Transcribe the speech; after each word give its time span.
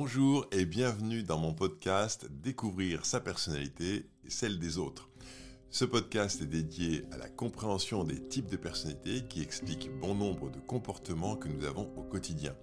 Bonjour 0.00 0.46
et 0.52 0.64
bienvenue 0.64 1.24
dans 1.24 1.38
mon 1.38 1.52
podcast 1.52 2.28
Découvrir 2.30 3.04
sa 3.04 3.18
personnalité 3.18 4.06
et 4.24 4.30
celle 4.30 4.60
des 4.60 4.78
autres. 4.78 5.08
Ce 5.70 5.84
podcast 5.84 6.40
est 6.40 6.46
dédié 6.46 7.04
à 7.10 7.16
la 7.16 7.28
compréhension 7.28 8.04
des 8.04 8.22
types 8.28 8.48
de 8.48 8.56
personnalités 8.56 9.24
qui 9.28 9.42
expliquent 9.42 9.90
bon 9.98 10.14
nombre 10.14 10.50
de 10.50 10.60
comportements 10.60 11.34
que 11.34 11.48
nous 11.48 11.64
avons 11.64 11.90
au 11.96 12.02
quotidien, 12.02 12.54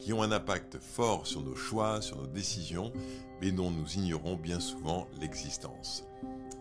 qui 0.00 0.12
ont 0.12 0.24
un 0.24 0.32
impact 0.32 0.80
fort 0.80 1.28
sur 1.28 1.42
nos 1.42 1.54
choix, 1.54 2.02
sur 2.02 2.16
nos 2.16 2.26
décisions, 2.26 2.92
mais 3.40 3.52
dont 3.52 3.70
nous 3.70 3.94
ignorons 3.94 4.34
bien 4.34 4.58
souvent 4.58 5.06
l'existence. 5.20 6.02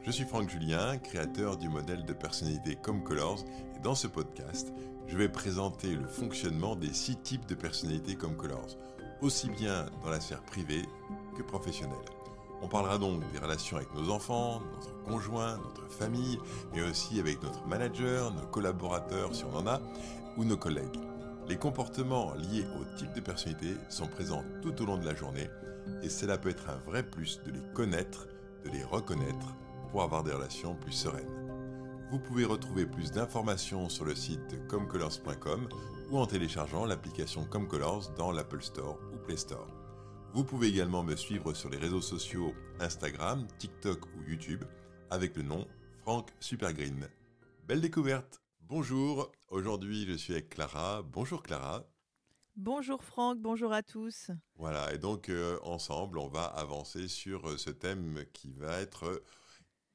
Je 0.06 0.12
suis 0.12 0.26
Franck 0.26 0.48
Julien, 0.48 1.00
créateur 1.00 1.58
du 1.58 1.70
modèle 1.70 2.06
de 2.06 2.14
personnalité 2.14 2.78
Comme 2.80 3.04
Colors, 3.04 3.44
et 3.76 3.80
dans 3.80 3.96
ce 3.96 4.06
podcast, 4.06 4.72
je 5.08 5.18
vais 5.18 5.28
présenter 5.28 5.96
le 5.96 6.08
fonctionnement 6.08 6.76
des 6.76 6.94
six 6.94 7.16
types 7.16 7.48
de 7.48 7.56
personnalités 7.56 8.16
Comme 8.16 8.38
Colors, 8.38 8.78
aussi 9.22 9.50
bien 9.50 9.86
dans 10.04 10.10
la 10.10 10.20
sphère 10.20 10.42
privée 10.44 10.84
que 11.38 11.44
professionnelle. 11.44 11.98
On 12.62 12.68
parlera 12.68 12.98
donc 12.98 13.22
des 13.34 13.40
relations 13.40 13.78
avec 13.78 13.94
nos 13.94 14.10
enfants, 14.10 14.62
notre 14.74 15.04
conjoint, 15.04 15.58
notre 15.58 15.92
famille, 15.92 16.40
mais 16.74 16.82
aussi 16.82 17.20
avec 17.20 17.44
notre 17.44 17.66
manager, 17.68 18.34
nos 18.34 18.46
collaborateurs 18.48 19.36
si 19.36 19.44
on 19.44 19.58
en 19.58 19.68
a, 19.68 19.82
ou 20.38 20.46
nos 20.46 20.58
collègues. 20.58 21.00
Les 21.48 21.58
comportements 21.58 22.34
liés 22.36 22.66
au 22.80 22.98
type 22.98 23.14
de 23.14 23.20
personnalité 23.20 23.76
sont 23.90 24.08
présents 24.08 24.44
tout 24.62 24.82
au 24.82 24.86
long 24.86 24.98
de 24.98 25.06
la 25.06 25.14
journée 25.14 25.50
et 26.02 26.10
cela 26.10 26.38
peut 26.38 26.50
être 26.50 26.70
un 26.70 26.78
vrai 26.90 27.04
plus 27.04 27.42
de 27.46 27.52
les 27.52 27.74
connaître, 27.74 28.28
de 28.64 28.70
les 28.70 28.84
reconnaître 28.84 29.56
pour 29.92 30.04
avoir 30.04 30.24
des 30.24 30.32
relations 30.32 30.76
plus 30.76 30.94
sereines. 30.94 31.28
Vous 32.12 32.20
pouvez 32.20 32.46
retrouver 32.46 32.86
plus 32.86 33.12
d'informations 33.12 33.90
sur 33.90 34.06
le 34.06 34.16
site 34.16 34.68
comcolors.com 34.70 35.68
ou 36.14 36.20
en 36.20 36.28
téléchargeant 36.28 36.86
l'application 36.86 37.44
Comcolors 37.44 38.12
dans 38.12 38.32
l'Apple 38.32 38.62
Store 38.62 39.00
ou 39.12 39.18
Play 39.18 39.36
Store. 39.36 39.68
Vous 40.32 40.44
pouvez 40.44 40.68
également 40.68 41.02
me 41.02 41.16
suivre 41.16 41.56
sur 41.56 41.72
les 41.72 41.78
réseaux 41.78 42.04
sociaux 42.04 42.54
Instagram, 42.80 43.48
TikTok 43.58 44.06
ou 44.06 44.30
YouTube 44.30 44.64
avec 45.10 45.36
le 45.36 45.42
nom 45.42 45.68
Franck 46.04 46.30
Supergreen. 46.40 47.10
Belle 47.66 47.82
découverte 47.82 48.44
Bonjour, 48.62 49.32
aujourd'hui 49.48 50.06
je 50.06 50.14
suis 50.14 50.34
avec 50.34 50.50
Clara. 50.50 51.02
Bonjour 51.02 51.42
Clara. 51.42 51.84
Bonjour 52.56 53.04
Franck, 53.04 53.40
bonjour 53.40 53.74
à 53.74 53.82
tous. 53.82 54.30
Voilà, 54.58 54.94
et 54.94 55.00
donc 55.00 55.30
euh, 55.30 55.58
ensemble 55.64 56.20
on 56.20 56.28
va 56.28 56.46
avancer 56.46 57.08
sur 57.08 57.50
euh, 57.50 57.58
ce 57.58 57.72
thème 57.72 58.24
qui 58.34 58.54
va 58.54 58.82
être 58.82 59.06
euh, 59.06 59.24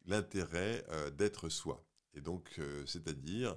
l'intérêt 0.04 0.84
d'être 1.16 1.48
soi. 1.48 1.84
Et 2.14 2.20
donc, 2.20 2.58
c'est-à-dire 2.86 3.54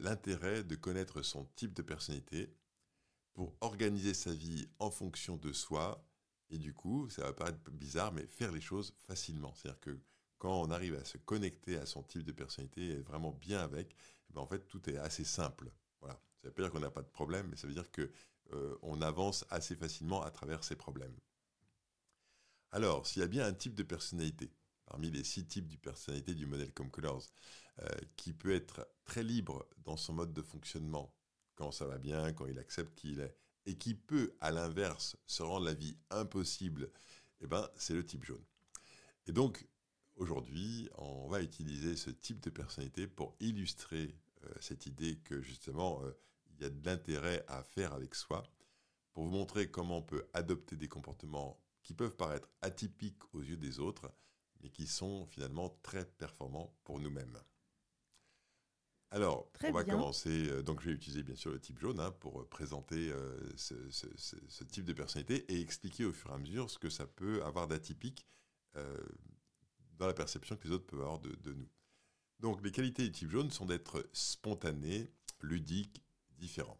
l'intérêt 0.00 0.64
de 0.64 0.74
connaître 0.76 1.22
son 1.22 1.44
type 1.56 1.72
de 1.72 1.82
personnalité, 1.82 2.54
pour 3.34 3.56
organiser 3.60 4.14
sa 4.14 4.32
vie 4.32 4.68
en 4.78 4.90
fonction 4.90 5.36
de 5.36 5.52
soi. 5.52 6.02
Et 6.50 6.58
du 6.58 6.72
coup, 6.72 7.08
ça 7.10 7.22
va 7.22 7.32
paraître 7.32 7.70
bizarre, 7.70 8.12
mais 8.12 8.26
faire 8.26 8.52
les 8.52 8.60
choses 8.60 8.94
facilement. 9.06 9.52
C'est-à-dire 9.54 9.80
que 9.80 9.98
quand 10.38 10.60
on 10.60 10.70
arrive 10.70 10.94
à 10.94 11.04
se 11.04 11.18
connecter 11.18 11.76
à 11.76 11.86
son 11.86 12.02
type 12.02 12.22
de 12.22 12.32
personnalité 12.32 12.90
et 12.90 13.00
vraiment 13.00 13.32
bien 13.32 13.60
avec, 13.60 13.96
eh 14.30 14.32
ben 14.32 14.40
en 14.40 14.46
fait, 14.46 14.60
tout 14.68 14.88
est 14.88 14.96
assez 14.98 15.24
simple. 15.24 15.72
Voilà. 16.00 16.14
Ça 16.40 16.48
veut 16.48 16.54
pas 16.54 16.62
dire 16.62 16.70
qu'on 16.70 16.80
n'a 16.80 16.90
pas 16.90 17.02
de 17.02 17.08
problème, 17.08 17.48
mais 17.50 17.56
ça 17.56 17.66
veut 17.66 17.74
dire 17.74 17.90
que 17.90 18.10
euh, 18.52 18.76
on 18.82 19.00
avance 19.02 19.44
assez 19.50 19.74
facilement 19.74 20.22
à 20.22 20.30
travers 20.30 20.62
ces 20.62 20.76
problèmes. 20.76 21.16
Alors, 22.70 23.06
s'il 23.06 23.20
y 23.20 23.24
a 23.24 23.28
bien 23.28 23.46
un 23.46 23.54
type 23.54 23.74
de 23.74 23.82
personnalité, 23.82 24.50
parmi 24.86 25.10
les 25.10 25.24
six 25.24 25.46
types 25.46 25.68
de 25.68 25.76
personnalité 25.76 26.34
du 26.34 26.46
modèle 26.46 26.72
Comme 26.72 26.90
Colors, 26.90 27.24
euh, 27.80 27.88
qui 28.16 28.32
peut 28.32 28.54
être 28.54 28.86
très 29.04 29.22
libre 29.22 29.68
dans 29.84 29.96
son 29.96 30.12
mode 30.12 30.32
de 30.32 30.42
fonctionnement, 30.42 31.14
quand 31.54 31.72
ça 31.72 31.86
va 31.86 31.98
bien, 31.98 32.32
quand 32.32 32.46
il 32.46 32.58
accepte 32.58 32.94
qui 32.94 33.12
il 33.12 33.20
est, 33.20 33.36
et 33.66 33.76
qui 33.76 33.94
peut, 33.94 34.36
à 34.40 34.50
l'inverse, 34.50 35.16
se 35.26 35.42
rendre 35.42 35.66
la 35.66 35.74
vie 35.74 35.96
impossible, 36.10 36.90
eh 37.40 37.46
ben, 37.46 37.68
c'est 37.76 37.94
le 37.94 38.04
type 38.04 38.24
jaune. 38.24 38.44
Et 39.26 39.32
donc, 39.32 39.66
aujourd'hui, 40.16 40.88
on 40.98 41.28
va 41.28 41.42
utiliser 41.42 41.96
ce 41.96 42.10
type 42.10 42.40
de 42.40 42.50
personnalité 42.50 43.06
pour 43.06 43.36
illustrer 43.40 44.16
euh, 44.44 44.54
cette 44.60 44.86
idée 44.86 45.18
que, 45.18 45.40
justement, 45.40 46.02
euh, 46.04 46.12
il 46.50 46.62
y 46.62 46.64
a 46.64 46.70
de 46.70 46.84
l'intérêt 46.84 47.44
à 47.48 47.62
faire 47.62 47.94
avec 47.94 48.14
soi, 48.14 48.42
pour 49.12 49.24
vous 49.24 49.30
montrer 49.30 49.70
comment 49.70 49.98
on 49.98 50.02
peut 50.02 50.26
adopter 50.34 50.76
des 50.76 50.88
comportements 50.88 51.60
qui 51.82 51.94
peuvent 51.94 52.16
paraître 52.16 52.48
atypiques 52.62 53.22
aux 53.32 53.42
yeux 53.42 53.56
des 53.56 53.78
autres, 53.78 54.12
mais 54.62 54.70
qui 54.70 54.86
sont 54.86 55.26
finalement 55.26 55.70
très 55.82 56.04
performants 56.04 56.74
pour 56.84 57.00
nous-mêmes. 57.00 57.38
Alors, 59.14 59.48
on 59.62 59.70
va 59.70 59.84
commencer. 59.84 60.50
Euh, 60.50 60.62
donc, 60.62 60.80
je 60.80 60.88
vais 60.88 60.94
utiliser 60.94 61.22
bien 61.22 61.36
sûr 61.36 61.52
le 61.52 61.60
type 61.60 61.78
jaune 61.78 62.00
hein, 62.00 62.10
pour 62.18 62.40
euh, 62.40 62.48
présenter 62.48 63.12
euh, 63.12 63.38
ce, 63.56 64.64
type 64.64 64.84
de 64.84 64.92
personnalité 64.92 65.44
et 65.52 65.60
expliquer 65.60 66.04
au 66.04 66.12
fur 66.12 66.30
et 66.30 66.34
à 66.34 66.38
mesure 66.38 66.68
ce 66.68 66.80
que 66.80 66.90
ça 66.90 67.06
peut 67.06 67.42
avoir 67.44 67.68
d'atypique 67.68 68.26
dans 69.98 70.08
la 70.08 70.14
perception 70.14 70.56
que 70.56 70.66
les 70.66 70.74
autres 70.74 70.86
peuvent 70.86 71.02
avoir 71.02 71.20
de, 71.20 71.52
nous. 71.52 71.68
Donc, 72.40 72.60
les 72.64 72.72
qualités 72.72 73.04
du 73.04 73.12
type 73.12 73.30
jaune 73.30 73.52
sont 73.52 73.66
d'être 73.66 74.04
spontané, 74.12 75.12
ludique, 75.40 76.02
différent. 76.36 76.76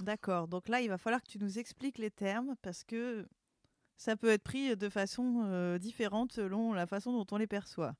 D'accord. 0.00 0.48
Donc 0.48 0.68
là, 0.68 0.82
il 0.82 0.88
va 0.88 0.98
falloir 0.98 1.22
que 1.22 1.28
tu 1.28 1.38
nous 1.38 1.58
expliques 1.58 1.96
les 1.96 2.10
termes 2.10 2.56
parce 2.60 2.84
que 2.84 3.26
ça 3.98 4.16
peut 4.16 4.30
être 4.30 4.42
pris 4.42 4.74
de 4.76 4.88
façon 4.88 5.76
différente 5.78 6.32
selon 6.32 6.72
la 6.72 6.86
façon 6.86 7.12
dont 7.12 7.26
on 7.30 7.36
les 7.36 7.46
perçoit. 7.46 7.94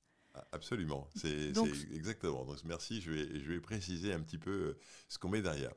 Absolument, 0.52 1.08
c'est 1.14 1.52
exactement. 1.92 2.44
Donc 2.44 2.62
merci, 2.64 3.00
je 3.00 3.10
vais, 3.10 3.40
je 3.40 3.52
vais 3.52 3.60
préciser 3.60 4.12
un 4.12 4.20
petit 4.20 4.38
peu 4.38 4.50
euh, 4.50 4.78
ce 5.08 5.18
qu'on 5.18 5.28
met 5.28 5.42
derrière. 5.42 5.72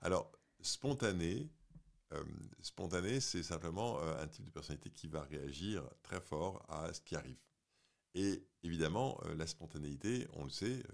Alors, 0.00 0.30
spontané, 0.60 1.50
euh, 2.12 2.22
spontané, 2.60 3.20
c'est 3.20 3.42
simplement 3.42 4.00
euh, 4.00 4.22
un 4.22 4.26
type 4.28 4.44
de 4.44 4.50
personnalité 4.50 4.90
qui 4.90 5.08
va 5.08 5.22
réagir 5.22 5.82
très 6.02 6.20
fort 6.20 6.64
à 6.68 6.92
ce 6.92 7.00
qui 7.00 7.16
arrive. 7.16 7.38
Et 8.14 8.46
évidemment, 8.62 9.20
la 9.36 9.46
spontanéité, 9.46 10.28
on 10.34 10.44
le 10.44 10.50
sait, 10.50 10.84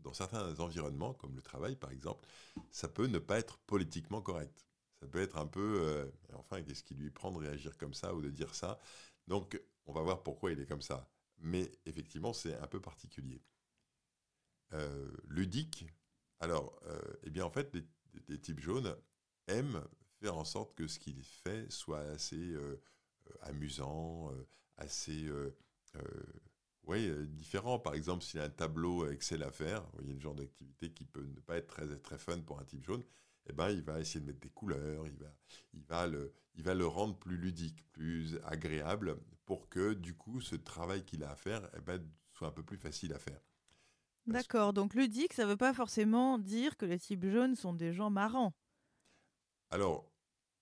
dans 0.00 0.12
certains 0.12 0.54
environnements, 0.60 1.14
comme 1.14 1.34
le 1.34 1.40
travail 1.40 1.74
par 1.74 1.90
exemple, 1.90 2.28
ça 2.70 2.86
peut 2.86 3.06
ne 3.06 3.18
pas 3.18 3.38
être 3.38 3.56
politiquement 3.60 4.20
correct. 4.20 4.65
Ça 5.00 5.06
peut 5.06 5.20
être 5.20 5.36
un 5.36 5.46
peu, 5.46 6.10
enfin, 6.34 6.62
qu'est-ce 6.62 6.82
qui 6.82 6.94
lui 6.94 7.10
prend 7.10 7.30
de 7.30 7.38
réagir 7.38 7.76
comme 7.76 7.94
ça 7.94 8.14
ou 8.14 8.22
de 8.22 8.30
dire 8.30 8.54
ça? 8.54 8.78
Donc, 9.26 9.60
on 9.86 9.92
va 9.92 10.02
voir 10.02 10.22
pourquoi 10.22 10.52
il 10.52 10.60
est 10.60 10.66
comme 10.66 10.82
ça 10.82 11.08
mais 11.38 11.70
effectivement, 11.84 12.32
c'est 12.32 12.54
un 12.56 12.66
peu 12.66 12.80
particulier. 12.80 13.42
Euh, 14.72 15.10
ludique, 15.28 15.86
alors, 16.40 16.78
euh, 16.86 17.00
eh 17.24 17.30
bien, 17.30 17.44
en 17.44 17.50
fait, 17.50 17.74
les, 18.28 18.40
types 18.40 18.60
jaunes 18.60 18.96
aiment 19.46 19.82
faire 20.20 20.36
en 20.36 20.44
sorte 20.44 20.74
que 20.74 20.86
ce 20.86 20.98
qu'il 20.98 21.22
fait 21.22 21.70
soit 21.70 22.00
assez 22.00 22.52
euh, 22.52 22.82
amusant, 23.42 24.32
assez 24.76 25.28
ouais, 26.84 27.26
différent. 27.26 27.78
Par 27.78 27.94
exemple, 27.94 28.24
s'il 28.24 28.40
y 28.40 28.42
a 28.42 28.46
un 28.46 28.50
tableau 28.50 29.08
Excel 29.10 29.42
à 29.42 29.50
faire, 29.50 29.82
vous 29.82 29.98
voyez 29.98 30.14
le 30.14 30.20
genre 30.20 30.34
d'activité 30.34 30.92
qui 30.92 31.04
peut 31.04 31.24
ne 31.24 31.40
pas 31.40 31.56
être 31.58 31.68
très, 31.68 31.86
très 31.98 32.18
fun 32.18 32.40
pour 32.40 32.58
un 32.58 32.64
type 32.64 32.84
jaune, 32.84 33.04
eh 33.48 33.52
ben, 33.52 33.70
il 33.70 33.82
va 33.82 34.00
essayer 34.00 34.20
de 34.20 34.26
mettre 34.26 34.40
des 34.40 34.50
couleurs, 34.50 35.06
il 35.06 35.16
va, 35.16 35.32
il 35.74 35.82
va, 35.84 36.06
le, 36.06 36.32
il 36.54 36.62
va 36.62 36.74
le 36.74 36.86
rendre 36.86 37.16
plus 37.16 37.36
ludique, 37.36 37.84
plus 37.92 38.38
agréable, 38.44 39.16
pour 39.44 39.68
que 39.68 39.94
du 39.94 40.14
coup, 40.14 40.40
ce 40.40 40.56
travail 40.56 41.04
qu'il 41.04 41.22
a 41.24 41.30
à 41.30 41.36
faire 41.36 41.68
eh 41.76 41.80
ben, 41.80 42.02
soit 42.32 42.48
un 42.48 42.52
peu 42.52 42.62
plus 42.62 42.76
facile 42.76 43.12
à 43.12 43.18
faire. 43.18 43.40
D'accord, 44.26 44.72
donc 44.72 44.94
ludique, 44.94 45.32
ça 45.32 45.44
ne 45.44 45.50
veut 45.50 45.56
pas 45.56 45.72
forcément 45.72 46.38
dire 46.38 46.76
que 46.76 46.84
les 46.84 46.98
types 46.98 47.26
jaunes 47.26 47.54
sont 47.54 47.72
des 47.72 47.92
gens 47.92 48.10
marrants. 48.10 48.54
Alors, 49.70 50.10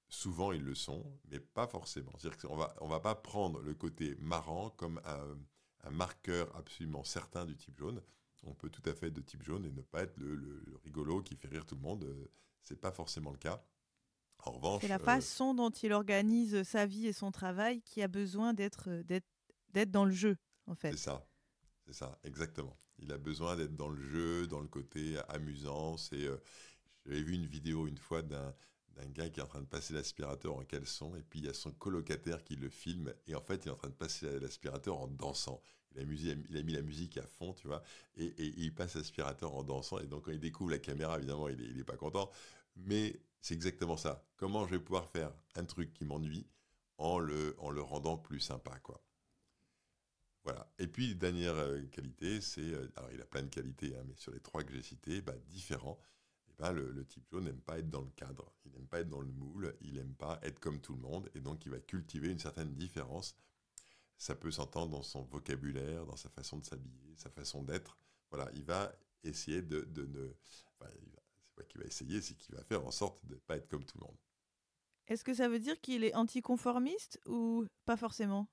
souvent 0.09 0.53
ils 0.53 0.63
le 0.63 0.75
sont, 0.75 1.19
mais 1.31 1.41
pas 1.41 1.67
forcément. 1.67 2.13
C'est-à-dire 2.19 2.47
qu'on 2.47 2.57
va, 2.57 2.77
on 2.83 2.89
va 2.89 3.01
pas 3.01 3.15
prendre 3.15 3.61
le 3.63 3.75
côté 3.75 4.17
marrant 4.19 4.71
comme 4.71 5.01
un, 5.07 5.39
un, 5.85 5.91
marqueur 5.91 6.55
absolument 6.57 7.05
certain 7.05 7.47
du 7.47 7.57
type 7.57 7.79
jaune. 7.79 8.03
On 8.43 8.53
peut 8.53 8.69
tout 8.69 8.83
à 8.85 8.93
fait 8.93 9.07
être 9.07 9.15
de 9.15 9.23
type 9.23 9.43
jaune 9.43 9.65
et 9.65 9.71
ne 9.71 9.81
pas 9.81 10.03
être 10.03 10.17
le, 10.19 10.37
le 10.37 10.63
rigolo 10.85 11.23
qui 11.23 11.35
fait 11.35 11.49
rire 11.49 11.65
tout 11.65 11.77
le 11.77 11.81
monde. 11.81 12.05
C'est 12.65 12.81
pas 12.81 12.93
forcément 12.93 13.31
le 13.31 13.39
cas. 13.39 13.63
En 14.47 14.53
revanche, 14.53 14.83
c'est 14.83 14.89
la 14.89 14.97
euh, 14.97 14.99
façon 14.99 15.55
dont 15.55 15.71
il 15.71 15.93
organise 15.93 16.63
sa 16.65 16.85
vie 16.87 17.07
et 17.07 17.13
son 17.13 17.31
travail 17.31 17.81
qui 17.83 18.03
a 18.03 18.09
besoin 18.09 18.53
d'être 18.53 18.91
d'être 19.07 19.91
dans 19.91 20.05
le 20.05 20.13
jeu, 20.13 20.37
en 20.67 20.75
fait. 20.75 20.93
C'est 20.93 20.99
ça, 20.99 21.27
c'est 21.87 21.95
ça, 21.95 22.19
exactement. 22.25 22.77
Il 22.99 23.11
a 23.13 23.19
besoin 23.19 23.57
d'être 23.57 23.75
dans 23.75 23.89
le 23.89 24.03
jeu, 24.11 24.47
dans 24.47 24.61
le 24.61 24.69
côté 24.69 25.19
amusant. 25.29 25.97
C'est, 25.97 26.27
euh, 26.27 26.37
j'avais 27.07 27.23
vu 27.23 27.35
une 27.35 27.47
vidéo 27.47 27.87
une 27.87 27.99
fois 27.99 28.23
d'un 28.23 28.55
d'un 28.97 29.09
gars 29.09 29.29
qui 29.29 29.41
est 29.41 29.43
en 29.43 29.47
train 29.47 29.61
de 29.61 29.67
passer 29.67 29.95
l'aspirateur 29.95 30.55
en 30.57 30.65
caleçon, 30.65 31.15
et 31.17 31.23
puis 31.23 31.41
il 31.41 31.47
y 31.47 31.49
a 31.49 31.55
son 31.55 31.73
colocataire 31.73 32.43
qui 32.45 32.57
le 32.57 32.69
filme, 32.69 33.13
et 33.27 33.35
en 33.35 33.41
fait 33.41 33.65
il 33.65 33.69
est 33.69 33.73
en 33.73 33.77
train 33.77 33.89
de 33.89 33.95
passer 33.95 34.39
l'aspirateur 34.41 34.99
en 34.99 35.09
dansant. 35.09 35.61
Il 35.97 36.01
a, 36.01 36.35
il 36.51 36.57
a, 36.57 36.63
mis 36.63 36.73
la 36.73 36.83
musique 36.83 37.19
à 37.19 37.27
fond, 37.27 37.53
tu 37.53 37.69
vois, 37.69 37.83
et, 38.17 38.33
il 38.39 38.75
passe 38.75 38.97
l'aspirateur 38.97 39.55
en 39.55 39.63
dansant, 39.63 39.99
et 39.99 40.07
donc 40.07 40.25
quand 40.25 40.33
il 40.33 40.41
découvre 40.41 40.71
la 40.71 40.79
caméra, 40.79 41.19
évidemment, 41.19 41.49
il 41.49 41.57
n'est 41.57 41.65
il 41.65 41.79
est 41.79 41.85
pas 41.85 41.97
content, 41.97 42.31
mais 42.77 43.21
c'est 43.41 43.55
exactement 43.55 43.97
ça. 43.97 44.27
Comment 44.37 44.67
je 44.67 44.73
vais 44.73 44.81
pouvoir 44.81 45.09
faire 45.09 45.33
un 45.55 45.65
truc 45.65 45.93
qui 45.93 46.05
m'ennuie 46.05 46.47
en 46.99 47.19
le, 47.19 47.55
en 47.59 47.71
le 47.71 47.83
rendant 47.83 48.17
plus 48.17 48.41
sympa, 48.41 48.79
quoi. 48.81 49.03
Voilà. 50.45 50.71
Et 50.79 50.87
puis, 50.87 51.15
dernière 51.15 51.55
euh, 51.55 51.83
qualité, 51.87 52.41
c'est, 52.41 52.61
euh, 52.61 52.93
alors 52.97 53.11
il 53.13 53.21
a 53.21 53.25
plein 53.25 53.43
de 53.43 53.49
qualités, 53.49 53.97
hein, 53.97 54.05
mais 54.07 54.15
sur 54.17 54.33
les 54.33 54.41
trois 54.41 54.63
que 54.63 54.73
j'ai 54.73 54.83
cités, 54.83 55.23
bah, 55.23 55.37
différent 55.49 55.99
eh 56.49 56.63
ben, 56.63 56.73
le, 56.73 57.05
type 57.07 57.27
jaune 57.31 57.45
n'aime 57.45 57.61
pas 57.61 57.79
être 57.79 57.91
dans 57.91 58.03
le 58.03 58.11
cadre, 58.11 58.53
il 58.65 58.73
n'aime 58.73 58.87
pas 58.87 59.01
être 59.01 59.09
dans 59.09 59.21
le 59.21 59.33
moule, 59.33 59.75
il 59.81 59.95
n'aime 59.95 60.15
pas 60.15 60.39
être 60.43 60.61
comme 60.61 60.81
tout 60.81 60.95
le 60.95 61.01
monde, 61.01 61.31
et 61.35 61.41
donc 61.41 61.65
il 61.65 61.71
va 61.71 61.81
cultiver 61.81 62.31
une 62.31 62.39
certaine 62.39 62.75
différence. 62.75 63.37
Ça 64.19 64.35
peut 64.35 64.51
s'entendre 64.51 64.93
dans 64.93 65.03
son 65.03 65.23
vocabulaire, 65.25 66.07
dans 66.07 66.17
sa 66.17 66.29
façon 66.29 66.59
de 66.59 66.65
s'habiller, 66.65 67.17
sa 67.17 67.31
façon 67.31 67.63
d'être. 67.63 67.99
Voilà, 68.31 68.51
il 68.55 68.65
va 68.65 68.93
essayer 69.25 69.63
de, 69.63 69.81
de 69.83 70.07
ne... 70.07 70.35
c'est 71.55 71.63
pas 71.63 71.69
qu'il 71.69 71.81
va 71.81 71.87
essayer, 71.87 72.21
c'est 72.21 72.35
qu'il 72.35 72.55
va 72.55 72.63
faire 72.63 72.85
en 72.85 72.91
sorte 72.91 73.25
de 73.27 73.35
ne 73.35 73.41
pas 73.41 73.57
être 73.57 73.69
comme 73.69 73.85
tout 73.85 73.99
le 73.99 74.07
monde. 74.07 74.17
Est-ce 75.07 75.25
que 75.25 75.35
ça 75.35 75.49
veut 75.49 75.59
dire 75.59 75.81
qu'il 75.81 76.05
est 76.05 76.15
anticonformiste 76.15 77.21
ou 77.27 77.67
pas 77.85 77.97
forcément? 77.97 78.49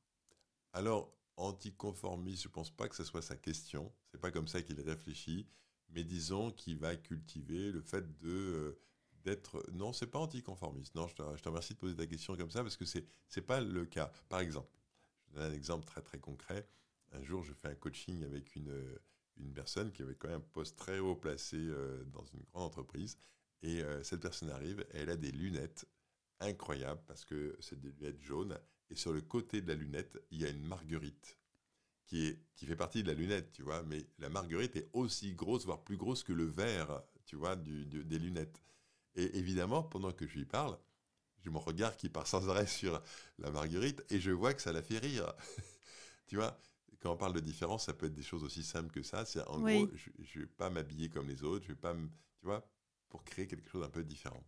Alors, 0.74 1.16
anticonformiste, 1.38 2.44
je 2.44 2.48
ne 2.50 2.54
pense 2.54 2.70
pas 2.70 2.90
que 2.90 2.96
ce 2.96 3.04
soit 3.04 3.22
sa 3.22 3.36
question. 3.36 3.92
C'est 4.12 4.20
pas 4.20 4.32
comme 4.32 4.48
ça 4.48 4.62
qu'il 4.62 4.80
réfléchit. 4.82 5.48
Mais 5.90 6.04
disons 6.04 6.52
qu'il 6.52 6.78
va 6.78 6.96
cultiver 6.96 7.72
le 7.72 7.82
fait 7.82 8.18
de 8.18 8.30
euh, 8.30 8.80
d'être 9.24 9.64
non 9.74 9.92
c'est 9.92 10.08
pas 10.08 10.20
anticonformiste. 10.20 10.96
Non 10.96 11.08
je 11.08 11.16
te, 11.16 11.24
je 11.36 11.42
te, 11.44 11.50
remercie 11.50 11.74
de 11.74 11.80
poser 11.80 11.96
ta 11.96 12.08
question 12.08 12.36
comme 12.38 12.50
ça 12.50 12.64
parce 12.64 12.78
que 12.78 12.86
c'est 12.86 13.06
c'est 13.28 13.42
pas 13.42 13.60
le 13.60 13.86
cas. 13.86 14.10
Par 14.30 14.40
exemple 14.40 14.80
je 15.28 15.34
donne 15.34 15.52
un 15.52 15.54
exemple 15.54 15.86
très 15.86 16.02
très 16.02 16.18
concret. 16.18 16.66
Un 17.12 17.22
jour 17.24 17.44
je 17.44 17.52
fais 17.52 17.68
un 17.68 17.76
coaching 17.76 18.24
avec 18.24 18.56
une 18.56 18.72
une 19.42 19.54
personne 19.54 19.92
qui 19.92 20.02
avait 20.02 20.16
quand 20.16 20.30
même 20.30 20.38
un 20.38 20.54
poste 20.54 20.78
très 20.78 21.00
haut 21.00 21.16
placé 21.16 21.58
euh, 21.58 22.04
dans 22.06 22.24
une 22.26 22.42
grande 22.52 22.64
entreprise 22.64 23.18
et 23.62 23.82
euh, 23.82 24.04
cette 24.04 24.22
personne 24.22 24.50
arrive 24.50 24.86
et 24.94 25.00
elle 25.00 25.10
a 25.10 25.18
des 25.18 25.32
lunettes 25.32 25.86
incroyables 26.40 27.02
parce 27.08 27.26
que 27.26 27.56
c'est 27.60 27.80
des 27.80 27.92
lunettes 27.92 28.22
jaunes 28.22 28.58
et 28.90 28.96
sur 28.96 29.14
le 29.14 29.22
côté 29.22 29.62
de 29.62 29.68
la 29.68 29.76
lunette 29.76 30.18
il 30.32 30.42
y 30.42 30.46
a 30.46 30.50
une 30.50 30.66
marguerite 30.66 31.38
qui, 32.12 32.28
est, 32.28 32.40
qui 32.56 32.66
fait 32.66 32.76
partie 32.76 33.04
de 33.04 33.08
la 33.08 33.14
lunette, 33.14 33.54
tu 33.54 33.64
vois, 33.64 33.84
mais 33.84 34.06
la 34.20 34.28
marguerite 34.28 34.76
est 34.76 34.90
aussi 34.92 35.34
grosse, 35.34 35.66
voire 35.66 35.82
plus 35.82 35.96
grosse 35.96 36.24
que 36.24 36.34
le 36.34 36.44
verre, 36.44 37.02
tu 37.26 37.38
vois, 37.38 37.56
du, 37.56 37.86
des 37.86 38.20
lunettes. 38.20 38.62
Et 39.16 39.38
évidemment, 39.38 39.82
pendant 39.82 40.12
que 40.12 40.28
je 40.28 40.34
lui 40.34 40.44
parle, 40.44 40.78
j'ai 41.40 41.50
mon 41.50 41.60
regard 41.60 41.96
qui 41.96 42.10
part 42.10 42.28
sans 42.28 42.50
arrêt 42.50 42.68
sur 42.68 43.02
la 43.40 43.50
marguerite 43.50 44.04
et 44.10 44.20
je 44.20 44.32
vois 44.32 44.54
que 44.54 44.62
ça 44.62 44.74
la 44.74 44.82
fait 44.82 44.98
rire. 44.98 45.34
tu 46.28 46.36
vois, 46.36 46.60
quand 47.02 47.12
on 47.12 47.18
parle 47.18 47.34
de 47.34 47.40
différence, 47.40 47.86
ça 47.86 47.94
peut 47.94 48.06
être 48.06 48.14
des 48.14 48.24
choses 48.24 48.44
aussi 48.44 48.64
simples 48.64 48.92
que 48.92 49.02
ça. 49.02 49.26
C'est 49.26 49.42
en 49.48 49.60
gros, 49.60 49.90
je 49.96 50.40
ne 50.40 50.44
vais 50.44 50.48
pas 50.48 50.70
m'habiller 50.70 51.10
comme 51.10 51.28
les 51.28 51.44
autres, 51.44 51.66
je 51.66 51.70
vais 51.70 51.80
pas, 51.80 51.94
tu 51.94 52.46
vois, 52.46 52.66
pour 53.10 53.24
créer 53.24 53.48
quelque 53.48 53.70
chose 53.70 53.82
d'un 53.82 53.90
peu 53.90 54.04
différent. 54.04 54.44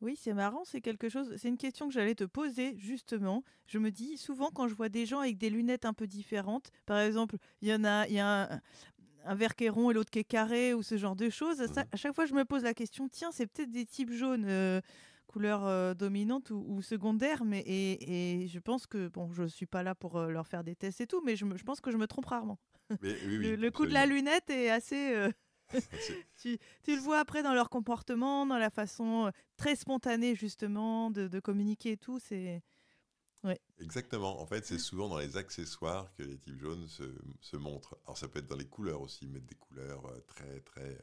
Oui, 0.00 0.18
c'est 0.20 0.34
marrant, 0.34 0.64
c'est 0.64 0.80
quelque 0.80 1.08
chose. 1.08 1.34
C'est 1.38 1.48
une 1.48 1.56
question 1.56 1.88
que 1.88 1.94
j'allais 1.94 2.16
te 2.16 2.24
poser 2.24 2.76
justement. 2.76 3.44
Je 3.66 3.78
me 3.78 3.90
dis 3.90 4.18
souvent 4.18 4.50
quand 4.50 4.68
je 4.68 4.74
vois 4.74 4.88
des 4.88 5.06
gens 5.06 5.20
avec 5.20 5.38
des 5.38 5.50
lunettes 5.50 5.84
un 5.84 5.94
peu 5.94 6.06
différentes, 6.06 6.70
par 6.84 6.98
exemple, 6.98 7.36
il 7.62 7.68
y 7.68 7.74
en 7.74 7.84
a, 7.84 8.06
il 8.08 8.14
y 8.14 8.18
a 8.18 8.60
un, 9.24 9.34
verre 9.34 9.54
qui 9.54 9.64
est 9.64 9.70
rond 9.70 9.90
et 9.90 9.94
l'autre 9.94 10.10
qui 10.10 10.18
est 10.18 10.24
carré 10.24 10.74
ou 10.74 10.82
ce 10.82 10.98
genre 10.98 11.16
de 11.16 11.30
choses. 11.30 11.60
Mmh 11.60 11.84
à 11.90 11.96
chaque 11.96 12.14
fois, 12.14 12.26
je 12.26 12.34
me 12.34 12.44
pose 12.44 12.64
la 12.64 12.74
question 12.74 13.08
tiens, 13.08 13.30
c'est 13.32 13.46
peut-être 13.46 13.70
des 13.70 13.86
types 13.86 14.12
jaunes. 14.12 14.44
Euh, 14.46 14.80
couleur 15.34 15.66
euh, 15.66 15.94
dominante 15.94 16.50
ou, 16.50 16.80
secondaire, 16.80 17.44
mais 17.44 17.64
et, 17.66 18.46
je 18.46 18.58
pense 18.60 18.86
que 18.86 19.08
bon, 19.08 19.32
je 19.32 19.44
suis 19.44 19.66
pas 19.66 19.82
là 19.82 19.96
pour 19.96 20.16
euh, 20.16 20.30
leur 20.30 20.46
faire 20.46 20.62
des 20.62 20.76
tests 20.76 21.00
et 21.00 21.08
tout, 21.08 21.20
mais 21.24 21.34
je, 21.34 21.44
pense 21.64 21.80
que 21.80 21.90
je 21.90 21.96
me 21.96 22.06
trompe 22.06 22.26
rarement. 22.26 22.60
le, 23.02 23.68
coup 23.70 23.86
de 23.86 23.92
la 23.92 24.06
lunette 24.06 24.48
est 24.50 24.70
assez 24.70 25.28
tu, 26.36 26.58
le 26.86 27.00
vois 27.00 27.18
après 27.18 27.42
dans 27.42 27.54
leur 27.54 27.68
comportement, 27.70 28.46
dans 28.46 28.58
la 28.58 28.70
façon 28.70 29.26
euh, 29.26 29.30
très 29.56 29.76
spontanée 29.76 30.34
justement 30.34 31.10
de, 31.10 31.40
communiquer 31.40 31.92
et 31.92 31.96
tout. 31.96 32.20
C'est 32.20 32.62
ouais. 33.42 33.60
Exactement. 33.80 34.40
En 34.40 34.46
fait, 34.46 34.64
c'est 34.64 34.78
souvent 34.78 35.08
dans 35.08 35.18
les 35.18 35.36
accessoires 35.36 36.12
que 36.14 36.22
les 36.22 36.38
types 36.38 36.60
jaunes 36.60 36.86
se, 36.88 37.56
montrent. 37.56 37.98
Alors 38.04 38.18
ça 38.18 38.28
peut 38.28 38.38
être 38.38 38.46
dans 38.46 38.56
les 38.56 38.68
couleurs 38.68 39.00
aussi, 39.00 39.26
mettre 39.26 39.46
des 39.46 39.56
couleurs 39.56 40.06
euh, 40.06 40.20
très 40.26 40.60
très 40.60 40.98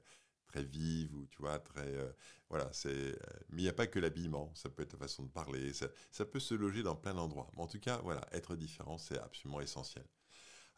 très 0.51 0.63
vives 0.63 1.15
ou 1.15 1.25
tu 1.27 1.39
vois 1.39 1.59
très 1.59 1.95
euh, 1.95 2.11
voilà 2.49 2.69
c'est 2.73 3.17
mais 3.49 3.61
il 3.61 3.63
n'y 3.63 3.69
a 3.69 3.73
pas 3.73 3.87
que 3.87 3.99
l'habillement 3.99 4.51
ça 4.55 4.69
peut 4.69 4.83
être 4.83 4.93
la 4.93 4.99
façon 4.99 5.23
de 5.23 5.29
parler 5.29 5.73
ça, 5.73 5.87
ça 6.11 6.25
peut 6.25 6.39
se 6.39 6.53
loger 6.53 6.83
dans 6.83 6.95
plein 6.95 7.13
d'endroits 7.13 7.49
mais 7.55 7.63
en 7.63 7.67
tout 7.67 7.79
cas 7.79 7.97
voilà 8.03 8.21
être 8.31 8.55
différent 8.55 8.97
c'est 8.97 9.19
absolument 9.19 9.61
essentiel 9.61 10.05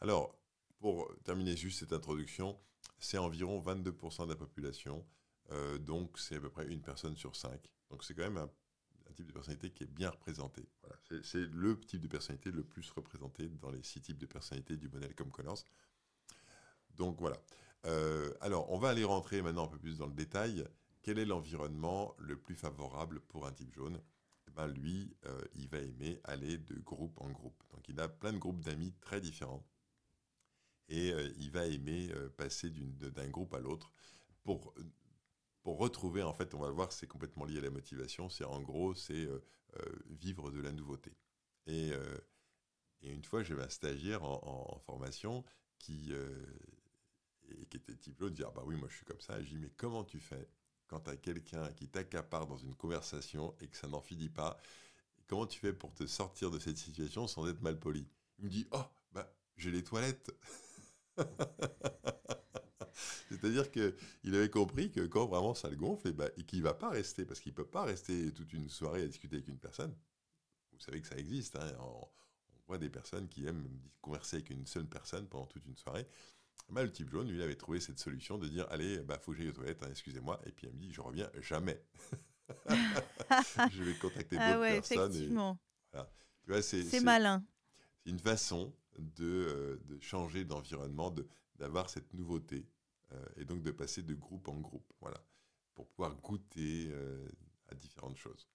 alors 0.00 0.38
pour 0.78 1.10
terminer 1.24 1.56
juste 1.56 1.80
cette 1.80 1.92
introduction 1.92 2.58
c'est 2.98 3.18
environ 3.18 3.60
22% 3.60 4.24
de 4.24 4.30
la 4.30 4.36
population, 4.36 5.04
euh, 5.50 5.78
donc 5.78 6.18
c'est 6.18 6.36
à 6.36 6.40
peu 6.40 6.50
près 6.50 6.66
une 6.66 6.80
personne 6.80 7.16
sur 7.16 7.36
cinq. 7.36 7.70
Donc 7.90 8.02
c'est 8.04 8.14
quand 8.14 8.22
même 8.22 8.38
un, 8.38 8.50
type 9.14 9.26
de 9.26 9.32
personnalité 9.32 9.70
qui 9.70 9.84
est 9.84 9.92
bien 9.92 10.10
représenté. 10.10 10.66
C'est 11.22 11.46
le 11.52 11.78
type 11.78 12.00
de 12.00 12.08
personnalité 12.08 12.50
le 12.50 12.64
plus 12.64 12.90
représenté 12.90 13.48
dans 13.48 13.70
les 13.70 13.82
six 13.82 14.00
types 14.00 14.18
de 14.18 14.26
personnalités 14.26 14.76
du 14.76 14.88
modèle 14.88 15.14
comme 15.14 15.30
Connors. 15.30 15.62
Donc 16.96 17.20
voilà. 17.20 17.36
Euh, 17.86 18.32
alors 18.40 18.70
on 18.70 18.78
va 18.78 18.88
aller 18.90 19.04
rentrer 19.04 19.42
maintenant 19.42 19.64
un 19.64 19.68
peu 19.68 19.78
plus 19.78 19.98
dans 19.98 20.06
le 20.06 20.12
détail. 20.12 20.66
Quel 21.02 21.18
est 21.18 21.26
l'environnement 21.26 22.14
le 22.18 22.36
plus 22.38 22.54
favorable 22.54 23.20
pour 23.20 23.46
un 23.46 23.52
type 23.52 23.74
jaune? 23.74 24.00
Eh 24.48 24.50
ben, 24.52 24.66
Lui, 24.68 25.14
euh, 25.26 25.42
il 25.54 25.68
va 25.68 25.78
aimer 25.78 26.20
aller 26.24 26.58
de 26.58 26.78
groupe 26.80 27.20
en 27.20 27.30
groupe. 27.30 27.62
Donc 27.72 27.88
il 27.88 28.00
a 28.00 28.08
plein 28.08 28.32
de 28.32 28.38
groupes 28.38 28.60
d'amis 28.60 28.94
très 29.00 29.20
différents 29.20 29.66
et 30.88 31.12
euh, 31.12 31.30
il 31.38 31.50
va 31.50 31.66
aimer 31.66 32.10
passer 32.36 32.70
d'un 32.70 33.28
groupe 33.28 33.54
à 33.54 33.60
l'autre 33.60 33.92
pour 34.42 34.74
pour 35.62 35.78
retrouver, 35.78 36.22
en 36.22 36.34
fait, 36.34 36.52
on 36.52 36.58
va 36.58 36.70
voir, 36.70 36.92
c'est 36.92 37.06
complètement 37.06 37.46
lié 37.46 37.56
à 37.56 37.62
la 37.62 37.70
motivation. 37.70 38.28
C'est 38.28 38.44
en 38.44 38.60
gros, 38.60 38.94
c'est 38.94 39.26
vivre 40.10 40.50
de 40.50 40.60
la 40.60 40.72
nouveauté. 40.72 41.16
Et, 41.66 41.90
une 43.02 43.24
fois, 43.24 43.42
j'avais 43.42 43.62
un 43.62 43.70
stagiaire 43.70 44.24
en, 44.24 44.78
formation 44.84 45.42
qui, 45.78 46.12
qui 47.70 47.76
était 47.76 47.96
type 47.96 48.20
l'autre, 48.20 48.34
dire 48.34 48.48
ah 48.50 48.52
bah 48.54 48.62
oui, 48.64 48.76
moi 48.76 48.88
je 48.90 48.96
suis 48.96 49.04
comme 49.04 49.20
ça. 49.20 49.42
je 49.42 49.48
dis 49.48 49.58
mais 49.58 49.70
comment 49.76 50.04
tu 50.04 50.20
fais 50.20 50.48
quand 50.86 51.00
tu 51.00 51.10
as 51.10 51.16
quelqu'un 51.16 51.72
qui 51.72 51.88
t'accapare 51.88 52.46
dans 52.46 52.58
une 52.58 52.74
conversation 52.74 53.54
et 53.60 53.68
que 53.68 53.76
ça 53.76 53.88
n'en 53.88 54.00
finit 54.00 54.28
pas? 54.28 54.58
Comment 55.26 55.46
tu 55.46 55.58
fais 55.58 55.72
pour 55.72 55.94
te 55.94 56.06
sortir 56.06 56.50
de 56.50 56.58
cette 56.58 56.76
situation 56.78 57.26
sans 57.26 57.48
être 57.48 57.62
mal 57.62 57.78
poli? 57.78 58.06
Il 58.38 58.44
me 58.46 58.50
dit 58.50 58.66
oh 58.72 58.84
bah 59.12 59.34
j'ai 59.56 59.70
les 59.70 59.84
toilettes. 59.84 60.30
C'est-à-dire 63.28 63.70
qu'il 63.70 64.34
avait 64.34 64.50
compris 64.50 64.90
que 64.90 65.00
quand 65.06 65.26
vraiment 65.26 65.54
ça 65.54 65.68
le 65.68 65.76
gonfle, 65.76 66.08
et, 66.08 66.12
bah, 66.12 66.28
et 66.36 66.44
qu'il 66.44 66.60
ne 66.60 66.64
va 66.64 66.74
pas 66.74 66.90
rester, 66.90 67.24
parce 67.24 67.40
qu'il 67.40 67.52
ne 67.52 67.56
peut 67.56 67.66
pas 67.66 67.84
rester 67.84 68.32
toute 68.32 68.52
une 68.52 68.68
soirée 68.68 69.02
à 69.02 69.06
discuter 69.06 69.36
avec 69.36 69.48
une 69.48 69.58
personne. 69.58 69.94
Vous 70.72 70.80
savez 70.80 71.00
que 71.00 71.08
ça 71.08 71.16
existe. 71.16 71.56
Hein, 71.56 71.72
on, 71.80 72.08
voit 72.66 72.78
des 72.78 72.88
personnes 72.88 73.28
qui 73.28 73.44
aiment 73.46 73.68
converser 74.00 74.36
avec 74.36 74.48
une 74.48 74.66
seule 74.66 74.86
personne 74.86 75.28
pendant 75.28 75.44
toute 75.44 75.66
une 75.66 75.76
soirée. 75.76 76.06
Bah, 76.70 76.82
le 76.82 76.90
type 76.90 77.10
jaune, 77.10 77.28
lui, 77.28 77.36
il 77.36 77.42
avait 77.42 77.56
trouvé 77.56 77.78
cette 77.78 77.98
solution 77.98 78.38
de 78.38 78.48
dire 78.48 78.66
Allez, 78.70 78.98
bah, 79.00 79.18
faut 79.18 79.32
que 79.32 79.38
j'aille 79.38 79.48
aux 79.48 79.52
toilettes, 79.52 79.82
hein, 79.82 79.88
excusez-moi. 79.90 80.40
Et 80.46 80.52
puis 80.52 80.66
il 80.66 80.72
me 80.72 80.78
dit 80.78 80.92
Je 80.92 81.00
reviens 81.00 81.30
jamais. 81.40 81.82
je 83.70 83.82
vais 83.82 83.94
contacter 83.94 84.36
ah 84.38 84.54
d'autres 84.54 84.70
personnes. 84.70 85.12
Effectivement. 85.12 85.58
c'est 86.62 87.00
malin. 87.00 87.44
C'est 88.02 88.10
une 88.10 88.18
façon 88.18 88.74
euh, 89.20 89.76
de, 89.86 89.98
changer 90.00 90.44
d'environnement, 90.44 91.14
d'avoir 91.56 91.88
cette 91.90 92.12
nouveauté, 92.14 92.66
euh, 93.12 93.24
et 93.36 93.44
donc 93.44 93.62
de 93.62 93.70
passer 93.70 94.02
de 94.02 94.14
groupe 94.14 94.48
en 94.48 94.60
groupe, 94.60 94.92
voilà, 95.00 95.18
pour 95.74 95.88
pouvoir 95.88 96.14
goûter 96.16 96.88
euh, 96.90 97.28
à 97.68 97.74
différentes 97.74 98.16
choses. 98.16 98.48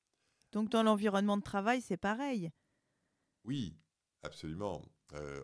Donc 0.51 0.69
dans 0.69 0.83
l'environnement 0.83 1.38
de 1.38 1.43
travail, 1.43 1.81
c'est 1.81 1.98
pareil 1.98 2.51
Oui, 3.43 3.75
absolument. 4.24 4.81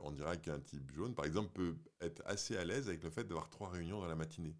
On 0.03 0.11
dira 0.11 0.37
qu'un 0.37 0.59
type 0.59 0.91
jaune, 0.91 1.15
par 1.15 1.25
exemple, 1.25 1.51
peut 1.51 1.77
être 2.01 2.21
assez 2.25 2.55
à 2.55 2.63
l'aise 2.65 2.87
avec 2.87 3.03
le 3.03 3.09
fait 3.09 3.23
d'avoir 3.23 3.49
trois 3.49 3.69
réunions 3.69 3.99
dans 3.99 4.07
la 4.07 4.15
matinée. 4.15 4.55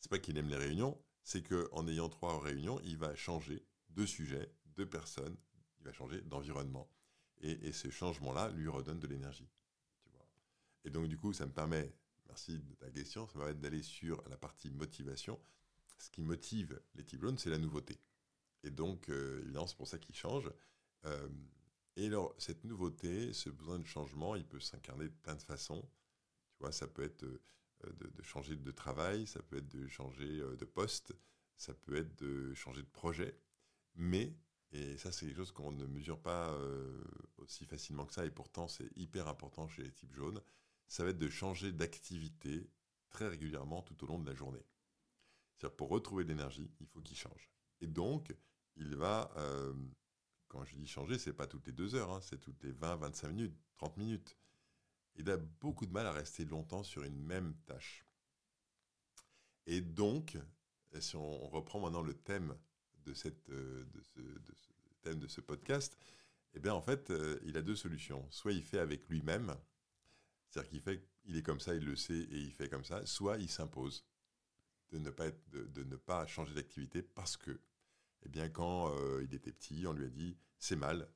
C'est 0.00 0.10
pas 0.10 0.18
qu'il 0.18 0.36
aime 0.36 0.48
les 0.48 0.56
réunions, 0.56 1.00
c'est 1.22 1.42
qu'en 1.42 1.86
ayant 1.86 2.08
trois 2.08 2.40
réunions, 2.40 2.80
il 2.84 2.96
va 2.96 3.14
changer 3.14 3.64
de 3.90 4.04
sujet, 4.04 4.52
de 4.76 4.84
personnes, 4.84 5.36
il 5.78 5.84
va 5.84 5.92
changer 5.92 6.20
d'environnement. 6.22 6.90
Et, 7.40 7.72
ce 7.72 7.90
changement-là 7.90 8.50
lui 8.50 8.68
redonne 8.68 9.00
de 9.00 9.06
l'énergie. 9.06 9.48
Et 10.84 10.90
donc, 10.90 11.08
du 11.08 11.16
coup, 11.16 11.32
ça 11.32 11.46
me 11.46 11.52
permet, 11.52 11.92
merci 12.26 12.58
de 12.58 12.74
ta 12.74 12.90
question, 12.90 13.26
ça 13.26 13.34
me 13.34 13.44
permet 13.44 13.60
d'aller 13.60 13.82
sur 13.82 14.22
la 14.28 14.36
partie 14.36 14.70
motivation. 14.70 15.40
Ce 15.98 16.10
qui 16.10 16.22
motive 16.22 16.80
les 16.94 17.04
types 17.04 17.20
jaunes, 17.20 17.38
c'est 17.38 17.50
la 17.50 17.58
nouveauté. 17.58 17.98
Et 18.64 18.70
donc, 18.70 19.08
euh, 19.08 19.40
évidemment, 19.42 19.66
c'est 19.66 19.76
pour 19.76 19.88
ça 19.88 19.98
qu'ils 19.98 20.14
changent. 20.14 20.52
Euh, 21.04 21.28
et 21.96 22.06
alors, 22.06 22.34
cette 22.38 22.64
nouveauté, 22.64 23.32
ce 23.32 23.50
besoin 23.50 23.78
de 23.78 23.86
changement, 23.86 24.34
il 24.34 24.46
peut 24.46 24.60
s'incarner 24.60 25.08
de 25.08 25.14
plein 25.22 25.34
de 25.34 25.42
façons. 25.42 25.82
Tu 26.54 26.60
vois, 26.60 26.72
ça 26.72 26.86
peut 26.86 27.02
être 27.02 27.24
euh, 27.24 27.40
de, 28.16 28.22
changer 28.22 28.56
de 28.56 28.70
travail, 28.70 29.26
ça 29.26 29.42
peut 29.42 29.58
être 29.58 29.68
de 29.68 29.86
changer 29.88 30.38
de 30.38 30.64
poste, 30.64 31.14
ça 31.56 31.74
peut 31.74 31.96
être 31.96 32.16
de 32.22 32.54
changer 32.54 32.82
de 32.82 32.90
projet. 32.90 33.38
Mais 33.94 34.34
et 34.72 34.96
ça, 34.96 35.12
c'est 35.12 35.26
quelque 35.26 35.36
chose 35.36 35.52
qu'on 35.52 35.72
ne 35.72 35.86
mesure 35.86 36.18
pas 36.20 36.50
euh, 36.54 37.02
aussi 37.36 37.66
facilement 37.66 38.06
que 38.06 38.14
ça, 38.14 38.24
et 38.24 38.30
pourtant 38.30 38.68
c'est 38.68 38.88
hyper 38.96 39.28
important 39.28 39.68
chez 39.68 39.82
les 39.82 39.92
types 39.92 40.14
jaunes. 40.14 40.40
Ça 40.88 41.04
va 41.04 41.10
être 41.10 41.18
de 41.18 41.28
changer 41.28 41.72
d'activité 41.72 42.70
très 43.10 43.28
régulièrement 43.28 43.82
tout 43.82 44.02
au 44.02 44.06
long 44.06 44.18
de 44.18 44.28
la 44.28 44.34
journée. 44.34 44.64
C'est-à-dire 45.56 45.76
pour 45.76 45.90
retrouver 45.90 46.24
de 46.24 46.30
l'énergie, 46.30 46.70
il 46.80 46.86
faut 46.86 47.00
qu'il 47.00 47.16
change. 47.16 47.50
Et 47.80 47.86
donc, 47.86 48.34
il 48.76 48.96
va, 48.96 49.30
euh, 49.36 49.74
quand 50.52 50.64
je 50.66 50.74
dis 50.76 50.86
changer, 50.86 51.18
c'est 51.18 51.32
pas 51.32 51.46
toutes 51.46 51.66
les 51.66 51.72
deux 51.72 51.94
heures, 51.94 52.12
hein, 52.12 52.20
c'est 52.20 52.38
toutes 52.38 52.62
les 52.62 52.72
20, 52.72 52.96
25 52.96 53.28
minutes, 53.28 53.56
30 53.76 53.96
minutes. 53.96 54.36
Il 55.16 55.30
a 55.30 55.38
beaucoup 55.38 55.86
de 55.86 55.92
mal 55.92 56.06
à 56.06 56.12
rester 56.12 56.44
longtemps 56.44 56.82
sur 56.82 57.02
une 57.02 57.18
même 57.18 57.54
tâche. 57.66 58.04
Et 59.66 59.80
donc, 59.80 60.38
si 61.00 61.16
on, 61.16 61.48
reprend 61.48 61.80
maintenant 61.80 62.02
le 62.02 62.12
ce, 62.12 63.28
thème 65.02 65.18
de 65.18 65.26
ce 65.26 65.40
podcast, 65.40 65.96
eh 66.54 66.60
bien 66.60 66.74
en 66.74 66.82
fait, 66.82 67.10
il 67.44 67.56
a 67.56 67.62
deux 67.62 67.76
solutions. 67.76 68.26
Soit 68.30 68.52
il 68.52 68.62
fait 68.62 68.78
avec 68.78 69.08
lui-même, 69.08 69.54
c'est-à-dire 70.50 70.70
qu'il 70.70 70.80
fait, 70.82 71.02
il 71.24 71.36
est 71.36 71.42
comme 71.42 71.60
ça, 71.60 71.74
il 71.74 71.84
le 71.84 71.96
sait 71.96 72.14
et 72.14 72.38
il 72.38 72.52
fait 72.52 72.68
comme 72.68 72.84
ça. 72.84 73.06
Soit 73.06 73.38
il 73.38 73.48
s'impose 73.48 74.04
de, 74.90 75.82
ne 75.82 75.96
pas 75.96 76.26
changer 76.26 76.52
d'activité 76.52 77.02
parce 77.02 77.38
que, 77.38 77.58
eh 78.24 78.28
bien, 78.28 78.48
quand 78.48 78.92
il 79.20 79.34
était 79.34 79.52
petit, 79.52 79.86
on 79.86 79.92
lui 79.92 80.06
a 80.06 80.10
dit 80.10 80.36
c'est 80.58 80.76
mal, 80.76 81.08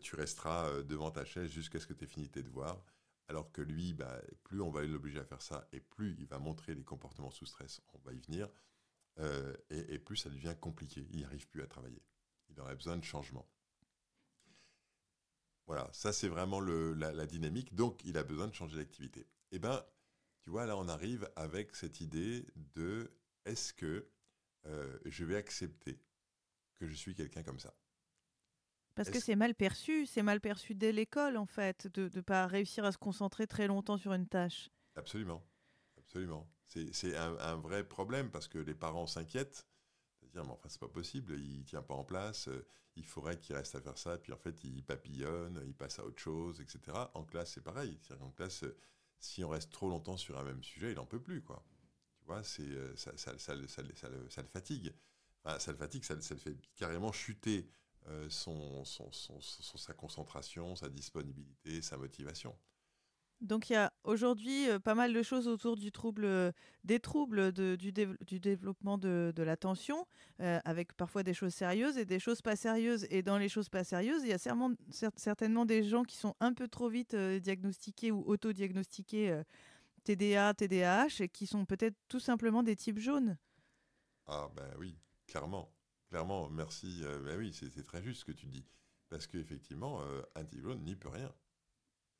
tu 0.00 0.16
resteras 0.16 0.82
devant 0.82 1.10
ta 1.10 1.24
chaise 1.24 1.50
jusqu'à 1.50 1.80
ce 1.80 1.86
que 1.86 1.94
tu 1.94 2.04
aies 2.04 2.08
fini 2.08 2.28
tes 2.28 2.42
devoirs. 2.42 2.84
Alors 3.28 3.52
que 3.52 3.60
lui, 3.60 3.92
bah, 3.92 4.20
plus 4.42 4.60
on 4.60 4.70
va 4.70 4.82
l'obliger 4.82 5.20
à 5.20 5.24
faire 5.24 5.42
ça, 5.42 5.68
et 5.72 5.80
plus 5.80 6.16
il 6.18 6.26
va 6.26 6.38
montrer 6.38 6.74
les 6.74 6.84
comportements 6.84 7.30
sous 7.30 7.44
stress, 7.44 7.82
on 7.92 7.98
va 7.98 8.14
y 8.14 8.20
venir, 8.20 8.48
euh, 9.20 9.54
et, 9.70 9.98
plus 9.98 10.16
ça 10.16 10.30
devient 10.30 10.54
compliqué. 10.60 11.06
Il 11.10 11.20
n'arrive 11.20 11.48
plus 11.48 11.62
à 11.62 11.66
travailler. 11.66 12.02
Il 12.48 12.60
aurait 12.60 12.74
besoin 12.74 12.96
de 12.96 13.04
changement. 13.04 13.46
Voilà, 15.66 15.90
ça 15.92 16.12
c'est 16.12 16.28
vraiment 16.28 16.60
la, 16.60 17.26
dynamique. 17.26 17.74
Donc 17.74 18.02
il 18.04 18.16
a 18.16 18.22
besoin 18.22 18.46
de 18.46 18.54
changer 18.54 18.78
d'activité. 18.78 19.26
Eh 19.50 19.58
bien, 19.58 19.84
tu 20.40 20.50
vois, 20.50 20.64
là 20.64 20.76
on 20.78 20.88
arrive 20.88 21.28
avec 21.36 21.76
cette 21.76 22.00
idée 22.00 22.46
de 22.74 23.12
est-ce 23.44 23.74
que 23.74 24.08
euh, 24.66 24.98
je 25.04 25.24
vais 25.24 25.36
accepter 25.36 26.00
que 26.78 26.86
je 26.86 26.94
suis 26.94 27.14
quelqu'un 27.14 27.42
comme 27.42 27.58
ça 27.58 27.74
parce 28.98 29.10
que 29.10 29.20
c'est 29.20 29.36
mal 29.36 29.54
perçu, 29.54 30.06
c'est 30.06 30.22
mal 30.22 30.40
perçu 30.40 30.74
dès 30.74 30.92
l'école 30.92 31.36
en 31.36 31.46
fait, 31.46 31.86
de 31.94 32.10
ne 32.14 32.20
pas 32.20 32.46
réussir 32.46 32.84
à 32.84 32.92
se 32.92 32.98
concentrer 32.98 33.46
très 33.46 33.66
longtemps 33.66 33.96
sur 33.96 34.12
une 34.12 34.26
tâche. 34.26 34.70
Absolument, 34.96 35.44
absolument. 35.96 36.50
C'est 36.66 37.16
un, 37.16 37.56
vrai 37.56 37.86
problème 37.86 38.30
parce 38.30 38.48
que 38.48 38.58
les 38.58 38.74
parents 38.74 39.06
s'inquiètent. 39.06 39.66
C'est-à-dire, 40.20 40.44
mais 40.44 40.52
enfin, 40.52 40.68
c'est 40.68 40.80
pas 40.80 40.88
possible, 40.88 41.38
il 41.38 41.64
tient 41.64 41.80
pas 41.80 41.94
en 41.94 42.04
place, 42.04 42.48
euh, 42.48 42.66
il 42.96 43.06
faudrait 43.06 43.38
qu'il 43.38 43.54
reste 43.54 43.74
à 43.76 43.80
faire 43.80 43.96
ça, 43.96 44.18
puis 44.18 44.32
en 44.32 44.36
fait, 44.36 44.62
il 44.64 44.84
papillonne, 44.84 45.62
il 45.64 45.74
passe 45.74 46.00
à 46.00 46.04
autre 46.04 46.20
chose, 46.20 46.60
etc. 46.60 46.80
En 47.14 47.24
classe, 47.24 47.52
c'est 47.52 47.62
pareil. 47.62 47.98
En 48.20 48.30
classe, 48.30 48.64
euh, 48.64 48.76
si 49.20 49.42
on 49.44 49.48
reste 49.48 49.72
trop 49.72 49.88
longtemps 49.88 50.16
sur 50.16 50.38
un 50.38 50.42
même 50.42 50.62
sujet, 50.62 50.90
il 50.90 50.96
n'en 50.96 51.06
peut 51.06 51.22
plus, 51.22 51.40
quoi. 51.40 51.64
Tu 52.18 52.26
vois, 52.26 52.42
c'est 52.42 52.62
euh, 52.62 52.94
ça, 52.96 53.16
ça, 53.16 53.38
ça, 53.38 53.54
ça, 53.68 53.82
le 53.82 54.48
fatigue. 54.48 54.92
Enfin, 55.44 55.58
ça 55.58 55.72
le 55.72 55.78
fatigue, 55.78 56.04
ça, 56.04 56.14
le 56.14 56.20
fait 56.20 56.56
carrément 56.76 57.12
chuter 57.12 57.68
euh, 58.08 58.28
son, 58.30 58.84
sa 58.84 59.92
concentration, 59.92 60.76
sa 60.76 60.88
disponibilité, 60.88 61.82
sa 61.82 61.96
motivation. 61.96 62.56
Donc 63.40 63.70
il 63.70 63.74
y 63.74 63.76
a 63.76 63.92
aujourd'hui 64.02 64.68
euh, 64.68 64.80
pas 64.80 64.96
mal 64.96 65.12
de 65.12 65.22
choses 65.22 65.46
autour 65.46 65.76
du 65.76 65.92
trouble, 65.92 66.24
euh, 66.24 66.50
des 66.82 66.98
troubles 66.98 67.52
de, 67.52 67.76
du, 67.76 67.92
du, 67.92 68.40
développement 68.40 68.98
de, 68.98 69.32
de 69.34 69.42
l'attention, 69.42 70.06
avec 70.38 70.92
parfois 70.94 71.22
des 71.22 71.34
choses 71.34 71.54
sérieuses 71.54 71.98
et 71.98 72.04
des 72.04 72.18
choses 72.18 72.42
pas 72.42 72.56
sérieuses. 72.56 73.06
Et 73.10 73.22
dans 73.22 73.38
les 73.38 73.48
choses 73.48 73.68
pas 73.68 73.84
sérieuses, 73.84 74.22
il 74.22 74.28
y 74.28 74.32
a 74.32 74.38
certainement, 74.38 74.74
certainement 75.16 75.66
des 75.66 75.84
gens 75.84 76.02
qui 76.02 76.16
sont 76.16 76.34
un 76.40 76.52
peu 76.52 76.66
trop 76.66 76.88
vite 76.88 77.14
diagnostiqués 77.14 78.10
ou 78.10 78.24
auto-diagnostiqués 78.26 79.42
TDA, 80.04 80.54
TDAH, 80.54 81.20
et 81.20 81.28
qui 81.28 81.46
sont 81.46 81.64
peut-être 81.66 81.96
tout 82.08 82.20
simplement 82.20 82.62
des 82.62 82.76
types 82.76 82.98
jaunes. 82.98 83.36
Ah 84.26 84.48
ben 84.54 84.70
oui, 84.78 84.96
clairement. 85.28 85.72
Clairement, 86.08 86.48
merci. 86.48 87.02
Euh, 87.04 87.20
ben 87.20 87.38
oui, 87.38 87.52
c'est 87.52 87.82
très 87.84 88.02
juste 88.02 88.20
ce 88.20 88.24
que 88.24 88.32
tu 88.32 88.46
dis. 88.46 88.66
Parce 89.08 89.26
qu'effectivement, 89.26 90.02
euh, 90.02 90.22
un 90.34 90.44
type 90.44 90.62
jaune 90.62 90.82
n'y 90.82 90.96
peut 90.96 91.08
rien. 91.08 91.32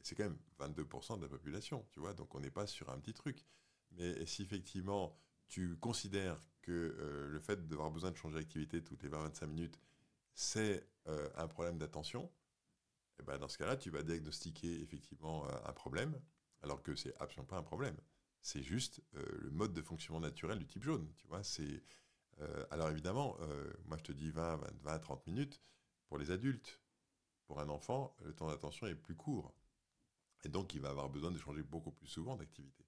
C'est 0.01 0.15
quand 0.15 0.25
même 0.25 0.39
22% 0.61 1.17
de 1.19 1.23
la 1.23 1.29
population, 1.29 1.85
tu 1.91 2.01
vois, 2.01 2.15
donc 2.15 2.35
on 2.35 2.41
n'est 2.41 2.51
pas 2.51 2.67
sur 2.67 2.89
un 2.91 2.99
petit 3.01 3.15
truc. 3.15 3.45
Mais 3.93 4.25
si 4.27 4.43
effectivement 4.43 5.19
tu 5.49 5.77
considères 5.79 6.39
que 6.63 6.71
euh, 6.99 7.29
le 7.29 7.41
fait 7.41 7.67
d'avoir 7.67 7.91
besoin 7.91 8.11
de 8.11 8.17
changer 8.17 8.37
d'activité 8.37 8.83
toutes 8.83 9.03
les 9.03 9.09
20-25 9.09 9.47
minutes, 9.47 9.81
c'est 10.35 10.87
un 11.37 11.49
problème 11.49 11.79
d'attention, 11.79 12.31
eh 13.19 13.23
ben 13.25 13.39
dans 13.39 13.49
ce 13.49 13.57
cas-là, 13.59 13.77
tu 13.77 13.91
vas 13.91 14.03
diagnostiquer 14.03 14.83
effectivement 14.83 15.49
un 15.67 15.73
problème, 15.73 16.15
alors 16.63 16.83
que 16.83 16.95
c'est 16.95 17.17
absolument 17.17 17.49
pas 17.49 17.57
un 17.57 17.63
problème. 17.63 17.97
C'est 18.43 18.63
juste 18.63 19.03
le 19.15 19.51
mode 19.51 19.73
de 19.73 19.83
fonctionnement 19.83 20.21
naturel 20.21 20.59
du 20.61 20.67
type 20.67 20.85
jaune, 20.85 21.11
tu 21.17 21.27
vois. 21.27 21.43
C'est 21.43 21.83
euh, 22.41 22.67
alors 22.71 22.89
évidemment, 22.89 23.37
euh, 23.41 23.73
moi 23.87 23.97
je 23.99 24.05
te 24.05 24.13
dis 24.13 24.31
20, 24.31 24.61
20, 24.83 24.99
30 24.99 25.27
minutes 25.27 25.61
pour 26.07 26.19
les 26.19 26.31
adultes. 26.31 26.81
Pour 27.45 27.61
un 27.61 27.69
enfant, 27.71 28.15
le 28.25 28.35
temps 28.35 28.49
d'attention 28.49 28.87
est 28.87 28.95
plus 28.95 29.17
court. 29.17 29.55
Et 30.45 30.49
donc 30.49 30.75
il 30.75 30.81
va 30.81 30.91
avoir 30.91 31.09
besoin 31.09 31.31
de 31.31 31.39
changer 31.39 31.63
beaucoup 31.63 31.91
plus 31.91 32.07
souvent 32.07 32.37
d'activité. 32.37 32.85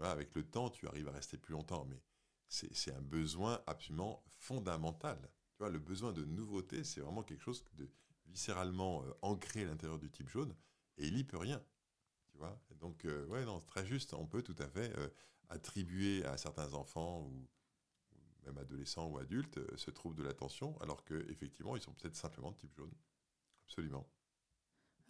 Avec 0.00 0.34
le 0.34 0.44
temps, 0.44 0.70
tu 0.70 0.86
arrives 0.86 1.08
à 1.08 1.12
rester 1.12 1.36
plus 1.36 1.52
longtemps, 1.52 1.84
mais 1.84 2.00
c'est 2.48 2.94
un 2.94 3.02
besoin 3.02 3.60
absolument 3.66 4.24
fondamental. 4.28 5.18
Tu 5.52 5.58
vois, 5.58 5.70
le 5.70 5.78
besoin 5.78 6.12
de 6.12 6.24
nouveauté, 6.24 6.84
c'est 6.84 7.00
vraiment 7.00 7.24
quelque 7.24 7.42
chose 7.42 7.64
de 7.74 7.90
viscéralement 8.26 9.02
euh, 9.04 9.12
ancré 9.22 9.62
à 9.62 9.66
l'intérieur 9.66 9.98
du 9.98 10.10
type 10.10 10.28
jaune, 10.28 10.54
et 10.96 11.06
il 11.08 11.14
n'y 11.14 11.24
peut 11.24 11.36
rien. 11.38 11.62
Tu 12.30 12.38
vois 12.38 12.58
donc, 12.76 13.04
ouais, 13.28 13.44
non, 13.44 13.58
très 13.60 13.84
juste, 13.84 14.14
on 14.14 14.26
peut 14.26 14.42
tout 14.42 14.54
à 14.60 14.68
fait 14.68 14.92
attribuer 15.48 16.24
à 16.24 16.36
certains 16.36 16.72
enfants 16.74 17.22
ou 17.22 17.48
adolescents 18.56 19.08
ou 19.08 19.18
adultes, 19.18 19.58
euh, 19.58 19.76
se 19.76 19.90
trouvent 19.90 20.14
de 20.14 20.22
l'attention, 20.22 20.76
alors 20.80 21.04
qu'effectivement, 21.04 21.76
ils 21.76 21.82
sont 21.82 21.92
peut-être 21.92 22.16
simplement 22.16 22.50
de 22.52 22.56
type 22.56 22.74
jaune. 22.74 22.92
Absolument. 23.66 24.06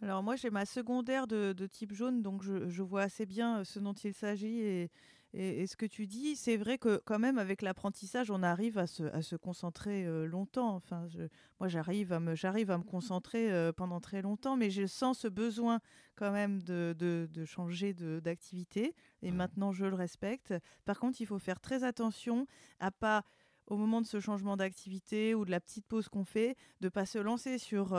Alors 0.01 0.23
moi, 0.23 0.35
j'ai 0.35 0.49
ma 0.49 0.65
secondaire 0.65 1.27
de, 1.27 1.67
type 1.67 1.93
jaune, 1.93 2.21
donc 2.21 2.41
je, 2.41 2.81
vois 2.81 3.03
assez 3.03 3.25
bien 3.25 3.59
euh, 3.59 3.63
ce 3.63 3.79
dont 3.79 3.93
il 3.93 4.13
s'agit 4.13 4.59
et, 4.59 4.91
et, 5.33 5.67
ce 5.67 5.75
que 5.75 5.85
tu 5.85 6.07
dis. 6.07 6.35
C'est 6.35 6.57
vrai 6.57 6.77
que 6.77 7.01
quand 7.05 7.19
même, 7.19 7.37
avec 7.37 7.61
l'apprentissage, 7.61 8.31
on 8.31 8.43
arrive 8.43 8.77
à 8.77 8.87
se, 8.87 9.03
à 9.03 9.21
se 9.21 9.35
concentrer 9.35 10.05
euh, 10.05 10.25
longtemps. 10.25 10.75
Enfin, 10.75 11.07
je, 11.07 11.21
moi, 11.59 11.67
j'arrive 11.67 12.13
à, 12.13 12.19
me, 12.19 12.35
j'arrive 12.35 12.71
à 12.71 12.77
me 12.77 12.83
concentrer 12.83 13.51
pendant 13.75 13.99
très 13.99 14.21
longtemps, 14.21 14.57
mais 14.57 14.69
je 14.69 14.85
sens 14.85 15.19
ce 15.19 15.27
besoin 15.27 15.79
quand 16.15 16.31
même 16.31 16.61
de, 16.63 16.95
de, 16.97 17.27
de 17.31 17.45
changer 17.45 17.93
d'activité. 17.93 18.95
Et 19.21 19.31
mmh. 19.31 19.35
maintenant, 19.35 19.71
je 19.71 19.85
le 19.85 19.95
respecte. 19.95 20.53
Par 20.85 20.99
contre, 20.99 21.21
il 21.21 21.25
faut 21.25 21.39
faire 21.39 21.59
très 21.59 21.83
attention 21.83 22.47
à 22.79 22.91
pas 22.91 23.23
au 23.67 23.77
moment 23.77 24.01
de 24.01 24.07
ce 24.07 24.19
changement 24.19 24.57
d'activité 24.57 25.35
ou 25.35 25.45
de 25.45 25.51
la 25.51 25.59
petite 25.59 25.85
pause 25.85 26.09
qu'on 26.09 26.23
fait, 26.23 26.55
de 26.81 26.89
pas 26.89 27.05
se 27.05 27.19
lancer 27.19 27.57
sur 27.57 27.93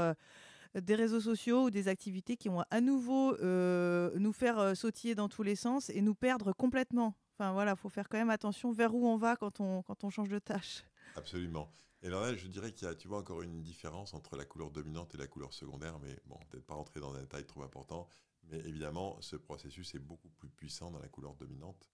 des 0.75 0.95
réseaux 0.95 1.21
sociaux 1.21 1.65
ou 1.65 1.71
des 1.71 1.89
activités 1.89 2.37
qui 2.37 2.49
vont 2.49 2.65
à 2.71 2.81
nouveau 2.81 3.35
euh, 3.37 4.11
nous 4.19 4.33
faire 4.33 4.59
euh, 4.59 4.75
sautiller 4.75 5.15
dans 5.15 5.29
tous 5.29 5.43
les 5.43 5.57
sens 5.57 5.91
et 5.91 6.01
nous 6.01 6.15
perdre 6.15 6.53
complètement. 6.53 7.17
Enfin 7.39 7.53
voilà, 7.53 7.73
il 7.73 7.77
faut 7.77 7.89
faire 7.89 8.09
quand 8.09 8.19
même 8.19 8.31
attention 8.31 8.71
vers 8.71 8.95
où 8.95 9.07
on 9.07 9.17
va 9.17 9.37
quand 9.37 9.61
on, 9.61 9.83
quand 9.83 10.05
on 10.05 10.11
change 10.11 10.29
de 10.29 10.39
tâche. 10.39 10.85
Absolument. 11.17 11.73
Et 12.03 12.07
alors 12.07 12.23
là, 12.23 12.35
je 12.35 12.47
dirais 12.47 12.73
qu'il 12.73 12.87
y 12.87 12.91
a, 12.91 12.95
tu 12.95 13.09
vois, 13.09 13.19
encore 13.19 13.43
une 13.43 13.63
différence 13.63 14.15
entre 14.15 14.37
la 14.37 14.45
couleur 14.45 14.71
dominante 14.71 15.15
et 15.15 15.19
la 15.19 15.27
couleur 15.27 15.53
secondaire, 15.53 15.99
mais 15.99 16.19
bon, 16.27 16.39
peut-être 16.49 16.65
pas 16.65 16.75
rentrer 16.75 17.01
dans 17.01 17.15
un 17.15 17.21
détail 17.21 17.45
trop 17.45 17.63
important. 17.63 18.09
Mais 18.45 18.59
évidemment, 18.61 19.21
ce 19.21 19.37
processus 19.37 19.95
est 19.95 19.99
beaucoup 19.99 20.31
plus 20.31 20.49
puissant 20.49 20.91
dans 20.91 20.99
la 20.99 21.09
couleur 21.09 21.35
dominante. 21.35 21.91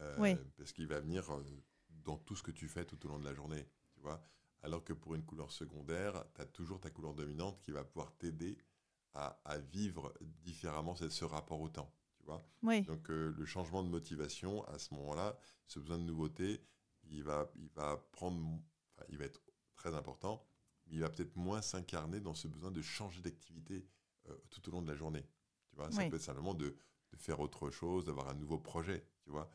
Euh, 0.00 0.36
parce 0.58 0.72
qu'il 0.72 0.86
va 0.86 1.00
venir 1.00 1.24
dans 2.04 2.18
tout 2.18 2.36
ce 2.36 2.42
que 2.42 2.50
tu 2.50 2.68
fais 2.68 2.84
tout 2.84 3.02
au 3.06 3.08
long 3.08 3.18
de 3.18 3.24
la 3.24 3.32
journée. 3.32 3.66
Tu 3.94 4.00
vois 4.00 4.20
alors 4.62 4.84
que 4.84 4.92
pour 4.92 5.14
une 5.14 5.24
couleur 5.24 5.50
secondaire, 5.50 6.24
tu 6.34 6.40
as 6.40 6.46
toujours 6.46 6.80
ta 6.80 6.90
couleur 6.90 7.14
dominante 7.14 7.60
qui 7.62 7.70
va 7.70 7.84
pouvoir 7.84 8.16
t'aider 8.16 8.58
à, 9.16 9.58
vivre 9.72 10.12
différemment 10.42 10.94
ce 10.94 11.24
rapport 11.24 11.60
au 11.60 11.68
temps. 11.68 11.90
Tu 12.18 12.26
vois 12.26 12.46
Donc 12.82 13.10
euh, 13.10 13.34
le 13.36 13.44
changement 13.46 13.82
de 13.82 13.88
motivation, 13.88 14.62
à 14.68 14.78
ce 14.78 14.92
moment-là, 14.94 15.38
ce 15.66 15.78
besoin 15.78 15.98
de 15.98 16.02
nouveauté, 16.02 16.60
il 17.04 17.22
va, 17.22 17.50
il 17.56 17.70
va 17.70 17.96
prendre, 18.12 18.60
il 19.08 19.18
va 19.18 19.24
être 19.24 19.40
très 19.74 19.94
important, 19.94 20.44
mais 20.86 20.96
il 20.96 21.00
va 21.00 21.08
peut-être 21.08 21.34
moins 21.36 21.62
s'incarner 21.62 22.20
dans 22.20 22.34
ce 22.34 22.48
besoin 22.48 22.70
de 22.70 22.82
changer 22.82 23.22
d'activité 23.22 23.86
euh, 24.28 24.36
tout 24.50 24.68
au 24.68 24.72
long 24.72 24.82
de 24.82 24.90
la 24.90 24.96
journée. 24.96 25.24
Tu 25.70 25.76
vois, 25.76 25.90
ça 25.90 26.04
peut 26.08 26.16
être 26.16 26.22
simplement 26.22 26.54
de, 26.54 26.76
faire 27.18 27.40
autre 27.40 27.70
chose, 27.70 28.04
d'avoir 28.04 28.28
un 28.28 28.34
nouveau 28.34 28.58
projet. 28.58 29.06
Tu 29.22 29.30
vois, 29.30 29.50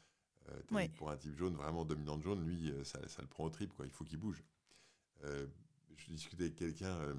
euh, 0.49 0.87
pour 0.95 1.11
un 1.11 1.17
type 1.17 1.35
jaune 1.35 1.55
vraiment 1.55 1.85
dominant 1.85 2.19
jaune, 2.19 2.43
lui, 2.43 2.73
ça, 2.83 3.07
ça, 3.07 3.21
le 3.21 3.27
prend 3.27 3.43
au 3.43 3.51
trip. 3.51 3.71
Quoi. 3.75 3.85
Il 3.85 3.91
faut 3.91 4.03
qu'il 4.03 4.17
bouge. 4.17 4.43
Euh, 5.23 5.47
je 5.97 6.11
discutais 6.11 6.43
avec 6.43 6.55
quelqu'un, 6.55 6.95
euh, 7.01 7.13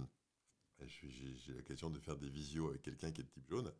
j'ai 0.87 1.53
l'occasion 1.53 1.91
de 1.91 1.99
faire 1.99 2.17
des 2.17 2.29
visios 2.29 2.71
avec 2.71 2.83
quelqu'un 2.83 3.13
qui 3.13 3.21
est 3.21 3.25
de 3.25 3.31
type 3.31 3.49
jaune. 3.49 3.73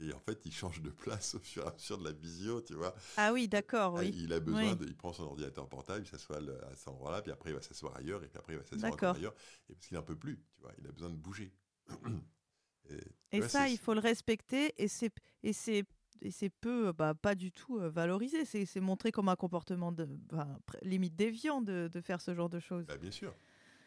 Et 0.00 0.12
en 0.12 0.18
fait, 0.18 0.44
il 0.44 0.52
change 0.52 0.82
de 0.82 0.90
place 0.90 1.36
au 1.36 1.38
fur 1.38 1.64
et 1.64 1.68
à 1.68 1.72
mesure 1.72 1.98
de 1.98 2.04
la 2.04 2.12
visio, 2.12 2.60
tu 2.62 2.74
vois. 2.74 2.94
Ah 3.16 3.32
oui, 3.32 3.46
d'accord, 3.46 3.94
oui. 3.94 4.12
Il 4.14 4.32
a 4.32 4.40
besoin 4.40 4.74
de, 4.74 4.86
il 4.86 4.96
prend 4.96 5.12
son 5.12 5.24
ordinateur 5.24 5.68
portable, 5.68 6.04
il 6.04 6.08
s'assoit 6.08 6.38
à 6.38 6.74
cet 6.74 6.88
endroit-là, 6.88 7.22
puis 7.22 7.30
après 7.30 7.50
il 7.50 7.54
va 7.54 7.62
s'asseoir 7.62 7.96
ailleurs, 7.96 8.22
et 8.24 8.28
puis 8.28 8.38
après 8.38 8.54
il 8.54 8.58
va 8.58 8.64
s'asseoir 8.64 9.14
ailleurs. 9.14 9.34
Et 9.68 9.74
parce 9.74 9.86
qu'il 9.86 9.96
n'en 9.96 10.02
peut 10.02 10.18
plus, 10.18 10.36
tu 10.56 10.62
vois, 10.62 10.72
il 10.78 10.86
a 10.88 10.92
besoin 10.92 11.10
de 11.10 11.16
bouger. 11.16 11.52
et, 13.30 13.42
ça, 13.42 13.68
il 13.68 13.78
faut 13.78 13.94
le 13.94 14.00
respecter, 14.00 14.74
et 14.82 14.88
c'est 14.88 15.12
et 15.44 15.52
c'est 15.52 15.84
et 16.22 16.30
c'est 16.30 16.50
peu, 16.50 16.92
bah, 16.92 17.14
pas 17.14 17.34
du 17.34 17.52
tout 17.52 17.78
valorisé. 17.78 18.44
C'est 18.44 18.80
montré 18.80 19.12
comme 19.12 19.28
un 19.28 19.36
comportement 19.36 19.92
de, 19.92 20.06
bah, 20.30 20.48
limite 20.82 21.14
déviant 21.14 21.60
de, 21.60 21.88
de, 21.92 22.00
faire 22.00 22.20
ce 22.20 22.34
genre 22.34 22.48
de 22.48 22.60
choses. 22.60 22.86
Bah, 22.86 22.96
bien 22.96 23.10
sûr. 23.10 23.34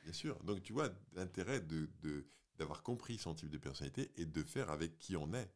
Bien 0.07 0.13
sûr. 0.13 0.41
Donc, 0.45 0.63
tu 0.63 0.71
vois, 0.71 0.89
l'intérêt 1.15 1.59
de, 1.59 1.89
d'avoir 2.55 2.81
compris 2.81 3.17
son 3.17 3.35
type 3.35 3.49
de 3.49 3.57
personnalité 3.57 4.09
et 4.15 4.25
de 4.25 4.41
faire 4.41 4.69
avec 4.69 4.97
qui 4.99 5.17
on 5.17 5.33
est. 5.33 5.51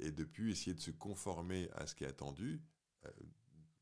Et, 0.00 0.12
depuis, 0.12 0.52
essayer 0.52 0.72
de 0.72 0.80
se 0.80 0.90
conformer 0.90 1.68
à 1.74 1.86
ce 1.86 1.94
qui 1.94 2.04
est 2.04 2.06
attendu, 2.06 2.62
euh, 3.04 3.10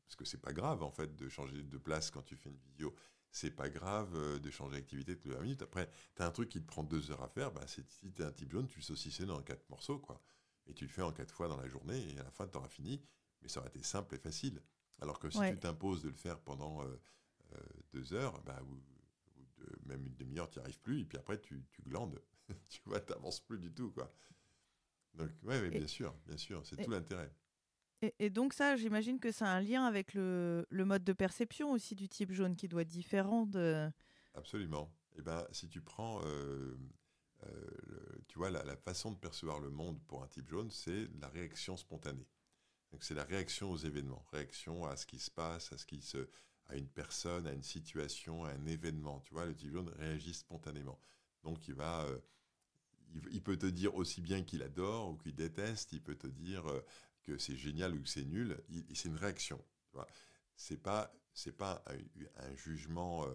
parce 0.04 0.16
que 0.16 0.24
c'est 0.24 0.40
pas 0.40 0.52
grave 0.52 0.82
en 0.82 0.90
fait 0.90 1.14
de 1.14 1.28
changer 1.28 1.62
de 1.62 1.78
place 1.78 2.10
quand 2.10 2.22
tu 2.22 2.34
fais 2.34 2.50
une 2.50 2.58
vidéo. 2.58 2.92
C'est 3.30 3.52
pas 3.52 3.68
grave 3.68 4.16
euh, 4.16 4.40
de 4.40 4.50
changer 4.50 4.74
d'activité 4.74 5.14
toutes 5.14 5.26
les 5.26 5.36
20 5.36 5.42
minutes. 5.42 5.62
Après, 5.62 5.88
tu 6.16 6.22
as 6.22 6.26
un 6.26 6.32
truc 6.32 6.48
qui 6.48 6.60
te 6.60 6.66
prend 6.66 6.82
deux 6.82 7.12
heures 7.12 7.22
à 7.22 7.28
faire, 7.28 7.52
bah, 7.52 7.64
si 7.68 7.84
tu 7.84 8.24
un 8.24 8.32
type 8.32 8.50
jaune, 8.50 8.66
tu 8.66 8.80
le 8.80 8.84
saucissais 8.84 9.26
dans 9.26 9.40
quatre 9.42 9.70
morceaux, 9.70 10.00
quoi. 10.00 10.20
Et 10.66 10.74
tu 10.74 10.86
le 10.86 10.90
fais 10.90 11.02
en 11.02 11.12
quatre 11.12 11.32
fois 11.32 11.46
dans 11.46 11.56
la 11.56 11.68
journée, 11.68 12.12
et 12.12 12.18
à 12.18 12.24
la 12.24 12.32
fin, 12.32 12.48
tu 12.48 12.58
auras 12.58 12.68
fini. 12.68 13.00
Mais 13.42 13.48
ça 13.48 13.60
aurait 13.60 13.68
été 13.68 13.84
simple 13.84 14.16
et 14.16 14.18
facile. 14.18 14.60
Alors 15.00 15.20
que 15.20 15.30
si 15.30 15.38
tu 15.38 15.58
t'imposes 15.60 16.02
de 16.02 16.08
le 16.08 16.16
faire 16.16 16.40
pendant 16.40 16.82
euh, 16.82 16.96
deux 17.92 18.12
heures, 18.12 18.42
bah, 18.42 18.60
même 19.84 20.06
une 20.06 20.16
demi-heure, 20.16 20.50
tu 20.50 20.58
n'y 20.58 20.64
arrives 20.64 20.80
plus, 20.80 21.00
et 21.00 21.04
puis 21.04 21.18
après, 21.18 21.40
tu, 21.40 21.64
tu 21.70 21.82
glandes. 21.82 22.22
tu 22.68 22.80
vois, 22.86 23.00
tu 23.00 23.12
n'avances 23.12 23.40
plus 23.40 23.58
du 23.58 23.72
tout, 23.72 23.90
quoi. 23.90 24.12
Donc, 25.14 25.30
oui, 25.42 25.56
ouais, 25.56 25.70
bien 25.70 25.86
sûr, 25.86 26.14
bien 26.26 26.36
sûr, 26.36 26.64
c'est 26.64 26.76
tout 26.76 26.90
l'intérêt. 26.90 27.30
Et, 28.18 28.30
donc 28.30 28.52
ça, 28.52 28.76
j'imagine 28.76 29.20
que 29.20 29.30
ça 29.30 29.46
a 29.46 29.56
un 29.56 29.60
lien 29.60 29.84
avec 29.84 30.14
le, 30.14 30.66
le, 30.70 30.84
mode 30.84 31.04
de 31.04 31.12
perception 31.12 31.70
aussi 31.70 31.94
du 31.94 32.08
type 32.08 32.32
jaune 32.32 32.56
qui 32.56 32.66
doit 32.66 32.82
être 32.82 32.88
différent 32.88 33.46
de... 33.46 33.88
Absolument. 34.34 34.92
Et 35.12 35.18
eh 35.18 35.22
ben, 35.22 35.46
si 35.52 35.68
tu 35.68 35.80
prends, 35.80 36.20
euh, 36.24 36.76
euh, 37.44 37.50
tu 38.28 38.38
vois, 38.38 38.50
la, 38.50 38.76
façon 38.76 39.12
de 39.12 39.18
percevoir 39.18 39.60
le 39.60 39.70
monde 39.70 40.02
pour 40.06 40.22
un 40.22 40.26
type 40.26 40.48
jaune, 40.48 40.70
c'est 40.70 41.08
la 41.20 41.28
réaction 41.28 41.76
spontanée. 41.76 42.26
Donc 42.90 43.04
c'est 43.04 43.14
la 43.14 43.24
réaction 43.24 43.70
aux 43.70 43.76
événements, 43.76 44.24
réaction 44.32 44.84
à 44.84 44.96
ce 44.96 45.06
qui 45.06 45.18
se 45.18 45.30
passe, 45.30 45.72
à 45.72 45.78
ce 45.78 45.86
qui 45.86 46.02
se, 46.02 46.28
à 46.72 46.76
une 46.76 46.88
personne, 46.88 47.46
à 47.46 47.52
une 47.52 47.62
situation, 47.62 48.44
à 48.44 48.50
un 48.50 48.66
événement. 48.66 49.20
Tu 49.20 49.34
vois, 49.34 49.46
le 49.46 49.54
jaune 49.56 49.90
réagit 49.90 50.34
spontanément. 50.34 50.98
Donc 51.44 51.68
il 51.68 51.74
va, 51.74 52.04
euh, 52.06 52.18
il, 53.30 53.42
peut 53.42 53.56
te 53.56 53.66
dire 53.66 53.94
aussi 53.94 54.20
bien 54.20 54.42
qu'il 54.42 54.62
adore 54.62 55.10
ou 55.10 55.16
qu'il 55.16 55.34
déteste. 55.34 55.92
Il 55.92 56.02
peut 56.02 56.16
te 56.16 56.26
dire 56.26 56.64
que 57.22 57.38
c'est 57.38 57.56
génial 57.56 57.94
ou 57.94 58.02
que 58.02 58.08
c'est 58.08 58.24
nul, 58.24 58.56
c'est 58.94 59.08
une 59.08 59.16
réaction. 59.16 59.62
C'est 60.56 60.82
pas 60.82 61.12
c'est 61.34 61.56
pas 61.56 61.82
un, 62.36 62.56
jugement 62.56 63.24
euh, 63.24 63.28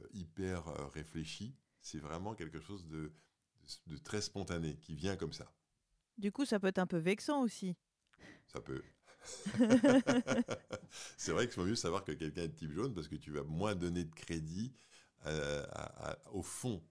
euh, 0.00 0.08
hyper 0.12 0.68
euh, 0.68 0.86
réfléchi, 0.88 1.56
c'est 1.80 1.98
vraiment 1.98 2.34
quelque 2.34 2.60
chose 2.60 2.86
de, 2.86 3.12
de, 3.86 3.96
très 3.96 4.20
spontané 4.20 4.76
qui 4.76 4.94
vient 4.94 5.16
comme 5.16 5.32
ça. 5.32 5.52
Du 6.16 6.30
coup, 6.30 6.44
ça 6.44 6.60
peut 6.60 6.68
être 6.68 6.78
un 6.78 6.86
peu 6.86 6.98
vexant 6.98 7.42
aussi. 7.42 7.76
Ça 8.46 8.60
peut. 8.60 8.82
c'est 11.16 11.32
vrai 11.32 11.46
qu'il 11.46 11.54
faut 11.54 11.64
mieux 11.64 11.76
savoir 11.76 12.04
que 12.04 12.12
quelqu'un 12.12 12.42
est 12.42 12.48
de 12.48 12.56
type 12.56 12.72
jaune 12.72 12.94
parce 12.94 13.08
que 13.08 13.16
tu 13.16 13.30
vas 13.30 13.42
moins 13.42 13.74
donner 13.74 14.04
de 14.04 14.14
crédit 14.14 14.72
au 16.32 16.42
fond. 16.42 16.82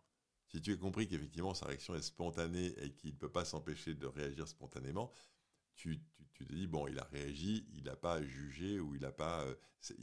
Si 0.48 0.62
tu 0.62 0.74
as 0.74 0.78
compris 0.78 1.08
qu'effectivement 1.08 1.54
sa 1.54 1.68
réaction 1.68 1.96
est 1.96 2.02
spontanée 2.02 2.74
et 2.82 2.92
qu'il 2.94 3.12
ne 3.14 3.18
peut 3.18 3.32
pas 3.32 3.46
s'empêcher 3.46 3.94
de 3.96 4.06
réagir 4.08 4.48
spontanément, 4.48 5.12
tu, 5.76 6.02
te 6.34 6.54
dis, 6.54 6.68
bon, 6.68 6.88
il 6.88 7.00
a 7.00 7.04
réagi, 7.06 7.68
il 7.74 7.84
n'a 7.84 7.96
pas 7.96 8.22
jugé 8.22 8.80
ou 8.80 8.96
il 8.96 9.02
n'a 9.02 9.12
pas. 9.12 9.44
Euh, 9.44 9.56
si, 9.80 9.96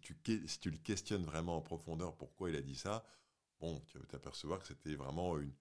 tu, 0.00 0.70
le 0.70 0.78
questionnes 0.78 1.24
vraiment 1.24 1.56
en 1.56 1.60
profondeur 1.60 2.16
pourquoi 2.16 2.50
il 2.50 2.56
a 2.56 2.62
dit 2.62 2.74
ça, 2.74 3.04
bon, 3.60 3.80
tu 3.86 3.98
vas 3.98 4.06
t'apercevoir 4.06 4.60
que 4.60 4.66
c'était 4.66 4.94
vraiment 4.94 5.38
une, 5.38 5.52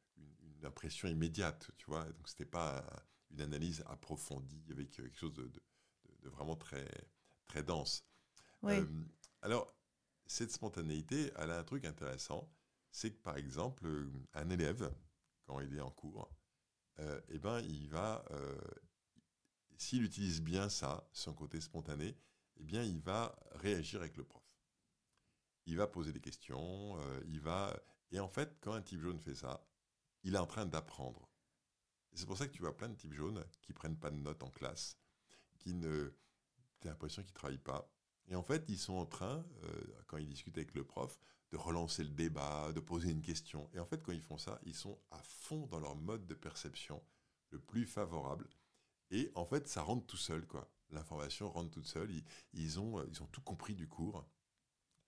impression 0.64 1.08
immédiate, 1.08 1.72
tu 1.78 1.86
vois. 1.86 2.04
Donc, 2.04 2.28
c'était 2.28 2.44
pas 2.44 2.86
une 3.32 3.40
analyse 3.40 3.82
approfondie 3.88 4.62
avec 4.70 4.92
quelque 4.92 5.18
chose 5.18 5.32
de, 5.34 5.50
vraiment 6.24 6.56
très, 6.56 6.88
très 7.48 7.64
dense. 7.64 8.06
Euh, 8.64 8.86
alors, 9.42 9.74
cette 10.26 10.52
spontanéité, 10.52 11.32
elle 11.38 11.52
a 11.52 11.60
un 11.60 11.64
truc 11.64 11.86
intéressant, 11.86 12.52
c'est 12.92 13.12
que 13.12 13.22
par 13.22 13.38
exemple, 13.38 13.88
un 14.34 14.50
élève, 14.50 14.94
quand 15.46 15.60
il 15.60 15.76
est 15.76 15.82
en 15.82 15.92
cours, 15.92 16.30
euh, 17.00 17.22
eh 17.30 17.40
ben, 17.40 17.60
il 17.62 17.90
va, 17.90 18.26
s'il 19.78 20.04
utilise 20.04 20.42
bien 20.42 20.70
ça, 20.70 21.08
son 21.14 21.34
côté 21.34 21.62
spontané, 21.62 22.18
eh 22.60 22.64
bien, 22.64 22.84
il 22.84 23.00
va 23.00 23.36
réagir 23.52 24.02
avec 24.02 24.18
le 24.18 24.26
prof. 24.26 24.44
Il 25.66 25.78
va 25.78 25.88
poser 25.88 26.12
des 26.12 26.20
questions, 26.20 27.00
euh, 27.00 27.22
il 27.28 27.40
va... 27.40 27.76
Et 28.12 28.20
en 28.20 28.28
fait, 28.28 28.58
quand 28.60 28.74
un 28.74 28.82
type 28.82 29.02
jaune 29.02 29.20
fait 29.20 29.36
ça, 29.36 29.66
il 30.24 30.36
est 30.36 30.40
en 30.40 30.48
train 30.48 30.66
d'apprendre. 30.66 31.30
C'est 32.14 32.26
pour 32.26 32.38
ça 32.38 32.48
que 32.48 32.52
tu 32.52 32.62
vois 32.62 32.76
plein 32.76 32.90
de 32.90 32.96
types 32.96 33.14
jaunes 33.14 33.46
qui 33.62 33.72
prennent 33.72 33.98
pas 33.98 34.12
de 34.12 34.18
notes 34.18 34.44
en 34.44 34.50
classe, 34.50 34.98
qui 35.60 35.74
ne... 35.74 36.14
Tu 36.82 36.88
as 36.88 36.92
l'impression 36.92 37.22
qu'ils 37.22 37.34
ne 37.34 37.36
travaillent 37.36 37.58
pas. 37.58 37.92
Et 38.28 38.36
en 38.36 38.44
fait, 38.44 38.64
ils 38.68 38.78
sont 38.78 38.94
en 38.94 39.06
train, 39.06 39.46
euh, 39.64 39.82
quand 40.08 40.18
ils 40.18 40.28
discutent 40.28 40.58
avec 40.58 40.74
le 40.76 40.84
prof, 40.84 41.20
de 41.52 41.58
relancer 41.58 42.04
le 42.04 42.12
débat, 42.12 42.72
de 42.74 42.80
poser 42.80 43.10
une 43.10 43.22
question. 43.22 43.70
Et 43.74 43.80
en 43.80 43.86
fait, 43.86 44.04
quand 44.04 44.12
ils 44.12 44.22
font 44.22 44.38
ça, 44.38 44.60
ils 44.64 44.76
sont 44.76 45.00
à 45.12 45.22
fond 45.24 45.66
dans 45.68 45.80
leur 45.80 45.96
mode 45.96 46.28
de 46.28 46.36
perception 46.36 47.04
le 47.50 47.60
plus 47.60 47.86
favorable. 47.86 48.48
Et 49.12 49.32
en 49.36 49.46
fait, 49.46 49.68
ça 49.68 49.82
rentre 49.82 50.06
tout 50.06 50.18
seul, 50.18 50.46
quoi. 50.46 50.72
L'information 50.92 51.50
rentre 51.50 51.72
toute 51.72 51.88
seule. 51.88 52.12
Ils, 52.54 52.80
ont, 52.80 53.04
ils 53.06 53.22
ont 53.24 53.28
tout 53.28 53.42
compris 53.42 53.74
du 53.74 53.88
cours. 53.88 54.26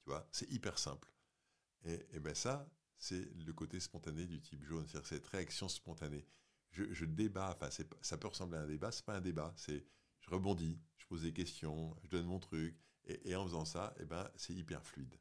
Tu 0.03 0.09
vois, 0.09 0.27
c'est 0.31 0.49
hyper 0.51 0.79
simple. 0.79 1.11
Et, 1.83 2.19
ben 2.19 2.35
ça, 2.35 2.67
c'est 2.97 3.31
le 3.35 3.53
côté 3.53 3.79
spontané 3.79 4.25
du 4.25 4.41
type 4.41 4.63
jaune, 4.63 4.87
c'est-à-dire 4.87 5.07
cette 5.07 5.27
réaction 5.27 5.67
spontanée. 5.67 6.27
Je, 6.71 6.91
je 6.91 7.05
débat, 7.05 7.51
enfin, 7.51 7.69
ça 8.01 8.17
peut 8.17 8.27
ressembler 8.27 8.57
à 8.57 8.61
un 8.61 8.67
débat, 8.67 8.91
c'est 8.91 9.05
pas 9.05 9.15
un 9.15 9.21
débat, 9.21 9.53
c'est 9.57 9.85
je 10.21 10.29
rebondis, 10.29 10.79
je 10.97 11.05
pose 11.05 11.23
des 11.23 11.33
questions, 11.33 11.95
je 12.03 12.07
donne 12.09 12.25
mon 12.25 12.39
truc, 12.39 12.77
et, 13.05 13.35
en 13.35 13.45
faisant 13.45 13.65
ça, 13.65 13.93
et 13.99 14.05
ben, 14.05 14.29
c'est 14.35 14.53
hyper 14.53 14.85
fluide. 14.85 15.15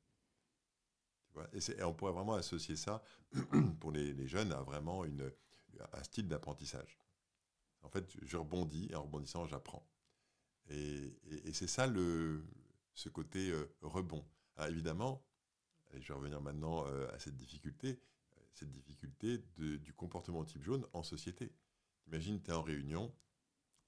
Et, 1.52 1.82
on 1.82 1.94
pourrait 1.94 2.12
vraiment 2.12 2.34
associer 2.34 2.76
ça, 2.76 3.02
pour 3.80 3.92
les, 3.92 4.28
jeunes, 4.28 4.52
à 4.52 4.62
vraiment 4.62 5.04
une, 5.04 5.32
un 5.92 6.02
style 6.02 6.28
d'apprentissage. 6.28 6.98
En 7.82 7.88
fait, 7.88 8.16
je 8.22 8.36
rebondis 8.36 8.88
et 8.90 8.94
en 8.94 9.02
rebondissant, 9.02 9.46
j'apprends. 9.46 9.86
Et, 10.68 11.16
c'est 11.52 11.66
ça 11.66 11.86
le, 11.86 12.44
ce 12.94 13.08
côté 13.08 13.50
euh, 13.50 13.74
rebond. 13.80 14.24
Évidemment, 14.68 15.24
je 15.94 16.08
vais 16.08 16.14
revenir 16.14 16.40
maintenant 16.40 16.86
euh, 16.86 17.08
à 17.12 17.18
cette 17.18 17.36
difficulté, 17.36 17.98
cette 18.52 18.70
difficulté 18.70 19.38
du 19.56 19.92
comportement 19.94 20.44
type 20.44 20.62
jaune 20.62 20.86
en 20.92 21.02
société. 21.02 21.52
Imagine, 22.06 22.42
tu 22.42 22.50
es 22.50 22.54
en 22.54 22.62
réunion, 22.62 23.14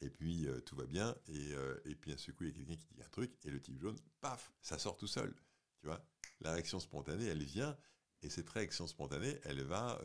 et 0.03 0.11
puis 0.11 0.47
euh, 0.47 0.61
tout 0.61 0.77
va 0.77 0.87
bien, 0.87 1.17
et, 1.29 1.53
et 1.85 1.95
puis 1.95 2.13
à 2.13 2.19
ce 2.19 2.31
coup, 2.33 2.45
il 2.45 2.49
y 2.49 2.51
a 2.51 2.55
quelqu'un 2.55 2.77
qui 2.77 2.95
dit 2.95 3.03
un 3.03 3.09
truc, 3.09 3.33
et 3.45 3.51
le 3.51 3.61
type 3.61 3.81
jaune, 3.81 3.99
paf, 4.21 4.53
ça 4.61 4.79
sort 4.79 4.97
tout 4.97 5.07
seul. 5.07 5.35
Tu 5.81 5.87
vois, 5.87 6.05
la 6.41 6.53
réaction 6.53 6.79
spontanée, 6.81 7.27
elle 7.27 7.43
vient, 7.43 7.77
et 8.23 8.31
cette 8.31 8.51
réaction 8.51 8.87
spontanée, 8.87 9.39
elle 9.45 9.63
va 9.63 10.01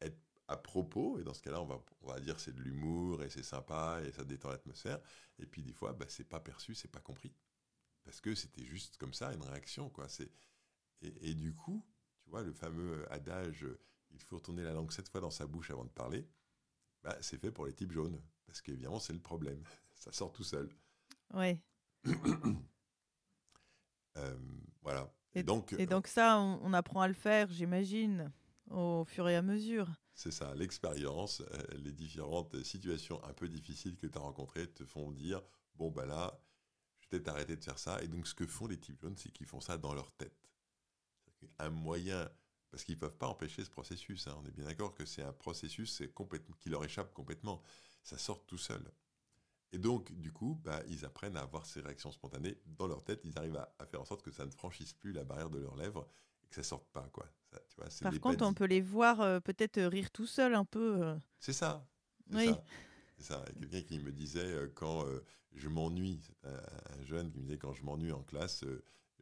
être 0.00 0.18
à 0.50 0.56
propos, 0.56 1.18
et 1.20 1.22
dans 1.22 1.32
ce 1.32 1.42
cas-là, 1.42 1.62
on 1.62 1.66
va, 1.66 1.80
on 2.02 2.08
va 2.08 2.18
dire 2.18 2.40
c'est 2.40 2.52
de 2.52 2.60
l'humour 2.60 3.22
et 3.22 3.30
c'est 3.30 3.44
sympa 3.44 4.00
et 4.04 4.10
ça 4.10 4.24
détend 4.24 4.50
l'atmosphère. 4.50 5.00
Et 5.38 5.46
puis 5.46 5.62
des 5.62 5.72
fois, 5.72 5.92
bah, 5.92 6.06
c'est 6.08 6.28
pas 6.28 6.40
perçu, 6.40 6.74
c'est 6.74 6.90
pas 6.90 7.00
compris. 7.00 7.32
Parce 8.02 8.20
que 8.20 8.34
c'était 8.34 8.64
juste 8.64 8.96
comme 8.96 9.14
ça, 9.14 9.32
une 9.32 9.44
réaction. 9.44 9.88
quoi. 9.90 10.08
C'est 10.08 10.30
et, 11.02 11.34
du 11.34 11.54
coup, 11.54 11.86
tu 12.20 12.30
vois, 12.30 12.42
le 12.42 12.52
fameux 12.52 13.10
adage 13.10 13.66
il 14.10 14.20
faut 14.22 14.40
tourner 14.40 14.64
la 14.64 14.72
langue 14.72 14.90
sept 14.90 15.08
fois 15.08 15.20
dans 15.20 15.30
sa 15.30 15.46
bouche 15.46 15.70
avant 15.70 15.84
de 15.84 15.90
parler, 15.90 16.28
bah, 17.02 17.16
c'est 17.22 17.38
fait 17.38 17.52
pour 17.52 17.64
les 17.64 17.72
types 17.72 17.92
jaunes. 17.92 18.20
Parce 18.50 18.62
qu'évidemment, 18.62 18.98
c'est 18.98 19.12
le 19.12 19.20
problème. 19.20 19.62
Ça 19.94 20.10
sort 20.12 20.32
tout 20.32 20.44
seul. 20.44 20.68
Ouais. 21.32 21.60
Euh, 24.16 24.36
voilà. 24.82 25.08
Et, 25.34 25.44
donc, 25.44 25.72
et 25.78 25.86
donc 25.86 26.08
ça, 26.08 26.40
on 26.40 26.72
apprend 26.72 27.00
à 27.00 27.06
le 27.06 27.14
faire, 27.14 27.48
j'imagine, 27.52 28.32
au 28.70 29.04
fur 29.04 29.28
et 29.28 29.36
à 29.36 29.40
mesure. 29.40 29.88
C'est 30.14 30.32
ça, 30.32 30.52
l'expérience, 30.56 31.42
euh, 31.52 31.62
les 31.78 31.92
différentes 31.92 32.60
situations 32.64 33.22
un 33.24 33.32
peu 33.32 33.48
difficiles 33.48 33.96
que 33.96 34.08
tu 34.08 34.18
as 34.18 34.20
rencontrées 34.20 34.68
te 34.68 34.84
font 34.84 35.12
dire 35.12 35.40
bon, 35.76 35.90
ben 35.90 36.06
là, 36.06 36.38
je 36.98 37.06
vais 37.06 37.08
peut-être 37.10 37.28
arrêter 37.28 37.56
de 37.56 37.64
faire 37.64 37.78
ça. 37.78 38.02
Et 38.02 38.08
donc, 38.08 38.26
ce 38.26 38.34
que 38.34 38.46
font 38.46 38.66
les 38.66 38.78
types 38.78 39.00
jaunes, 39.00 39.16
c'est 39.16 39.30
qu'ils 39.30 39.46
font 39.46 39.60
ça 39.60 39.78
dans 39.78 39.94
leur 39.94 40.12
tête. 40.12 40.50
Un 41.58 41.70
moyen, 41.70 42.28
parce 42.70 42.84
qu'ils 42.84 42.96
ne 42.96 43.00
peuvent 43.00 43.16
pas 43.16 43.28
empêcher 43.28 43.64
ce 43.64 43.70
processus. 43.70 44.26
Hein. 44.26 44.36
On 44.42 44.46
est 44.46 44.50
bien 44.50 44.66
d'accord 44.66 44.94
que 44.94 45.06
c'est 45.06 45.22
un 45.22 45.32
processus 45.32 46.02
qui 46.58 46.68
leur 46.68 46.84
échappe 46.84 47.14
complètement. 47.14 47.62
Ça 48.02 48.18
sort 48.18 48.44
tout 48.46 48.58
seul. 48.58 48.82
Et 49.72 49.78
donc, 49.78 50.12
du 50.12 50.32
coup, 50.32 50.60
bah, 50.64 50.82
ils 50.88 51.04
apprennent 51.04 51.36
à 51.36 51.42
avoir 51.42 51.64
ces 51.64 51.80
réactions 51.80 52.10
spontanées 52.10 52.58
dans 52.66 52.88
leur 52.88 53.04
tête. 53.04 53.20
Ils 53.24 53.38
arrivent 53.38 53.56
à, 53.56 53.72
à, 53.78 53.86
faire 53.86 54.00
en 54.00 54.04
sorte 54.04 54.22
que 54.22 54.32
ça 54.32 54.44
ne 54.44 54.50
franchisse 54.50 54.92
plus 54.92 55.12
la 55.12 55.22
barrière 55.22 55.50
de 55.50 55.58
leurs 55.58 55.76
lèvres 55.76 56.08
que 56.48 56.56
ça 56.56 56.62
sorte 56.64 56.88
pas, 56.90 57.08
quoi. 57.12 57.26
Par 58.02 58.20
contre, 58.20 58.44
on 58.44 58.54
peut 58.54 58.66
les 58.66 58.80
voir 58.80 59.20
euh, 59.20 59.40
peut-être 59.40 59.78
euh, 59.78 59.88
rire 59.88 60.10
tout 60.10 60.26
seul 60.26 60.54
un 60.54 60.64
peu. 60.64 61.02
Euh. 61.02 61.16
C'est 61.38 61.52
ça. 61.52 61.86
Oui. 62.32 62.50
C'est 63.16 63.24
ça. 63.24 63.44
Quelqu'un 63.58 63.82
qui 63.82 63.98
me 63.98 64.12
disait 64.12 64.70
quand 64.74 65.04
je 65.54 65.68
m'ennuie, 65.68 66.20
un, 66.44 67.02
jeune 67.02 67.30
qui 67.30 67.38
me 67.38 67.44
disait 67.44 67.58
quand 67.58 67.74
je 67.74 67.82
m'ennuie 67.82 68.12
en 68.12 68.22
classe, 68.22 68.64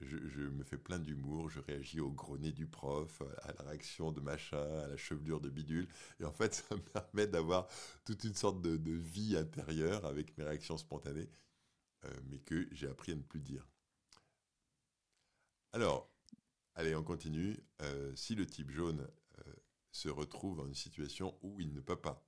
je, 0.01 0.41
me 0.41 0.65
fais 0.65 0.79
plein 0.79 0.99
d'humour, 0.99 1.51
je 1.51 1.61
réagis 1.61 2.01
au 2.01 2.11
gros 2.11 2.39
du 2.39 2.67
prof, 2.67 3.23
à 3.43 3.53
la 3.53 3.71
réaction 3.71 4.13
de 4.13 4.21
machin, 4.21 4.63
à 4.85 4.89
la 4.89 4.97
chevelure 4.97 5.41
de 5.41 5.51
bidule. 5.51 5.89
Et 6.21 6.25
en 6.25 6.33
fait, 6.33 6.55
ça 6.69 6.75
me 6.75 6.81
permet 6.81 7.27
d'avoir 7.27 7.69
toute 8.05 8.25
une 8.25 8.35
sorte 8.35 8.63
de, 8.63 8.93
vie 8.93 9.37
intérieure 9.37 10.05
avec 10.07 10.37
mes 10.39 10.45
réactions 10.45 10.79
spontanées, 10.79 11.29
mais 12.31 12.39
que 12.39 12.69
j'ai 12.73 12.89
appris 12.89 13.13
à 13.13 13.17
ne 13.17 13.23
plus 13.23 13.41
dire. 13.41 13.67
Alors, 15.73 16.11
Allez, 16.79 16.95
on 16.95 17.03
continue. 17.03 17.59
Euh, 17.83 18.15
si 18.15 18.37
le 18.37 18.47
type 18.47 18.71
jaune 18.71 19.05
euh, 19.41 19.53
se 19.91 20.09
retrouve 20.09 20.59
dans 20.59 20.67
une 20.69 20.77
situation 20.77 21.37
où 21.43 21.61
il 21.61 21.75
ne 21.75 21.81
peut 21.81 22.01
pas 22.01 22.25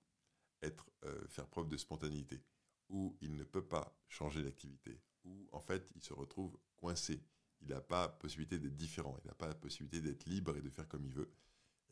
euh, 0.64 1.28
faire 1.28 1.46
preuve 1.46 1.68
de 1.68 1.76
spontanéité, 1.76 2.42
où 2.88 3.16
il 3.20 3.36
ne 3.36 3.44
peut 3.44 3.64
pas 3.64 3.96
changer 4.08 4.42
d'activité, 4.42 5.00
où 5.22 5.48
en 5.52 5.60
fait 5.60 5.88
il 5.94 6.02
se 6.02 6.12
retrouve 6.12 6.58
coincé. 6.74 7.22
Il 7.62 7.68
n'a 7.68 7.80
pas 7.80 8.08
possibilité 8.08 8.58
d'être 8.58 8.76
différent, 8.76 9.16
il 9.22 9.26
n'a 9.26 9.34
pas 9.34 9.52
possibilité 9.54 10.00
d'être 10.00 10.26
libre 10.26 10.56
et 10.56 10.62
de 10.62 10.70
faire 10.70 10.88
comme 10.88 11.04
il 11.04 11.12
veut. 11.12 11.30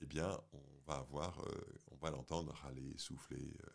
Eh 0.01 0.07
bien, 0.07 0.41
on 0.53 0.81
va 0.87 0.95
avoir, 0.95 1.39
euh, 1.41 1.79
on 1.91 1.97
va 1.97 2.11
l'entendre 2.11 2.53
râler, 2.53 2.95
souffler. 2.97 3.55
Euh. 3.65 3.71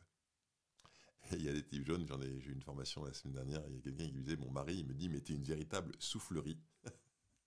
il 1.33 1.43
y 1.43 1.49
a 1.49 1.53
des 1.53 1.63
types 1.63 1.85
jaunes, 1.85 2.05
j'en 2.07 2.21
ai, 2.21 2.39
j'ai 2.39 2.49
eu 2.49 2.53
une 2.53 2.61
formation 2.61 3.03
la 3.03 3.13
semaine 3.13 3.35
dernière, 3.35 3.61
il 3.67 3.75
y 3.75 3.77
a 3.77 3.81
quelqu'un 3.81 4.05
qui 4.05 4.13
disait, 4.13 4.37
mon 4.37 4.51
mari, 4.51 4.77
il 4.77 4.85
me 4.85 4.93
dit, 4.93 5.09
mais 5.09 5.21
t'es 5.21 5.33
une 5.33 5.43
véritable 5.43 5.93
soufflerie. 5.99 6.59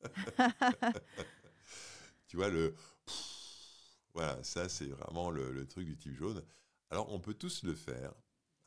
tu 2.29 2.37
vois, 2.37 2.49
le... 2.49 2.75
voilà, 4.13 4.43
ça 4.43 4.69
c'est 4.69 4.87
vraiment 4.87 5.31
le, 5.31 5.67
truc 5.67 5.87
du 5.87 5.97
type 5.97 6.15
jaune. 6.15 6.43
Alors, 6.91 7.13
on 7.13 7.19
peut 7.19 7.35
tous 7.35 7.65
le 7.65 7.75
faire. 7.75 8.15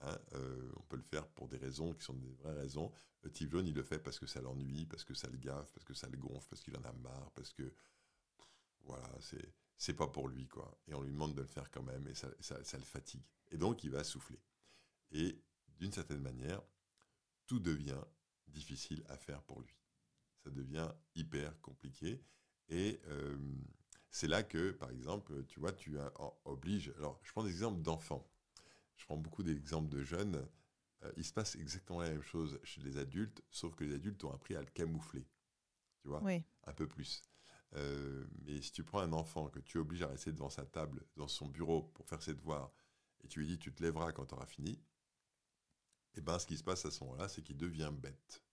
Hein, 0.02 0.18
euh, 0.34 0.72
on 0.78 0.82
peut 0.84 0.96
le 0.96 1.04
faire 1.04 1.28
pour 1.28 1.48
des 1.48 1.58
raisons 1.58 1.94
qui 1.94 2.04
sont 2.04 2.14
des 2.14 2.32
vraies 2.36 2.54
raisons. 2.54 2.92
Le 3.22 3.32
type 3.32 3.52
jaune, 3.52 3.68
il 3.68 3.76
le 3.76 3.84
fait 3.84 4.00
parce 4.00 4.18
que 4.18 4.26
ça 4.26 4.42
l'ennuie, 4.42 4.86
parce 4.86 5.04
que 5.04 5.14
ça 5.14 5.28
le 5.28 5.38
gaffe, 5.38 5.72
parce 5.74 5.86
que 5.86 5.94
ça 5.94 6.08
le 6.08 6.18
gonfle, 6.18 6.48
parce 6.50 6.62
qu'il 6.62 6.76
en 6.78 6.84
a 6.84 6.94
marre, 6.94 7.32
parce 7.32 7.52
que 7.52 7.74
voilà, 8.82 9.10
c'est 9.20 9.54
c'est 9.78 9.94
pas 9.94 10.08
pour 10.08 10.28
lui 10.28 10.48
quoi. 10.48 10.78
Et 10.88 10.94
on 10.94 11.02
lui 11.02 11.12
demande 11.12 11.34
de 11.36 11.42
le 11.42 11.48
faire 11.48 11.70
quand 11.72 11.84
même, 11.84 12.08
et 12.08 12.16
ça, 12.16 12.30
ça 12.40 12.78
le 12.78 12.84
fatigue. 12.84 13.24
Et 13.52 13.58
donc 13.58 13.84
il 13.84 13.92
va 13.92 14.04
souffler. 14.04 14.40
Et 15.12 15.42
d'une 15.78 15.92
certaine 15.92 16.22
manière, 16.22 16.62
tout 17.48 17.60
devient 17.60 18.02
difficile 18.48 19.04
à 19.10 19.18
faire 19.18 19.42
pour 19.44 19.62
lui. 19.62 19.76
Ça 20.44 20.50
devient 20.50 20.90
hyper 21.16 21.60
compliqué. 21.62 22.22
Et 22.70 23.02
euh, 23.08 23.38
c'est 24.12 24.28
là 24.28 24.44
que, 24.44 24.72
par 24.72 24.92
exemple, 24.92 25.46
tu 25.48 25.60
vois, 25.60 25.72
tu 25.72 25.98
obliges. 26.46 26.94
Alors, 26.98 27.20
je 27.24 27.32
prends 27.32 27.44
des 27.44 27.50
exemples 27.50 27.82
d'enfants. 27.82 28.28
Je 29.00 29.06
prends 29.06 29.18
beaucoup 29.18 29.44
d'exemples 29.44 29.90
de 29.90 30.04
jeunes. 30.04 30.46
Euh, 31.04 31.12
il 31.16 31.24
se 31.24 31.34
passe 31.34 31.56
exactement 31.56 32.02
la 32.02 32.10
même 32.10 32.22
chose 32.22 32.60
chez 32.64 32.82
les 32.82 32.98
adultes, 32.98 33.42
sauf 33.50 33.74
que 33.74 33.86
les 33.86 33.96
adultes 33.96 34.24
ont 34.26 34.32
appris 34.32 34.56
à 34.56 34.60
le 34.60 34.68
camoufler. 34.68 35.26
Tu 36.02 36.10
vois 36.10 36.22
oui. 36.22 36.44
Un 36.66 36.74
peu 36.74 36.88
plus. 36.88 37.22
Euh, 37.76 38.28
mais 38.42 38.62
si 38.62 38.72
tu 38.72 38.84
prends 38.84 39.00
un 39.00 39.14
enfant 39.14 39.48
que 39.48 39.60
tu 39.60 39.78
obliges 39.78 40.02
à 40.02 40.08
rester 40.08 40.34
devant 40.34 40.50
sa 40.50 40.66
table, 40.66 41.06
dans 41.16 41.28
son 41.28 41.48
bureau 41.48 41.84
pour 41.84 42.08
faire 42.08 42.22
ses 42.22 42.34
devoirs, 42.34 42.72
et 43.24 43.28
tu 43.28 43.40
lui 43.40 43.48
dis 43.48 43.58
tu 43.58 43.74
te 43.74 43.82
lèveras 43.82 44.12
quand 44.12 44.26
tu 44.26 44.36
auras 44.36 44.48
fini, 44.48 44.72
et 44.72 44.82
eh 46.18 46.22
ben 46.22 46.40
ce 46.40 46.48
qui 46.48 46.58
se 46.58 46.64
passe 46.64 46.86
à 46.86 46.92
ce 46.92 47.04
moment-là, 47.04 47.30
c'est 47.30 47.44
qu'il 47.44 47.58
devient 47.58 47.92
bête. 47.94 48.44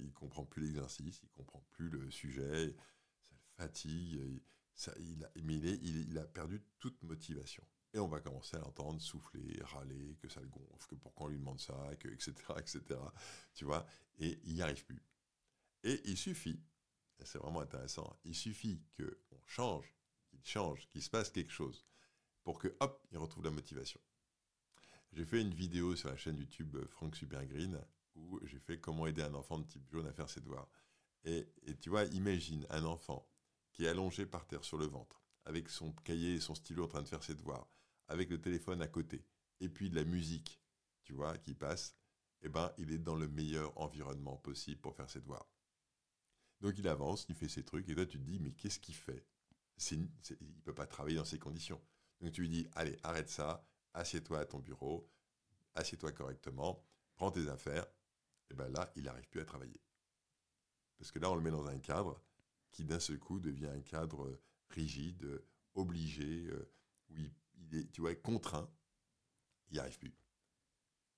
Il 0.00 0.12
comprend 0.12 0.44
plus 0.44 0.62
l'exercice, 0.62 1.20
il 1.22 1.30
comprend 1.30 1.64
plus 1.70 1.88
le 1.88 2.10
sujet, 2.10 2.76
ça 3.22 3.30
le 3.32 3.64
fatigue, 3.64 4.42
ça, 4.74 4.92
il, 4.98 5.24
a, 5.24 5.30
mais 5.42 5.56
il, 5.56 6.18
a 6.18 6.24
perdu 6.24 6.62
toute 6.78 7.02
motivation. 7.02 7.64
Et 7.92 7.98
on 7.98 8.08
va 8.08 8.20
commencer 8.20 8.56
à 8.56 8.60
l'entendre 8.60 9.00
souffler, 9.00 9.58
râler, 9.62 10.16
que 10.20 10.28
ça 10.28 10.40
le 10.40 10.48
gonfle, 10.48 10.86
que 10.88 10.94
pourquoi 10.94 11.26
on 11.26 11.28
lui 11.30 11.38
demande 11.38 11.60
ça, 11.60 11.90
que, 11.98 12.08
etc., 12.08 12.34
etc. 12.58 12.80
Tu 13.54 13.64
vois, 13.64 13.84
et 14.18 14.38
il 14.44 14.54
n'y 14.54 14.62
arrive 14.62 14.84
plus. 14.84 15.02
Et 15.82 16.00
il 16.04 16.16
suffit, 16.16 16.60
c'est 17.24 17.38
vraiment 17.38 17.60
intéressant, 17.60 18.16
il 18.24 18.34
suffit 18.34 18.80
qu'on 18.96 19.40
change, 19.46 19.92
qu'il 20.28 20.44
change, 20.44 20.88
qu'il 20.88 21.02
se 21.02 21.10
passe 21.10 21.30
quelque 21.30 21.52
chose, 21.52 21.84
pour 22.44 22.58
que, 22.58 22.74
hop, 22.80 23.06
il 23.10 23.18
retrouve 23.18 23.44
la 23.44 23.50
motivation. 23.50 24.00
J'ai 25.12 25.24
fait 25.24 25.40
une 25.40 25.52
vidéo 25.52 25.96
sur 25.96 26.08
la 26.08 26.16
chaîne 26.16 26.38
YouTube 26.38 26.76
Frank 26.90 27.16
Supergreen 27.16 27.80
où 28.14 28.38
j'ai 28.44 28.60
fait 28.60 28.78
comment 28.78 29.06
aider 29.06 29.22
un 29.22 29.34
enfant 29.34 29.58
de 29.58 29.64
type 29.64 29.88
jaune 29.90 30.06
à 30.06 30.12
faire 30.12 30.30
ses 30.30 30.40
devoirs. 30.40 30.68
Et, 31.24 31.46
tu 31.80 31.90
vois, 31.90 32.04
imagine 32.04 32.66
un 32.70 32.84
enfant 32.84 33.28
qui 33.72 33.84
est 33.84 33.88
allongé 33.88 34.26
par 34.26 34.46
terre 34.46 34.64
sur 34.64 34.78
le 34.78 34.86
ventre, 34.86 35.22
avec 35.44 35.68
son 35.68 35.92
cahier 35.92 36.34
et 36.34 36.40
son 36.40 36.54
stylo 36.54 36.84
en 36.84 36.88
train 36.88 37.02
de 37.02 37.08
faire 37.08 37.22
ses 37.22 37.34
devoirs, 37.34 37.68
avec 38.10 38.28
le 38.28 38.40
téléphone 38.40 38.82
à 38.82 38.88
côté, 38.88 39.24
et 39.60 39.68
puis 39.68 39.88
de 39.88 39.96
la 39.96 40.04
musique, 40.04 40.60
tu 41.02 41.12
vois, 41.12 41.38
qui 41.38 41.54
passe, 41.54 41.96
eh 42.42 42.48
ben, 42.48 42.72
il 42.76 42.92
est 42.92 42.98
dans 42.98 43.16
le 43.16 43.28
meilleur 43.28 43.78
environnement 43.80 44.36
possible 44.36 44.80
pour 44.80 44.94
faire 44.94 45.08
ses 45.08 45.20
devoirs. 45.20 45.48
Donc 46.60 46.78
il 46.78 46.88
avance, 46.88 47.24
il 47.28 47.34
fait 47.34 47.48
ses 47.48 47.64
trucs, 47.64 47.88
et 47.88 47.94
toi 47.94 48.04
tu 48.04 48.18
te 48.18 48.24
dis, 48.24 48.38
mais 48.40 48.52
qu'est-ce 48.52 48.80
qu'il 48.80 48.94
fait? 48.94 49.24
Il 49.90 50.00
ne 50.00 50.60
peut 50.64 50.74
pas 50.74 50.86
travailler 50.86 51.16
dans 51.16 51.24
ces 51.24 51.38
conditions. 51.38 51.80
Donc 52.20 52.32
tu 52.32 52.42
lui 52.42 52.48
dis, 52.48 52.68
allez, 52.72 52.98
arrête 53.02 53.30
ça, 53.30 53.66
assieds-toi 53.94 54.40
à 54.40 54.44
ton 54.44 54.58
bureau, 54.58 55.08
assieds-toi 55.74 56.12
correctement, 56.12 56.84
prends 57.14 57.30
tes 57.30 57.48
affaires, 57.48 57.86
et 58.50 58.54
bien 58.54 58.68
là, 58.68 58.92
il 58.96 59.04
n'arrive 59.04 59.28
plus 59.28 59.40
à 59.40 59.44
travailler. 59.44 59.80
Parce 60.98 61.12
que 61.12 61.18
là, 61.18 61.30
on 61.30 61.36
le 61.36 61.42
met 61.42 61.50
dans 61.50 61.66
un 61.66 61.78
cadre 61.78 62.20
qui 62.72 62.84
d'un 62.84 63.00
seul 63.00 63.18
coup 63.18 63.40
devient 63.40 63.68
un 63.68 63.80
cadre 63.80 64.38
rigide, 64.68 65.42
obligé, 65.74 66.46
euh, 66.46 66.70
où 67.10 67.16
il, 67.16 67.32
tu 67.92 68.00
vois, 68.00 68.14
contraint, 68.14 68.68
il 69.70 69.74
n'y 69.74 69.80
arrive 69.80 69.98
plus. 69.98 70.14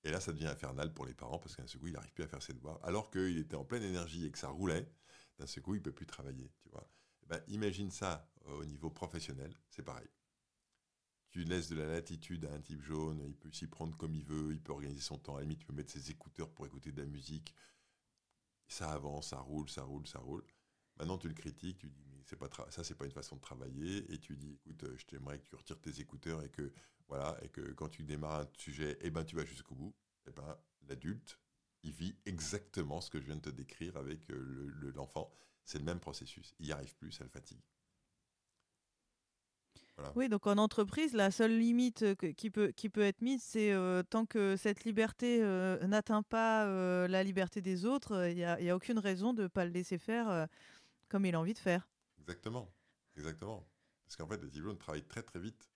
Et 0.03 0.11
là, 0.11 0.19
ça 0.19 0.33
devient 0.33 0.47
infernal 0.47 0.93
pour 0.93 1.05
les 1.05 1.13
parents 1.13 1.39
parce 1.39 1.55
qu'un 1.55 1.67
seul 1.67 1.79
coup, 1.79 1.87
il 1.87 1.93
n'arrive 1.93 2.13
plus 2.13 2.23
à 2.23 2.27
faire 2.27 2.41
ses 2.41 2.53
devoirs. 2.53 2.79
Alors 2.83 3.09
qu'il 3.09 3.37
était 3.37 3.55
en 3.55 3.63
pleine 3.63 3.83
énergie 3.83 4.25
et 4.25 4.31
que 4.31 4.37
ça 4.37 4.49
roulait, 4.49 4.91
d'un 5.39 5.47
seul 5.47 5.63
coup, 5.63 5.75
il 5.75 5.79
ne 5.79 5.83
peut 5.83 5.93
plus 5.93 6.05
travailler. 6.05 6.51
Tu 6.61 6.69
vois. 6.69 6.89
Eh 7.23 7.25
ben, 7.27 7.41
imagine 7.47 7.89
ça 7.89 8.29
au 8.45 8.65
niveau 8.65 8.89
professionnel, 8.89 9.55
c'est 9.69 9.83
pareil 9.83 10.09
tu 11.33 11.43
laisses 11.45 11.67
de 11.67 11.75
la 11.75 11.87
latitude 11.87 12.45
à 12.45 12.53
un 12.53 12.61
type 12.61 12.83
jaune, 12.83 13.19
il 13.25 13.35
peut 13.35 13.51
s'y 13.51 13.65
prendre 13.65 13.97
comme 13.97 14.13
il 14.13 14.23
veut, 14.23 14.51
il 14.51 14.61
peut 14.61 14.71
organiser 14.71 15.01
son 15.01 15.17
temps, 15.17 15.35
à 15.35 15.41
la 15.41 15.47
tu 15.55 15.65
peux 15.65 15.73
mettre 15.73 15.91
ses 15.91 16.11
écouteurs 16.11 16.51
pour 16.51 16.67
écouter 16.67 16.91
de 16.91 17.01
la 17.01 17.07
musique. 17.07 17.55
Ça 18.67 18.91
avance, 18.91 19.29
ça 19.29 19.39
roule, 19.39 19.67
ça 19.67 19.81
roule, 19.81 20.05
ça 20.05 20.19
roule. 20.19 20.43
Maintenant, 20.97 21.17
tu 21.17 21.27
le 21.27 21.33
critiques, 21.33 21.79
tu 21.79 21.89
dis, 21.89 22.12
c'est 22.25 22.37
pas 22.37 22.49
ça, 22.69 22.83
c'est 22.83 22.95
pas 22.95 23.05
une 23.05 23.11
façon 23.11 23.35
de 23.35 23.41
travailler, 23.41 24.11
et 24.11 24.17
tu 24.17 24.35
dis, 24.35 24.53
écoute, 24.53 24.85
je 24.97 25.05
t'aimerais 25.05 25.39
que 25.39 25.45
tu 25.45 25.55
retires 25.55 25.79
tes 25.79 25.99
écouteurs 25.99 26.43
et 26.43 26.49
que, 26.49 26.71
voilà, 27.07 27.37
et 27.41 27.49
que 27.49 27.61
quand 27.73 27.89
tu 27.89 28.03
démarres 28.03 28.41
un 28.41 28.47
sujet, 28.57 28.97
eh 29.01 29.09
ben, 29.09 29.23
tu 29.23 29.35
vas 29.35 29.45
jusqu'au 29.45 29.75
bout. 29.75 29.93
Eh 30.27 30.31
ben, 30.31 30.57
l'adulte, 30.87 31.39
il 31.83 31.91
vit 31.91 32.15
exactement 32.25 33.01
ce 33.01 33.09
que 33.09 33.19
je 33.19 33.25
viens 33.25 33.35
de 33.35 33.41
te 33.41 33.49
décrire 33.49 33.97
avec 33.97 34.29
euh, 34.31 34.91
l'enfant. 34.95 35.31
c'est 35.65 35.79
le 35.79 35.83
même 35.83 35.99
processus. 35.99 36.53
Il 36.59 36.67
n'y 36.67 36.71
arrive 36.71 36.95
plus, 36.95 37.11
ça 37.11 37.23
le 37.23 37.29
fatigue. 37.29 37.61
Oui, 40.15 40.27
donc 40.27 40.47
en 40.47 40.57
entreprise, 40.57 41.13
la 41.13 41.29
seule 41.29 41.55
limite 41.55 42.15
qui, 42.35 42.49
peut, 42.49 42.71
qui 42.71 42.89
peut 42.89 43.03
être 43.03 43.21
mise, 43.21 43.43
c'est 43.43 43.71
tant 44.09 44.25
que 44.25 44.55
cette 44.55 44.85
liberté 44.85 45.39
n'atteint 45.87 46.23
pas 46.23 46.65
la 47.07 47.23
liberté 47.23 47.61
des 47.61 47.85
autres, 47.85 48.27
il 48.27 48.35
n'y 48.35 48.43
a, 48.43 48.53
a, 48.55 48.75
aucune 48.75 48.97
raison 48.97 49.33
de 49.33 49.43
ne 49.43 49.47
pas 49.47 49.65
le 49.65 49.71
laisser 49.71 49.99
faire 49.99 50.47
comme 51.09 51.27
il 51.27 51.35
a 51.35 51.39
envie 51.39 51.53
de 51.53 51.59
faire. 51.59 51.87
Exactement, 52.23 52.73
exactement. 53.15 53.67
Parce 54.05 54.15
qu'en 54.15 54.27
fait, 54.27 54.41
les 54.43 54.49
diplômes 54.49 54.77
travaillent 54.77 55.07
très 55.07 55.23
très 55.23 55.39
vite. 55.39 55.69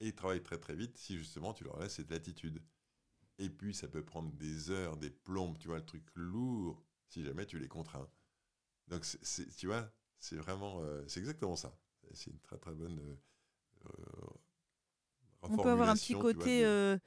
Et 0.00 0.08
ils 0.08 0.14
travaillent 0.14 0.42
très 0.42 0.58
très 0.58 0.74
vite 0.74 0.96
si 0.98 1.16
justement 1.16 1.54
tu 1.54 1.64
leur 1.64 1.78
laisses 1.78 1.94
cette 1.94 2.10
latitude. 2.10 2.62
Et 3.38 3.48
puis 3.48 3.74
ça 3.74 3.88
peut 3.88 4.04
prendre 4.04 4.32
des 4.32 4.70
heures, 4.70 4.96
des 4.96 5.10
plombes, 5.10 5.58
tu 5.58 5.68
vois, 5.68 5.78
le 5.78 5.84
truc 5.84 6.04
lourd, 6.14 6.82
si 7.08 7.24
jamais 7.24 7.46
tu 7.46 7.58
les 7.58 7.68
contrains. 7.68 8.08
Donc 8.88 9.06
tu 9.56 9.66
vois, 9.66 9.90
c'est 10.18 10.36
vraiment, 10.36 10.82
c'est 11.06 11.20
exactement 11.20 11.56
ça. 11.56 11.76
C'est 12.12 12.30
une 12.30 12.40
très 12.40 12.58
très 12.58 12.74
bonne 12.74 13.00
euh, 13.86 14.26
on 15.42 15.56
peut 15.56 15.68
avoir 15.68 15.90
un 15.90 15.94
petit 15.94 16.14
côté. 16.14 16.64
Euh, 16.64 16.98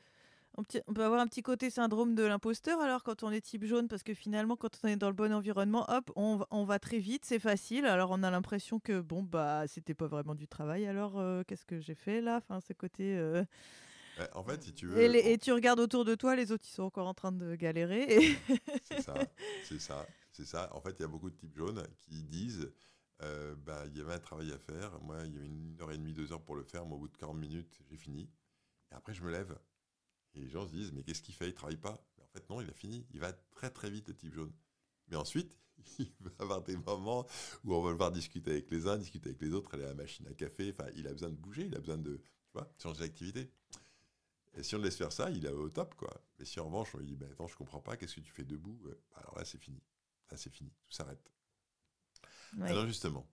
on, 0.57 0.93
peut 0.93 1.03
avoir 1.03 1.19
un 1.19 1.27
petit 1.27 1.41
côté 1.41 1.69
syndrome 1.69 2.15
de 2.15 2.23
l'imposteur 2.23 2.79
alors 2.81 3.03
quand 3.03 3.23
on 3.23 3.31
est 3.31 3.41
type 3.41 3.63
jaune 3.65 3.87
parce 3.87 4.03
que 4.03 4.13
finalement 4.13 4.55
quand 4.55 4.79
on 4.83 4.87
est 4.87 4.95
dans 4.95 5.07
le 5.07 5.13
bon 5.13 5.31
environnement 5.33 5.85
hop 5.89 6.11
on, 6.15 6.45
on 6.51 6.65
va 6.65 6.79
très 6.79 6.99
vite 6.99 7.25
c'est 7.25 7.39
facile 7.39 7.85
alors 7.85 8.11
on 8.11 8.23
a 8.23 8.31
l'impression 8.31 8.79
que 8.79 8.99
bon 8.99 9.23
bah 9.23 9.67
c'était 9.67 9.93
pas 9.93 10.07
vraiment 10.07 10.35
du 10.35 10.47
travail 10.47 10.87
alors 10.87 11.19
euh, 11.19 11.43
qu'est-ce 11.47 11.65
que 11.65 11.79
j'ai 11.79 11.95
fait 11.95 12.21
là? 12.21 12.37
Enfin 12.37 12.59
ce 12.59 12.73
côté 12.73 13.17
en 14.33 14.43
fait 14.43 14.63
si 14.63 14.73
tu 14.73 14.87
veux 14.87 14.99
et, 14.99 15.37
tu 15.37 15.51
regardes 15.51 15.79
autour 15.79 16.03
de 16.03 16.15
toi 16.15 16.35
les 16.35 16.51
autres 16.51 16.65
ils 16.67 16.73
sont 16.73 16.83
encore 16.83 17.07
en 17.07 17.13
train 17.13 17.31
de 17.31 17.55
galérer 17.55 18.35
c'est 18.83 19.01
ça 19.01 19.13
c'est 19.63 19.79
ça 19.79 20.07
c'est 20.31 20.45
ça 20.45 20.69
en 20.73 20.81
fait 20.81 20.95
il 20.99 21.03
y 21.03 21.05
a 21.05 21.07
beaucoup 21.07 21.29
de 21.29 21.35
types 21.35 21.55
jaunes 21.55 21.83
qui 21.99 22.23
disent 22.23 22.71
euh, 23.23 23.55
bah, 23.65 23.83
il 23.87 23.97
y 23.97 24.01
avait 24.01 24.13
un 24.13 24.19
travail 24.19 24.51
à 24.51 24.59
faire. 24.59 24.99
Moi, 25.01 25.17
il 25.25 25.33
y 25.33 25.37
avait 25.37 25.47
une 25.47 25.75
heure 25.81 25.91
et 25.91 25.97
demie, 25.97 26.13
deux 26.13 26.31
heures 26.31 26.41
pour 26.41 26.55
le 26.55 26.63
faire. 26.63 26.85
mais 26.85 26.93
au 26.93 26.99
bout 26.99 27.07
de 27.07 27.17
40 27.17 27.37
minutes, 27.37 27.79
j'ai 27.89 27.97
fini. 27.97 28.29
Et 28.91 28.95
après, 28.95 29.13
je 29.13 29.23
me 29.23 29.31
lève. 29.31 29.57
Et 30.37 30.41
les 30.41 30.49
gens 30.49 30.67
se 30.67 30.71
disent, 30.71 30.91
mais 30.93 31.03
qu'est-ce 31.03 31.21
qu'il 31.21 31.33
fait? 31.33 31.47
Il 31.47 31.53
travaille 31.53 31.77
pas 31.77 32.03
mais 32.17 32.23
En 32.23 32.27
fait, 32.27 32.49
non, 32.49 32.61
il 32.61 32.69
a 32.69 32.73
fini. 32.73 33.05
Il 33.11 33.19
va 33.19 33.33
très 33.33 33.69
très 33.69 33.89
vite, 33.89 34.07
le 34.07 34.15
type 34.15 34.33
jaune. 34.33 34.53
Mais 35.07 35.15
ensuite, 35.15 35.57
il 35.99 36.11
va 36.19 36.31
avoir 36.39 36.63
des 36.63 36.77
moments 36.77 37.25
où 37.63 37.73
on 37.73 37.81
va 37.81 37.91
le 37.91 37.97
voir 37.97 38.11
discuter 38.11 38.51
avec 38.51 38.69
les 38.71 38.87
uns, 38.87 38.97
discuter 38.97 39.29
avec 39.29 39.41
les 39.41 39.53
autres, 39.53 39.73
aller 39.73 39.83
à 39.85 39.89
la 39.89 39.95
machine 39.95 40.27
à 40.27 40.33
café. 40.33 40.71
Enfin, 40.71 40.89
il 40.95 41.07
a 41.07 41.11
besoin 41.11 41.29
de 41.29 41.35
bouger, 41.35 41.65
il 41.65 41.75
a 41.75 41.79
besoin 41.79 41.97
de 41.97 42.17
tu 42.17 42.53
vois, 42.53 42.71
changer 42.81 42.99
d'activité. 42.99 43.51
Et 44.53 44.63
si 44.63 44.75
on 44.75 44.79
le 44.79 44.85
laisse 44.85 44.95
faire 44.95 45.11
ça, 45.11 45.29
il 45.29 45.45
est 45.45 45.49
au 45.49 45.69
top, 45.69 45.95
quoi. 45.95 46.09
Mais 46.39 46.45
si 46.45 46.59
en 46.59 46.65
revanche, 46.65 46.93
on 46.95 46.99
lui 46.99 47.05
dit, 47.05 47.15
ben, 47.15 47.31
attends, 47.31 47.47
je 47.47 47.55
comprends 47.55 47.81
pas, 47.81 47.95
qu'est-ce 47.95 48.15
que 48.15 48.21
tu 48.21 48.31
fais 48.31 48.43
debout? 48.43 48.79
Bah, 48.83 48.91
Alors 49.15 49.37
là, 49.37 49.45
c'est 49.45 49.59
fini. 49.59 49.81
Là, 50.31 50.37
c'est 50.37 50.49
fini. 50.49 50.71
Tout 50.83 50.91
s'arrête. 50.91 51.31
Alors 52.61 52.85
justement, 52.85 53.27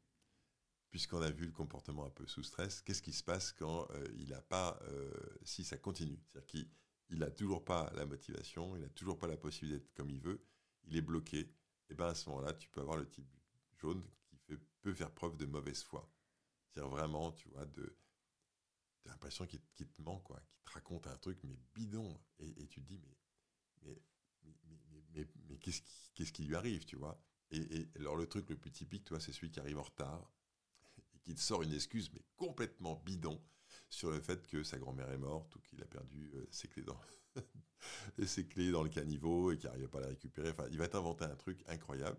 puisqu'on 0.91 1.23
a 1.23 1.31
vu 1.31 1.47
le 1.47 1.53
comportement 1.53 2.05
un 2.05 2.11
peu 2.11 2.27
sous 2.27 2.43
stress, 2.43 2.83
qu'est-ce 2.83 3.03
qui 3.03 3.13
se 3.13 3.23
passe 3.25 3.53
quand 3.53 3.89
euh, 3.91 4.07
il 4.17 4.31
n'a 4.31 4.41
pas, 4.41 4.79
euh, 4.83 5.11
si 5.43 5.65
ça 5.65 5.77
continue? 5.77 6.19
C'est-à-dire 6.29 6.47
qu'il 6.47 6.69
n'a 7.19 7.31
toujours 7.31 7.65
pas 7.65 7.93
la 7.95 8.07
motivation, 8.07 8.77
il 8.77 8.83
n'a 8.83 8.89
toujours 8.91 9.19
pas 9.19 9.27
la 9.27 9.37
possibilité 9.37 9.81
d'être 9.81 9.95
comme 9.95 10.11
il 10.11 10.21
veut, 10.21 10.45
il 10.85 10.97
est 10.97 11.03
bloqué, 11.03 11.53
et 11.89 11.95
bien 11.95 12.07
à 12.07 12.15
ce 12.15 12.29
moment-là, 12.31 12.55
tu 12.55 12.69
peux 12.69 12.81
avoir 12.81 12.97
le 12.97 13.09
type 13.09 13.29
jaune 13.79 14.03
qui 14.29 14.39
peut 14.83 14.95
faire 14.95 15.11
preuve 15.11 15.37
de 15.37 15.47
mauvaise 15.47 15.83
foi. 15.83 16.11
C'est-à-dire 16.67 16.91
vraiment, 16.91 17.33
tu 17.33 17.49
vois, 17.51 17.65
de, 17.67 17.97
as 19.07 19.11
l'impression 19.11 19.47
qu'il 19.47 19.61
te 19.61 20.03
ment, 20.03 20.21
quoi, 20.21 20.41
qu'il 20.41 20.65
te 20.65 20.73
raconte 20.73 21.07
un 21.07 21.17
truc, 21.19 21.39
mais 21.45 21.57
bidon. 21.75 22.19
Et, 22.39 22.67
tu 22.67 22.83
te 22.83 22.87
dis, 22.87 22.99
mais, 22.99 23.17
mais 23.83 24.03
mais, 25.15 25.29
mais, 25.49 25.59
qu'est-ce 25.59 25.81
qui, 25.81 26.11
qu'est-ce 26.15 26.33
qui 26.33 26.45
lui 26.45 26.57
arrive, 26.57 26.85
tu 26.85 26.97
vois? 26.97 27.21
Et, 27.51 27.89
alors 27.97 28.17
le 28.17 28.27
truc 28.27 28.51
le 28.51 28.57
plus 28.57 28.73
typique, 28.73 29.05
toi, 29.05 29.21
c'est 29.21 29.33
celui 29.33 29.51
qui 29.51 29.61
arrive 29.61 29.79
en 29.79 29.83
retard 29.83 30.29
et 31.15 31.19
qui 31.21 31.35
te 31.35 31.41
sort 31.41 31.63
une 31.63 31.73
excuse, 31.73 32.11
mais 32.13 32.23
complètement 32.37 32.97
bidon, 33.05 33.41
sur 33.89 34.11
le 34.11 34.21
fait 34.21 34.47
que 34.47 34.63
sa 34.63 34.79
grand-mère 34.79 35.11
est 35.11 35.19
morte 35.19 35.55
ou 35.57 35.61
qu'il 35.61 35.83
a 35.83 35.87
perdu 35.87 36.31
euh, 36.35 36.47
ses 36.51 36.69
clés 36.69 36.83
dans 36.83 36.99
ses 38.27 38.47
clés 38.47 38.71
dans 38.71 38.83
le 38.83 38.89
caniveau 38.89 39.53
et 39.53 39.57
qu'il 39.59 39.69
n'arrive 39.69 39.89
pas 39.89 39.99
à 39.99 40.03
les 40.03 40.09
récupérer. 40.09 40.51
Enfin, 40.51 40.67
il 40.71 40.79
va 40.79 40.89
t'inventer 40.89 41.25
un 41.25 41.37
truc 41.37 41.63
incroyable. 41.67 42.19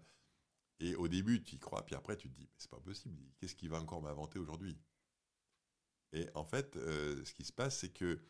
Et 0.79 0.95
au 0.95 1.07
début, 1.07 1.41
tu 1.41 1.55
y 1.55 1.59
crois, 1.59 1.85
puis 1.85 1.95
après, 1.95 2.17
tu 2.17 2.29
te 2.29 2.35
dis, 2.35 2.47
mais 2.51 2.55
c'est 2.57 2.69
pas 2.69 2.79
possible. 2.79 3.17
Qu'est-ce 3.37 3.55
qu'il 3.55 3.69
va 3.69 3.79
encore 3.79 4.01
m'inventer 4.01 4.39
aujourd'hui? 4.39 4.77
Et 6.11 6.29
en 6.35 6.43
fait, 6.43 6.75
euh, 6.75 7.23
ce 7.23 7.33
qui 7.33 7.45
se 7.45 7.53
passe, 7.53 7.79
c'est 7.79 7.93
que, 7.93 8.21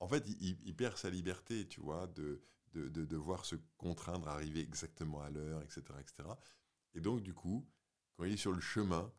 en 0.00 0.08
fait, 0.08 0.26
il, 0.40 0.76
perd 0.76 0.96
sa 0.96 1.10
liberté, 1.10 1.68
tu 1.68 1.80
vois, 1.80 2.06
de, 2.08 2.42
de, 2.72 2.88
de, 2.88 3.04
devoir 3.04 3.44
se 3.44 3.56
contraindre 3.76 4.28
à 4.28 4.32
arriver 4.32 4.60
exactement 4.60 5.22
à 5.22 5.30
l'heure, 5.30 5.62
etc., 5.62 5.82
etc. 6.00 6.28
Et 6.94 7.00
donc, 7.00 7.22
du 7.22 7.34
coup, 7.34 7.66
quand 8.16 8.24
il 8.24 8.32
est 8.32 8.38
sur 8.38 8.52
le 8.52 8.60
chemin, 8.60 9.12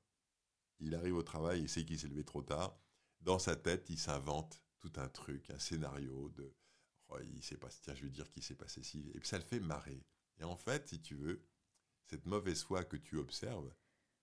il 0.79 0.95
arrive 0.95 1.15
au 1.15 1.23
travail, 1.23 1.61
il 1.61 1.69
sait 1.69 1.85
qu'il 1.85 1.99
s'est 1.99 2.07
levé 2.07 2.23
trop 2.23 2.41
tard. 2.41 2.77
Dans 3.21 3.39
sa 3.39 3.55
tête, 3.55 3.89
il 3.89 3.99
s'invente 3.99 4.61
tout 4.79 4.91
un 4.97 5.07
truc, 5.09 5.49
un 5.49 5.59
scénario 5.59 6.29
de 6.29 6.53
oh, 7.09 7.17
il 7.21 7.43
s'est 7.43 7.57
passé, 7.57 7.79
tiens, 7.81 7.95
je 7.95 8.03
vais 8.03 8.09
dire 8.09 8.29
qu'il 8.31 8.43
s'est 8.43 8.55
passé 8.55 8.83
ci, 8.83 9.11
et 9.13 9.19
puis 9.19 9.27
ça 9.27 9.37
le 9.37 9.43
fait 9.43 9.59
marrer. 9.59 10.05
Et 10.37 10.43
en 10.43 10.57
fait, 10.57 10.87
si 10.87 11.01
tu 11.01 11.15
veux, 11.15 11.41
cette 12.05 12.25
mauvaise 12.25 12.63
foi 12.63 12.83
que 12.83 12.97
tu 12.97 13.17
observes, 13.17 13.73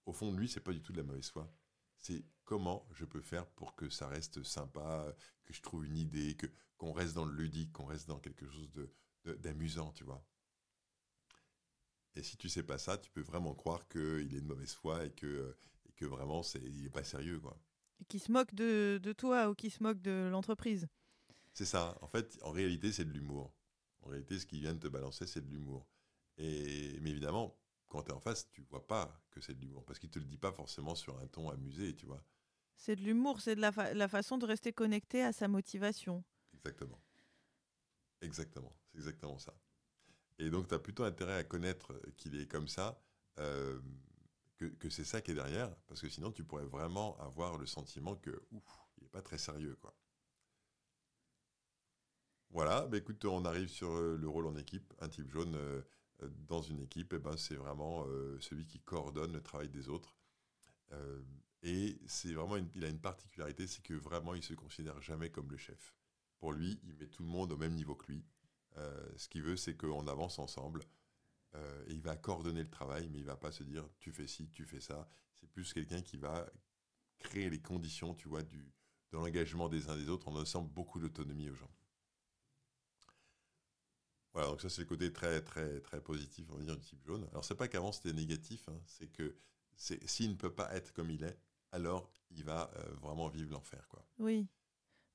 au 0.06 0.12
fond 0.12 0.32
de 0.32 0.38
lui, 0.38 0.48
c'est 0.48 0.60
pas 0.60 0.72
du 0.72 0.82
tout 0.82 0.92
de 0.92 0.98
la 0.98 1.04
mauvaise 1.04 1.30
foi. 1.30 1.52
C'est 1.98 2.24
comment 2.44 2.88
je 2.92 3.04
peux 3.04 3.20
faire 3.20 3.46
pour 3.46 3.74
que 3.76 3.88
ça 3.88 4.08
reste 4.08 4.42
sympa, 4.42 5.14
que 5.44 5.52
je 5.52 5.62
trouve 5.62 5.86
une 5.86 5.96
idée, 5.96 6.36
que 6.36 6.46
qu'on 6.82 6.92
reste 6.92 7.14
dans 7.14 7.24
le 7.24 7.34
ludique, 7.34 7.72
qu'on 7.72 7.84
reste 7.84 8.08
dans 8.08 8.18
quelque 8.18 8.44
chose 8.44 8.68
de, 8.72 8.92
d'amusant, 9.34 9.92
tu 9.92 10.02
vois. 10.02 10.26
Et 12.16 12.24
si 12.24 12.36
tu 12.36 12.48
sais 12.48 12.64
pas 12.64 12.76
ça, 12.76 12.98
tu 12.98 13.08
peux 13.08 13.20
vraiment 13.20 13.54
croire 13.54 13.86
qu'il 13.86 14.34
est 14.34 14.40
de 14.40 14.46
mauvaise 14.46 14.74
foi 14.74 15.04
et 15.04 15.12
que, 15.12 15.56
et 15.81 15.81
que 16.02 16.08
vraiment, 16.08 16.42
c'est, 16.42 16.60
il 16.62 16.86
est 16.86 16.90
pas 16.90 17.04
sérieux, 17.04 17.38
quoi. 17.40 17.56
Et 18.00 18.04
qui 18.04 18.18
se 18.18 18.32
moque 18.32 18.54
de, 18.54 18.98
de 19.00 19.12
toi 19.12 19.48
ou 19.48 19.54
qui 19.54 19.70
se 19.70 19.82
moque 19.82 20.00
de 20.00 20.28
l'entreprise. 20.30 20.88
C'est 21.52 21.64
ça. 21.64 21.96
En 22.00 22.08
fait, 22.08 22.38
en 22.42 22.50
réalité, 22.50 22.92
c'est 22.92 23.04
de 23.04 23.12
l'humour. 23.12 23.54
En 24.02 24.08
réalité, 24.08 24.38
ce 24.38 24.46
qui 24.46 24.58
vient 24.60 24.74
de 24.74 24.80
te 24.80 24.88
balancer, 24.88 25.26
c'est 25.26 25.40
de 25.40 25.50
l'humour. 25.50 25.86
Et, 26.38 26.98
mais 27.00 27.10
évidemment, 27.10 27.56
quand 27.88 28.02
tu 28.02 28.10
es 28.10 28.14
en 28.14 28.20
face, 28.20 28.50
tu 28.50 28.62
vois 28.70 28.86
pas 28.86 29.22
que 29.30 29.40
c'est 29.40 29.54
de 29.54 29.60
l'humour. 29.60 29.84
Parce 29.84 29.98
qu'il 29.98 30.10
te 30.10 30.18
le 30.18 30.24
dit 30.24 30.38
pas 30.38 30.52
forcément 30.52 30.94
sur 30.94 31.18
un 31.18 31.26
ton 31.28 31.50
amusé, 31.50 31.94
tu 31.94 32.06
vois. 32.06 32.24
C'est 32.76 32.96
de 32.96 33.02
l'humour, 33.02 33.40
c'est 33.40 33.54
de 33.54 33.60
la, 33.60 33.70
la 33.94 34.08
façon 34.08 34.38
de 34.38 34.46
rester 34.46 34.72
connecté 34.72 35.22
à 35.22 35.32
sa 35.32 35.46
motivation. 35.46 36.24
Exactement. 36.54 36.98
Exactement, 38.22 38.72
c'est 38.86 38.98
exactement 38.98 39.38
ça. 39.38 39.52
Et 40.38 40.48
donc, 40.48 40.68
tu 40.68 40.74
as 40.74 40.78
plutôt 40.78 41.04
intérêt 41.04 41.36
à 41.36 41.44
connaître 41.44 41.92
qu'il 42.16 42.40
est 42.40 42.46
comme 42.46 42.68
ça, 42.68 43.02
euh, 43.38 43.80
que, 44.70 44.90
c'est 44.90 45.04
ça 45.04 45.20
qui 45.20 45.32
est 45.32 45.34
derrière, 45.34 45.74
parce 45.86 46.00
que 46.00 46.08
sinon, 46.08 46.32
tu 46.32 46.44
pourrais 46.44 46.64
vraiment 46.64 47.18
avoir 47.20 47.58
le 47.58 47.66
sentiment 47.66 48.16
que, 48.16 48.42
il 48.98 49.02
n'est 49.02 49.08
pas 49.08 49.22
très 49.22 49.38
sérieux, 49.38 49.76
quoi. 49.80 49.94
Voilà, 52.50 52.86
bah 52.86 52.98
écoute, 52.98 53.24
on 53.24 53.46
arrive 53.46 53.68
sur 53.68 53.90
euh, 53.90 54.18
le 54.18 54.28
rôle 54.28 54.46
en 54.46 54.56
équipe. 54.56 54.92
Un 55.00 55.08
type 55.08 55.30
jaune 55.30 55.54
euh, 55.54 55.82
dans 56.46 56.60
une 56.60 56.80
équipe, 56.80 57.14
eh 57.14 57.18
ben, 57.18 57.36
c'est 57.36 57.56
vraiment 57.56 58.06
celui 58.40 58.66
qui 58.66 58.78
coordonne 58.80 59.32
le 59.32 59.42
travail 59.42 59.68
des 59.68 59.88
autres. 59.88 60.16
et 61.62 61.98
c'est 62.06 62.32
vraiment, 62.34 62.56
il 62.56 62.84
a 62.84 62.88
une 62.88 63.00
particularité, 63.00 63.66
c'est 63.66 63.82
que 63.82 63.94
vraiment, 63.94 64.34
il 64.34 64.42
se 64.42 64.54
considère 64.54 65.00
jamais 65.00 65.30
comme 65.30 65.50
le 65.50 65.56
chef 65.56 65.94
pour 66.42 66.52
lui, 66.52 66.80
il 66.82 66.96
met 66.96 67.06
tout 67.06 67.22
le 67.22 67.28
monde 67.28 67.52
au 67.52 67.56
même 67.56 67.74
niveau 67.74 67.94
que 67.94 68.10
lui. 68.10 68.24
Euh, 68.76 69.08
ce 69.16 69.28
qu'il 69.28 69.44
veut, 69.44 69.56
c'est 69.56 69.76
qu'on 69.76 70.08
avance 70.08 70.40
ensemble. 70.40 70.82
Euh, 71.54 71.84
et 71.86 71.92
il 71.92 72.02
va 72.02 72.16
coordonner 72.16 72.62
le 72.62 72.70
travail, 72.70 73.08
mais 73.10 73.18
il 73.18 73.24
va 73.24 73.36
pas 73.36 73.52
se 73.52 73.62
dire 73.62 73.88
tu 73.98 74.12
fais 74.12 74.26
ci, 74.26 74.48
tu 74.50 74.64
fais 74.64 74.80
ça. 74.80 75.08
C'est 75.34 75.50
plus 75.50 75.72
quelqu'un 75.72 76.02
qui 76.02 76.16
va 76.16 76.46
créer 77.18 77.50
les 77.50 77.60
conditions, 77.60 78.14
tu 78.14 78.28
vois, 78.28 78.42
du, 78.42 78.58
de 79.10 79.16
l'engagement 79.16 79.68
des 79.68 79.88
uns 79.88 79.96
des 79.96 80.08
autres 80.08 80.28
en 80.28 80.32
donnant 80.32 80.62
beaucoup 80.62 80.98
d'autonomie 80.98 81.50
aux 81.50 81.54
gens. 81.54 81.70
Voilà, 84.32 84.48
donc 84.48 84.62
ça 84.62 84.70
c'est 84.70 84.82
le 84.82 84.86
côté 84.86 85.12
très 85.12 85.42
très 85.42 85.80
très 85.80 86.00
positif, 86.00 86.46
on 86.50 86.56
va 86.56 86.64
dire, 86.64 86.76
du 86.76 86.82
type 86.82 87.04
jaune. 87.04 87.28
Alors 87.32 87.44
c'est 87.44 87.54
pas 87.54 87.68
qu'avant 87.68 87.92
c'était 87.92 88.14
négatif, 88.14 88.66
hein, 88.68 88.80
c'est 88.86 89.08
que 89.08 89.36
s'il 89.76 90.30
ne 90.30 90.36
peut 90.36 90.54
pas 90.54 90.74
être 90.74 90.92
comme 90.94 91.10
il 91.10 91.22
est, 91.22 91.38
alors 91.70 92.10
il 92.30 92.44
va 92.44 92.70
euh, 92.76 92.94
vraiment 92.94 93.28
vivre 93.28 93.52
l'enfer, 93.52 93.86
quoi. 93.88 94.06
Oui 94.18 94.46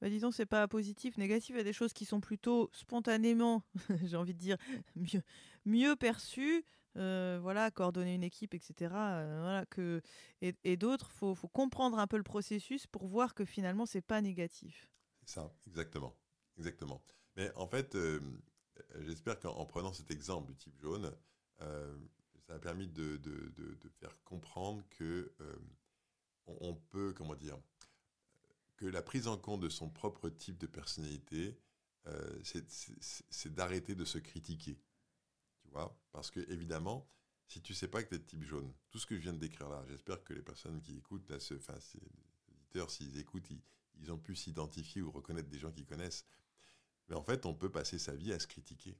bah, 0.02 0.10
disons, 0.10 0.32
c'est 0.32 0.46
pas 0.46 0.68
positif, 0.68 1.18
négatif. 1.18 1.56
Il 1.56 1.58
y 1.58 1.62
a 1.62 1.64
des 1.64 1.74
choses 1.74 1.94
qui 1.94 2.06
sont 2.06 2.22
plutôt 2.22 2.70
spontanément, 2.74 3.64
j'ai 4.06 4.18
envie 4.18 4.34
de 4.34 4.40
dire, 4.40 4.58
mieux, 4.96 5.22
mieux 5.66 5.96
perçues. 5.96 6.64
Euh, 6.98 7.38
voilà, 7.42 7.70
coordonner 7.70 8.16
une 8.16 8.24
équipe, 8.24 8.56
etc. 8.56 8.92
Euh, 8.96 9.40
voilà, 9.42 9.66
que, 9.68 10.02
et, 10.42 10.78
d'autres, 10.78 11.12
faut, 11.12 11.36
faut, 11.36 11.48
comprendre 11.48 12.00
un 12.00 12.08
peu 12.08 12.18
le 12.18 12.24
processus 12.24 12.88
pour 12.88 13.06
voir 13.06 13.36
que 13.36 13.46
finalement, 13.46 13.86
c'est 13.86 14.02
pas 14.02 14.20
négatif. 14.20 14.90
C'est 15.22 15.36
ça, 15.36 15.54
exactement. 15.68 16.16
exactement. 16.58 17.04
Mais 17.36 17.52
en 17.56 17.68
fait, 17.68 17.94
euh, 17.94 18.20
j'espère 19.02 19.40
qu'en 19.40 19.66
prenant 19.66 19.94
cet 19.94 20.10
exemple 20.10 20.48
du 20.48 20.58
type 20.58 20.80
jaune, 20.80 21.12
ça 22.48 22.56
a 22.56 22.60
permis 22.60 22.88
de, 22.88 23.18
de, 23.18 23.54
de, 23.58 23.90
faire 24.00 24.16
comprendre 24.24 24.84
que 24.90 25.32
on 26.48 26.74
peut, 26.74 27.14
comment 27.16 27.36
dire, 27.36 27.58
que 28.78 28.86
la 28.86 29.02
prise 29.02 29.28
en 29.28 29.38
compte 29.38 29.62
de 29.62 29.70
son 29.70 29.90
propre 29.90 30.30
type 30.30 30.58
de 30.58 30.68
personnalité, 30.68 31.60
euh, 32.06 32.40
c'est 33.30 33.54
d'arrêter 33.54 33.96
de 33.96 34.06
se 34.06 34.20
critiquer. 34.20 34.80
Tu 35.62 35.68
vois? 35.70 36.00
Parce 36.12 36.32
que, 36.32 36.40
évidemment, 36.52 37.10
si 37.48 37.62
tu 37.62 37.74
sais 37.74 37.88
pas 37.88 38.04
que 38.04 38.10
tu 38.10 38.16
es 38.16 38.20
de 38.20 38.24
type 38.24 38.44
jaune, 38.44 38.72
tout 38.92 39.00
ce 39.00 39.06
que 39.06 39.16
je 39.16 39.22
viens 39.22 39.34
de 39.34 39.40
décrire 39.40 39.70
là, 39.70 39.84
j'espère 39.88 40.24
que 40.24 40.34
les 40.34 40.42
personnes 40.42 40.82
qui 40.82 40.96
écoutent, 40.98 41.28
là, 41.30 41.38
les 41.38 42.56
éditeurs, 42.56 42.92
s'ils 42.92 43.18
écoutent, 43.18 43.50
ils, 44.00 44.12
ont 44.12 44.18
pu 44.18 44.36
s'identifier 44.36 45.02
ou 45.02 45.12
reconnaître 45.12 45.50
des 45.50 45.58
gens 45.58 45.72
qu'ils 45.72 45.86
connaissent. 45.86 46.26
Mais 47.10 47.16
en 47.16 47.24
fait, 47.24 47.46
on 47.46 47.56
peut 47.56 47.72
passer 47.72 47.98
sa 47.98 48.16
vie 48.16 48.32
à 48.32 48.40
se 48.40 48.48
critiquer. 48.48 48.98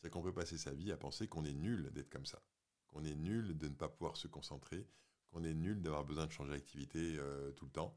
C'est 0.00 0.10
qu'on 0.10 0.22
peut 0.22 0.32
passer 0.32 0.58
sa 0.58 0.72
vie 0.72 0.92
à 0.92 0.96
penser 0.96 1.26
qu'on 1.28 1.44
est 1.44 1.54
nul 1.54 1.90
d'être 1.92 2.10
comme 2.10 2.26
ça, 2.26 2.42
qu'on 2.88 3.04
est 3.04 3.14
nul 3.14 3.56
de 3.56 3.68
ne 3.68 3.74
pas 3.74 3.88
pouvoir 3.88 4.16
se 4.16 4.28
concentrer, 4.28 4.86
qu'on 5.30 5.42
est 5.42 5.54
nul 5.54 5.82
d'avoir 5.82 6.04
besoin 6.04 6.26
de 6.26 6.32
changer 6.32 6.52
d'activité 6.52 7.16
euh, 7.18 7.52
tout 7.52 7.64
le 7.64 7.70
temps, 7.72 7.96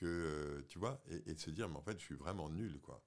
que, 0.00 0.06
euh, 0.06 0.62
tu 0.68 0.78
vois, 0.78 1.02
et, 1.08 1.34
de 1.34 1.38
se 1.38 1.50
dire, 1.50 1.68
mais 1.68 1.76
en 1.76 1.82
fait, 1.82 1.98
je 1.98 2.04
suis 2.04 2.14
vraiment 2.14 2.48
nul, 2.48 2.80
quoi. 2.80 3.04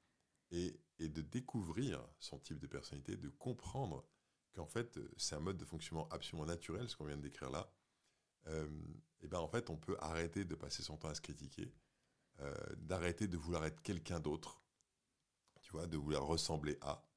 Et, 0.52 0.80
et 1.00 1.10
de 1.10 1.22
découvrir 1.22 2.06
son 2.20 2.40
type 2.40 2.60
de 2.60 2.68
personnalité, 2.68 3.18
de 3.18 3.30
comprendre 3.30 4.06
qu'en 4.54 4.68
fait, 4.68 5.00
c'est 5.18 5.36
un 5.36 5.40
mode 5.40 5.58
de 5.58 5.66
fonctionnement 5.66 6.08
absolument 6.10 6.46
naturel, 6.46 6.88
ce 6.88 6.96
qu'on 6.96 7.06
vient 7.06 7.18
de 7.18 7.24
décrire 7.24 7.50
là, 7.50 7.74
euh, 8.48 8.68
et 9.22 9.28
ben 9.28 9.40
en 9.40 9.48
fait, 9.48 9.70
on 9.70 9.78
peut 9.78 9.98
arrêter 10.00 10.46
de 10.46 10.56
passer 10.56 10.84
son 10.84 10.98
temps 10.98 11.10
à 11.10 11.16
se 11.16 11.22
critiquer, 11.22 11.74
euh, 12.42 12.54
d'arrêter 12.78 13.28
de 13.28 13.38
vouloir 13.38 13.66
être 13.66 13.82
quelqu'un 13.82 14.20
d'autre, 14.20 14.62
tu 15.62 15.72
vois, 15.72 15.88
de 15.88 15.98
vouloir 15.98 16.26
ressembler 16.26 16.78
à. 16.82 17.08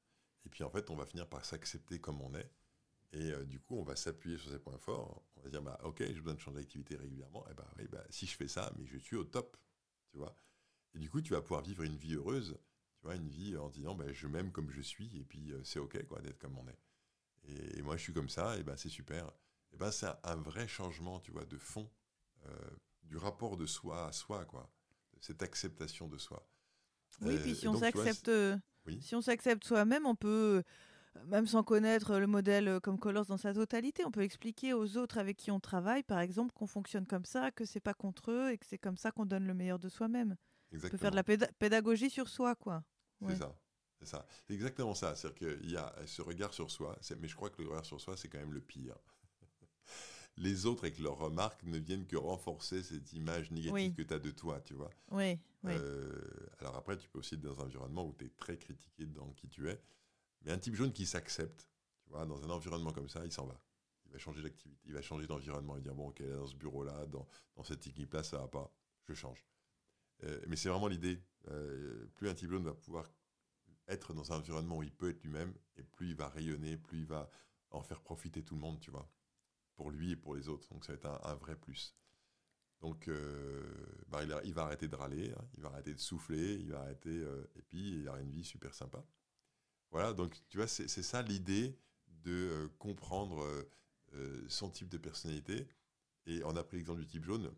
Et 0.45 0.49
puis 0.49 0.63
en 0.63 0.69
fait, 0.69 0.89
on 0.89 0.95
va 0.95 1.05
finir 1.05 1.27
par 1.27 1.43
s'accepter 1.45 1.99
comme 1.99 2.21
on 2.21 2.33
est. 2.33 2.49
Et 3.13 3.31
euh, 3.31 3.45
du 3.45 3.59
coup, 3.59 3.77
on 3.77 3.83
va 3.83 3.95
s'appuyer 3.95 4.37
sur 4.37 4.51
ces 4.51 4.59
points 4.59 4.77
forts. 4.77 5.23
On 5.35 5.41
va 5.41 5.49
dire, 5.49 5.61
bah, 5.61 5.79
ok, 5.83 5.99
j'ai 5.99 6.13
besoin 6.13 6.35
de 6.35 6.39
changer 6.39 6.59
d'activité 6.59 6.95
régulièrement. 6.95 7.47
Et 7.49 7.53
bah, 7.53 7.67
oui, 7.77 7.87
bah, 7.87 8.03
si 8.09 8.25
je 8.25 8.35
fais 8.35 8.47
ça, 8.47 8.71
mais 8.77 8.85
je 8.85 8.97
suis 8.97 9.15
au 9.15 9.23
top 9.23 9.57
tu 10.11 10.17
vois. 10.17 10.35
Et 10.93 10.99
du 10.99 11.09
coup, 11.09 11.21
tu 11.21 11.33
vas 11.33 11.41
pouvoir 11.41 11.61
vivre 11.61 11.83
une 11.83 11.95
vie 11.95 12.15
heureuse, 12.15 12.57
tu 12.99 13.05
vois, 13.05 13.15
une 13.15 13.27
vie 13.27 13.55
en 13.57 13.69
disant, 13.69 13.95
ben, 13.95 14.11
je 14.11 14.27
m'aime 14.27 14.51
comme 14.51 14.71
je 14.71 14.81
suis, 14.81 15.17
et 15.17 15.23
puis 15.23 15.51
euh, 15.51 15.63
c'est 15.63 15.79
ok, 15.79 16.05
quoi, 16.07 16.21
d'être 16.21 16.39
comme 16.39 16.57
on 16.57 16.67
est. 16.67 16.79
Et, 17.49 17.81
moi, 17.81 17.95
je 17.95 18.01
suis 18.01 18.13
comme 18.13 18.29
ça, 18.29 18.57
et 18.57 18.63
ben, 18.63 18.75
c'est 18.75 18.89
super. 18.89 19.31
Et 19.71 19.77
ben, 19.77 19.91
c'est 19.91 20.07
un, 20.23 20.35
vrai 20.35 20.67
changement, 20.67 21.19
tu 21.19 21.31
vois, 21.31 21.45
de 21.45 21.57
fond, 21.57 21.89
euh, 22.45 22.69
du 23.03 23.17
rapport 23.17 23.55
de 23.57 23.65
soi 23.65 24.07
à 24.07 24.11
soi, 24.11 24.45
quoi, 24.45 24.69
cette 25.21 25.43
acceptation 25.43 26.07
de 26.07 26.17
soi. 26.17 26.45
Oui, 27.21 27.37
puis 27.39 27.55
si 27.55 27.67
on 27.67 27.77
s'accepte, 27.77 28.29
si 28.99 29.15
on 29.15 29.21
s'accepte 29.21 29.63
soi-même, 29.63 30.05
on 30.05 30.15
peut 30.15 30.63
même 31.25 31.47
sans 31.47 31.63
connaître 31.63 32.17
le 32.17 32.27
modèle 32.27 32.67
euh, 32.67 32.79
comme 32.79 32.99
Colors 32.99 33.25
dans 33.25 33.37
sa 33.37 33.53
totalité, 33.53 34.05
on 34.05 34.11
peut 34.11 34.21
expliquer 34.21 34.73
aux 34.73 34.97
autres 34.97 35.17
avec 35.17 35.37
qui 35.37 35.51
on 35.51 35.59
travaille, 35.59 36.03
par 36.03 36.19
exemple, 36.19 36.53
qu'on 36.53 36.67
fonctionne 36.67 37.05
comme 37.05 37.25
ça, 37.25 37.51
que 37.51 37.65
c'est 37.65 37.79
pas 37.79 37.93
contre 37.93 38.31
eux 38.31 38.51
et 38.51 38.57
que 38.57 38.65
c'est 38.65 38.77
comme 38.77 38.97
ça 38.97 39.11
qu'on 39.11 39.25
donne 39.25 39.45
le 39.45 39.53
meilleur 39.53 39.79
de 39.79 39.89
soi-même. 39.89 40.35
On 40.73 40.79
peut 40.79 40.97
faire 40.97 41.11
de 41.11 41.15
la 41.15 41.23
pédagogie 41.23 42.09
sur 42.09 42.27
soi, 42.27 42.55
quoi. 42.55 42.83
C'est 43.27 43.37
ça. 43.37 43.55
C'est 43.99 44.07
ça. 44.07 44.25
C'est 44.47 44.53
exactement 44.53 44.93
ça. 44.93 45.15
C'est-à-dire 45.15 45.57
qu'il 45.59 45.71
y 45.71 45.77
a 45.77 45.93
ce 46.05 46.21
regard 46.21 46.53
sur 46.53 46.69
soi, 46.69 46.97
mais 47.19 47.27
je 47.27 47.35
crois 47.35 47.49
que 47.49 47.61
le 47.61 47.69
regard 47.69 47.85
sur 47.85 47.99
soi, 47.99 48.15
c'est 48.15 48.27
quand 48.27 48.37
même 48.37 48.53
le 48.53 48.61
pire. 48.61 48.95
Les 50.37 50.65
autres, 50.65 50.83
avec 50.83 50.99
leurs 50.99 51.17
remarques, 51.17 51.63
ne 51.63 51.79
viennent 51.79 52.05
que 52.05 52.17
renforcer 52.17 52.83
cette 52.83 53.13
image 53.13 53.49
négative 53.49 53.95
que 53.95 54.03
tu 54.03 54.13
as 54.13 54.19
de 54.19 54.29
toi, 54.29 54.61
tu 54.61 54.75
vois. 54.75 54.91
Oui, 55.09 55.39
euh, 55.65 56.21
alors 56.59 56.75
après, 56.75 56.97
tu 56.97 57.09
peux 57.09 57.19
aussi 57.19 57.35
être 57.35 57.41
dans 57.41 57.59
un 57.59 57.65
environnement 57.65 58.05
où 58.05 58.13
tu 58.13 58.25
es 58.25 58.29
très 58.29 58.57
critiqué 58.57 59.05
dans 59.05 59.29
qui 59.31 59.49
tu 59.49 59.69
es. 59.69 59.81
Mais 60.41 60.51
un 60.51 60.57
type 60.59 60.75
jaune 60.75 60.93
qui 60.93 61.05
s'accepte, 61.05 61.69
tu 62.03 62.09
vois, 62.09 62.25
dans 62.25 62.43
un 62.43 62.49
environnement 62.49 62.93
comme 62.93 63.09
ça, 63.09 63.25
il 63.25 63.31
s'en 63.31 63.45
va. 63.45 63.59
Il 64.05 64.13
va 64.13 64.17
changer 64.17 64.41
d'activité, 64.41 64.81
il 64.85 64.93
va 64.93 65.01
changer 65.01 65.27
d'environnement. 65.27 65.75
Il 65.75 65.79
va 65.79 65.83
dire, 65.83 65.95
bon, 65.95 66.09
ok, 66.09 66.21
dans 66.23 66.47
ce 66.47 66.55
bureau-là, 66.55 67.05
dans, 67.07 67.27
dans, 67.55 67.63
cette 67.63 67.85
équipe-là, 67.85 68.23
ça 68.23 68.37
va 68.37 68.47
pas, 68.47 68.71
je 69.03 69.13
change. 69.13 69.45
Euh, 70.23 70.39
mais 70.47 70.55
c'est 70.55 70.69
vraiment 70.69 70.87
l'idée. 70.87 71.21
Euh, 71.49 72.07
plus 72.15 72.29
un 72.29 72.33
type 72.33 72.49
jaune 72.49 72.63
va 72.63 72.73
pouvoir 72.73 73.11
être 73.87 74.13
dans 74.13 74.31
un 74.31 74.37
environnement 74.37 74.77
où 74.77 74.83
il 74.83 74.91
peut 74.91 75.09
être 75.09 75.23
lui-même, 75.23 75.53
et 75.77 75.83
plus 75.83 76.09
il 76.09 76.15
va 76.15 76.27
rayonner, 76.29 76.77
plus 76.77 76.99
il 76.99 77.05
va 77.05 77.29
en 77.71 77.81
faire 77.81 78.01
profiter 78.01 78.43
tout 78.43 78.55
le 78.55 78.61
monde, 78.61 78.79
tu 78.79 78.91
vois, 78.91 79.09
pour 79.75 79.91
lui 79.91 80.11
et 80.11 80.15
pour 80.15 80.35
les 80.35 80.49
autres. 80.49 80.69
Donc 80.73 80.85
ça 80.85 80.93
va 80.93 80.97
être 80.97 81.25
un, 81.25 81.35
vrai 81.35 81.55
plus. 81.55 81.95
Donc 82.81 83.07
euh, 83.07 83.65
bah, 84.07 84.23
il, 84.43 84.53
va 84.53 84.63
arrêter 84.63 84.87
de 84.87 84.95
râler, 84.95 85.31
hein. 85.31 85.45
il 85.55 85.63
va 85.63 85.69
arrêter 85.69 85.93
de 85.93 85.99
souffler, 85.99 86.55
il 86.55 86.71
va 86.71 86.81
arrêter, 86.81 87.25
et 87.55 87.61
puis 87.61 87.99
il 87.99 88.09
aura 88.09 88.19
une 88.19 88.31
vie 88.31 88.43
super 88.43 88.73
sympa. 88.73 89.03
Voilà, 89.91 90.13
donc 90.13 90.35
tu 90.49 90.57
vois, 90.57 90.67
c'est 90.67 90.87
ça 90.87 91.21
l'idée 91.21 91.77
de 92.07 92.31
euh, 92.31 92.67
comprendre 92.77 93.45
son 94.47 94.69
type 94.69 94.89
de 94.89 94.97
personnalité. 94.97 95.67
Et 96.25 96.43
on 96.43 96.55
a 96.55 96.63
pris 96.63 96.77
l'exemple 96.77 97.01
du 97.01 97.07
type 97.07 97.23
jaune. 97.23 97.53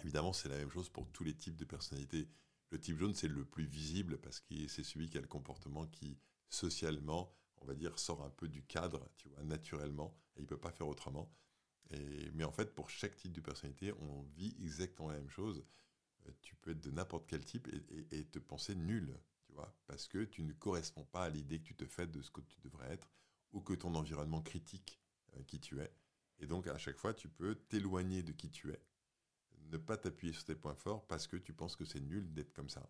Évidemment, 0.00 0.32
c'est 0.32 0.48
la 0.48 0.56
même 0.56 0.70
chose 0.70 0.88
pour 0.88 1.10
tous 1.10 1.24
les 1.24 1.34
types 1.34 1.56
de 1.56 1.64
personnalités. 1.64 2.28
Le 2.70 2.78
type 2.78 2.98
jaune, 2.98 3.14
c'est 3.14 3.28
le 3.28 3.44
plus 3.44 3.64
visible 3.64 4.18
parce 4.18 4.40
que 4.40 4.68
c'est 4.68 4.84
celui 4.84 5.08
qui 5.08 5.18
a 5.18 5.20
le 5.20 5.26
comportement 5.26 5.86
qui, 5.86 6.18
socialement, 6.48 7.34
on 7.60 7.66
va 7.66 7.74
dire, 7.74 7.98
sort 7.98 8.22
un 8.22 8.30
peu 8.30 8.48
du 8.48 8.62
cadre, 8.62 9.08
tu 9.16 9.28
vois, 9.28 9.42
naturellement, 9.42 10.16
et 10.36 10.40
il 10.40 10.42
ne 10.42 10.48
peut 10.48 10.58
pas 10.58 10.70
faire 10.70 10.86
autrement. 10.86 11.32
Et, 11.90 12.30
mais 12.34 12.44
en 12.44 12.52
fait, 12.52 12.74
pour 12.74 12.90
chaque 12.90 13.16
type 13.16 13.32
de 13.32 13.40
personnalité, 13.40 13.92
on 14.00 14.22
vit 14.36 14.54
exactement 14.60 15.08
la 15.08 15.16
même 15.16 15.30
chose. 15.30 15.64
Euh, 16.26 16.32
tu 16.42 16.54
peux 16.56 16.72
être 16.72 16.80
de 16.80 16.90
n'importe 16.90 17.26
quel 17.26 17.44
type 17.44 17.68
et, 18.10 18.24
te 18.26 18.38
penser 18.38 18.74
nul, 18.74 19.18
vois, 19.58 19.74
parce 19.86 20.08
que 20.08 20.24
tu 20.24 20.42
ne 20.42 20.52
corresponds 20.52 21.04
pas 21.04 21.24
à 21.24 21.28
l'idée 21.28 21.58
que 21.58 21.64
tu 21.64 21.74
te 21.74 21.84
fais 21.84 22.06
de 22.06 22.22
ce 22.22 22.30
que 22.30 22.40
tu 22.40 22.60
devrais 22.60 22.92
être, 22.92 23.10
ou 23.52 23.60
que 23.60 23.74
ton 23.74 23.94
environnement 23.94 24.42
critique 24.42 25.00
euh, 25.36 25.42
qui 25.44 25.60
tu 25.60 25.80
es. 25.80 25.92
Et 26.38 26.46
donc, 26.46 26.66
à 26.66 26.78
chaque 26.78 26.96
fois, 26.96 27.14
tu 27.14 27.28
peux 27.28 27.54
t'éloigner 27.54 28.22
de 28.22 28.32
qui 28.32 28.50
tu 28.50 28.70
es, 28.70 28.80
ne 29.70 29.76
pas 29.76 29.96
t'appuyer 29.96 30.32
sur 30.32 30.44
tes 30.44 30.54
points 30.54 30.74
forts 30.74 31.06
parce 31.06 31.26
que 31.26 31.36
tu 31.36 31.52
penses 31.52 31.76
que 31.76 31.84
c'est 31.84 32.00
nul 32.00 32.32
d'être 32.32 32.52
comme 32.52 32.68
ça. 32.68 32.88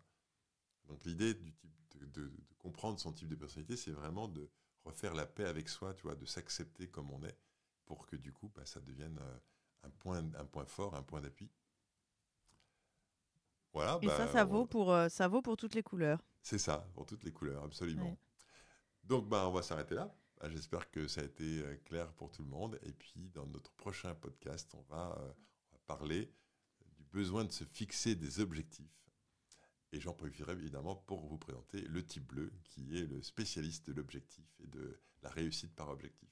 Donc, 0.87 1.03
l'idée 1.05 1.33
du 1.33 1.53
type 1.53 1.75
de, 2.13 2.31
comprendre 2.57 2.99
son 2.99 3.11
type 3.11 3.29
de 3.29 3.35
personnalité, 3.35 3.75
c'est 3.77 3.91
vraiment 3.91 4.27
de 4.27 4.49
refaire 4.83 5.13
la 5.13 5.25
paix 5.25 5.45
avec 5.45 5.69
soi, 5.69 5.93
tu 5.93 6.03
vois, 6.03 6.15
de 6.15 6.25
s'accepter 6.25 6.87
comme 6.87 7.11
on 7.11 7.23
est, 7.23 7.37
pour 7.85 8.05
que 8.05 8.15
du 8.15 8.31
coup, 8.31 8.51
bah, 8.55 8.65
ça 8.65 8.79
devienne 8.79 9.17
euh, 9.19 9.37
un 9.83 9.89
point, 9.89 10.23
un 10.35 10.45
point 10.45 10.65
fort, 10.65 10.95
un 10.95 11.03
point 11.03 11.21
d'appui. 11.21 11.49
Voilà. 13.73 13.99
Et 14.01 14.07
ça, 14.07 14.25
bah, 14.25 14.31
ça 14.31 14.43
vaut, 14.43 14.65
pour, 14.65 14.91
euh, 14.91 15.09
ça 15.09 15.27
vaut 15.27 15.41
pour 15.41 15.57
toutes 15.57 15.75
les 15.75 15.83
couleurs. 15.83 16.23
C'est 16.41 16.57
ça, 16.57 16.87
pour 16.93 17.05
toutes 17.05 17.23
les 17.23 17.31
couleurs, 17.31 17.63
absolument. 17.63 18.17
Donc, 19.03 19.27
bah, 19.27 19.47
on 19.47 19.51
va 19.51 19.61
s'arrêter 19.61 19.95
là. 19.95 20.13
Bah, 20.39 20.49
j'espère 20.49 20.89
que 20.89 21.07
ça 21.07 21.21
a 21.21 21.25
été 21.25 21.61
euh, 21.63 21.75
clair 21.85 22.11
pour 22.13 22.31
tout 22.31 22.43
le 22.43 22.49
monde. 22.49 22.79
Et 22.83 22.93
puis, 22.93 23.29
dans 23.33 23.45
notre 23.47 23.71
prochain 23.73 24.15
podcast, 24.15 24.73
on 24.75 24.81
va, 24.93 25.17
on 25.19 25.75
va 25.75 25.79
parler 25.87 26.31
du 26.95 27.03
besoin 27.11 27.43
de 27.43 27.51
se 27.51 27.63
fixer 27.63 28.15
des 28.15 28.39
objectifs 28.39 28.99
et 29.91 29.99
j'en 29.99 30.13
profiterai 30.13 30.53
évidemment 30.53 30.95
pour 30.95 31.25
vous 31.25 31.37
présenter 31.37 31.81
le 31.81 32.05
type 32.05 32.27
bleu, 32.27 32.51
qui 32.63 32.97
est 32.97 33.05
le 33.05 33.21
spécialiste 33.21 33.87
de 33.87 33.93
l'objectif 33.93 34.45
et 34.63 34.67
de 34.67 34.99
la 35.23 35.29
réussite 35.29 35.73
par 35.75 35.89
objectif. 35.89 36.29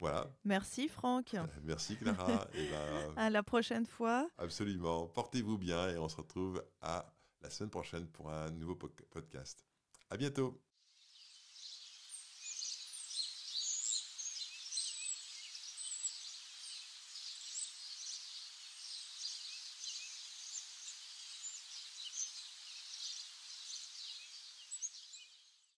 Voilà. 0.00 0.32
Merci 0.44 0.88
Franck. 0.88 1.34
Euh, 1.34 1.46
merci 1.64 1.96
Clara. 1.96 2.46
et 2.54 2.70
ben, 2.70 3.12
à 3.16 3.30
la 3.30 3.42
prochaine 3.42 3.84
fois. 3.84 4.30
Absolument. 4.38 5.08
Portez-vous 5.08 5.58
bien 5.58 5.88
et 5.88 5.98
on 5.98 6.08
se 6.08 6.16
retrouve 6.16 6.64
à 6.80 7.12
la 7.42 7.50
semaine 7.50 7.70
prochaine 7.70 8.06
pour 8.08 8.30
un 8.30 8.50
nouveau 8.50 8.76
podcast. 8.76 9.64
À 10.10 10.16
bientôt. 10.16 10.60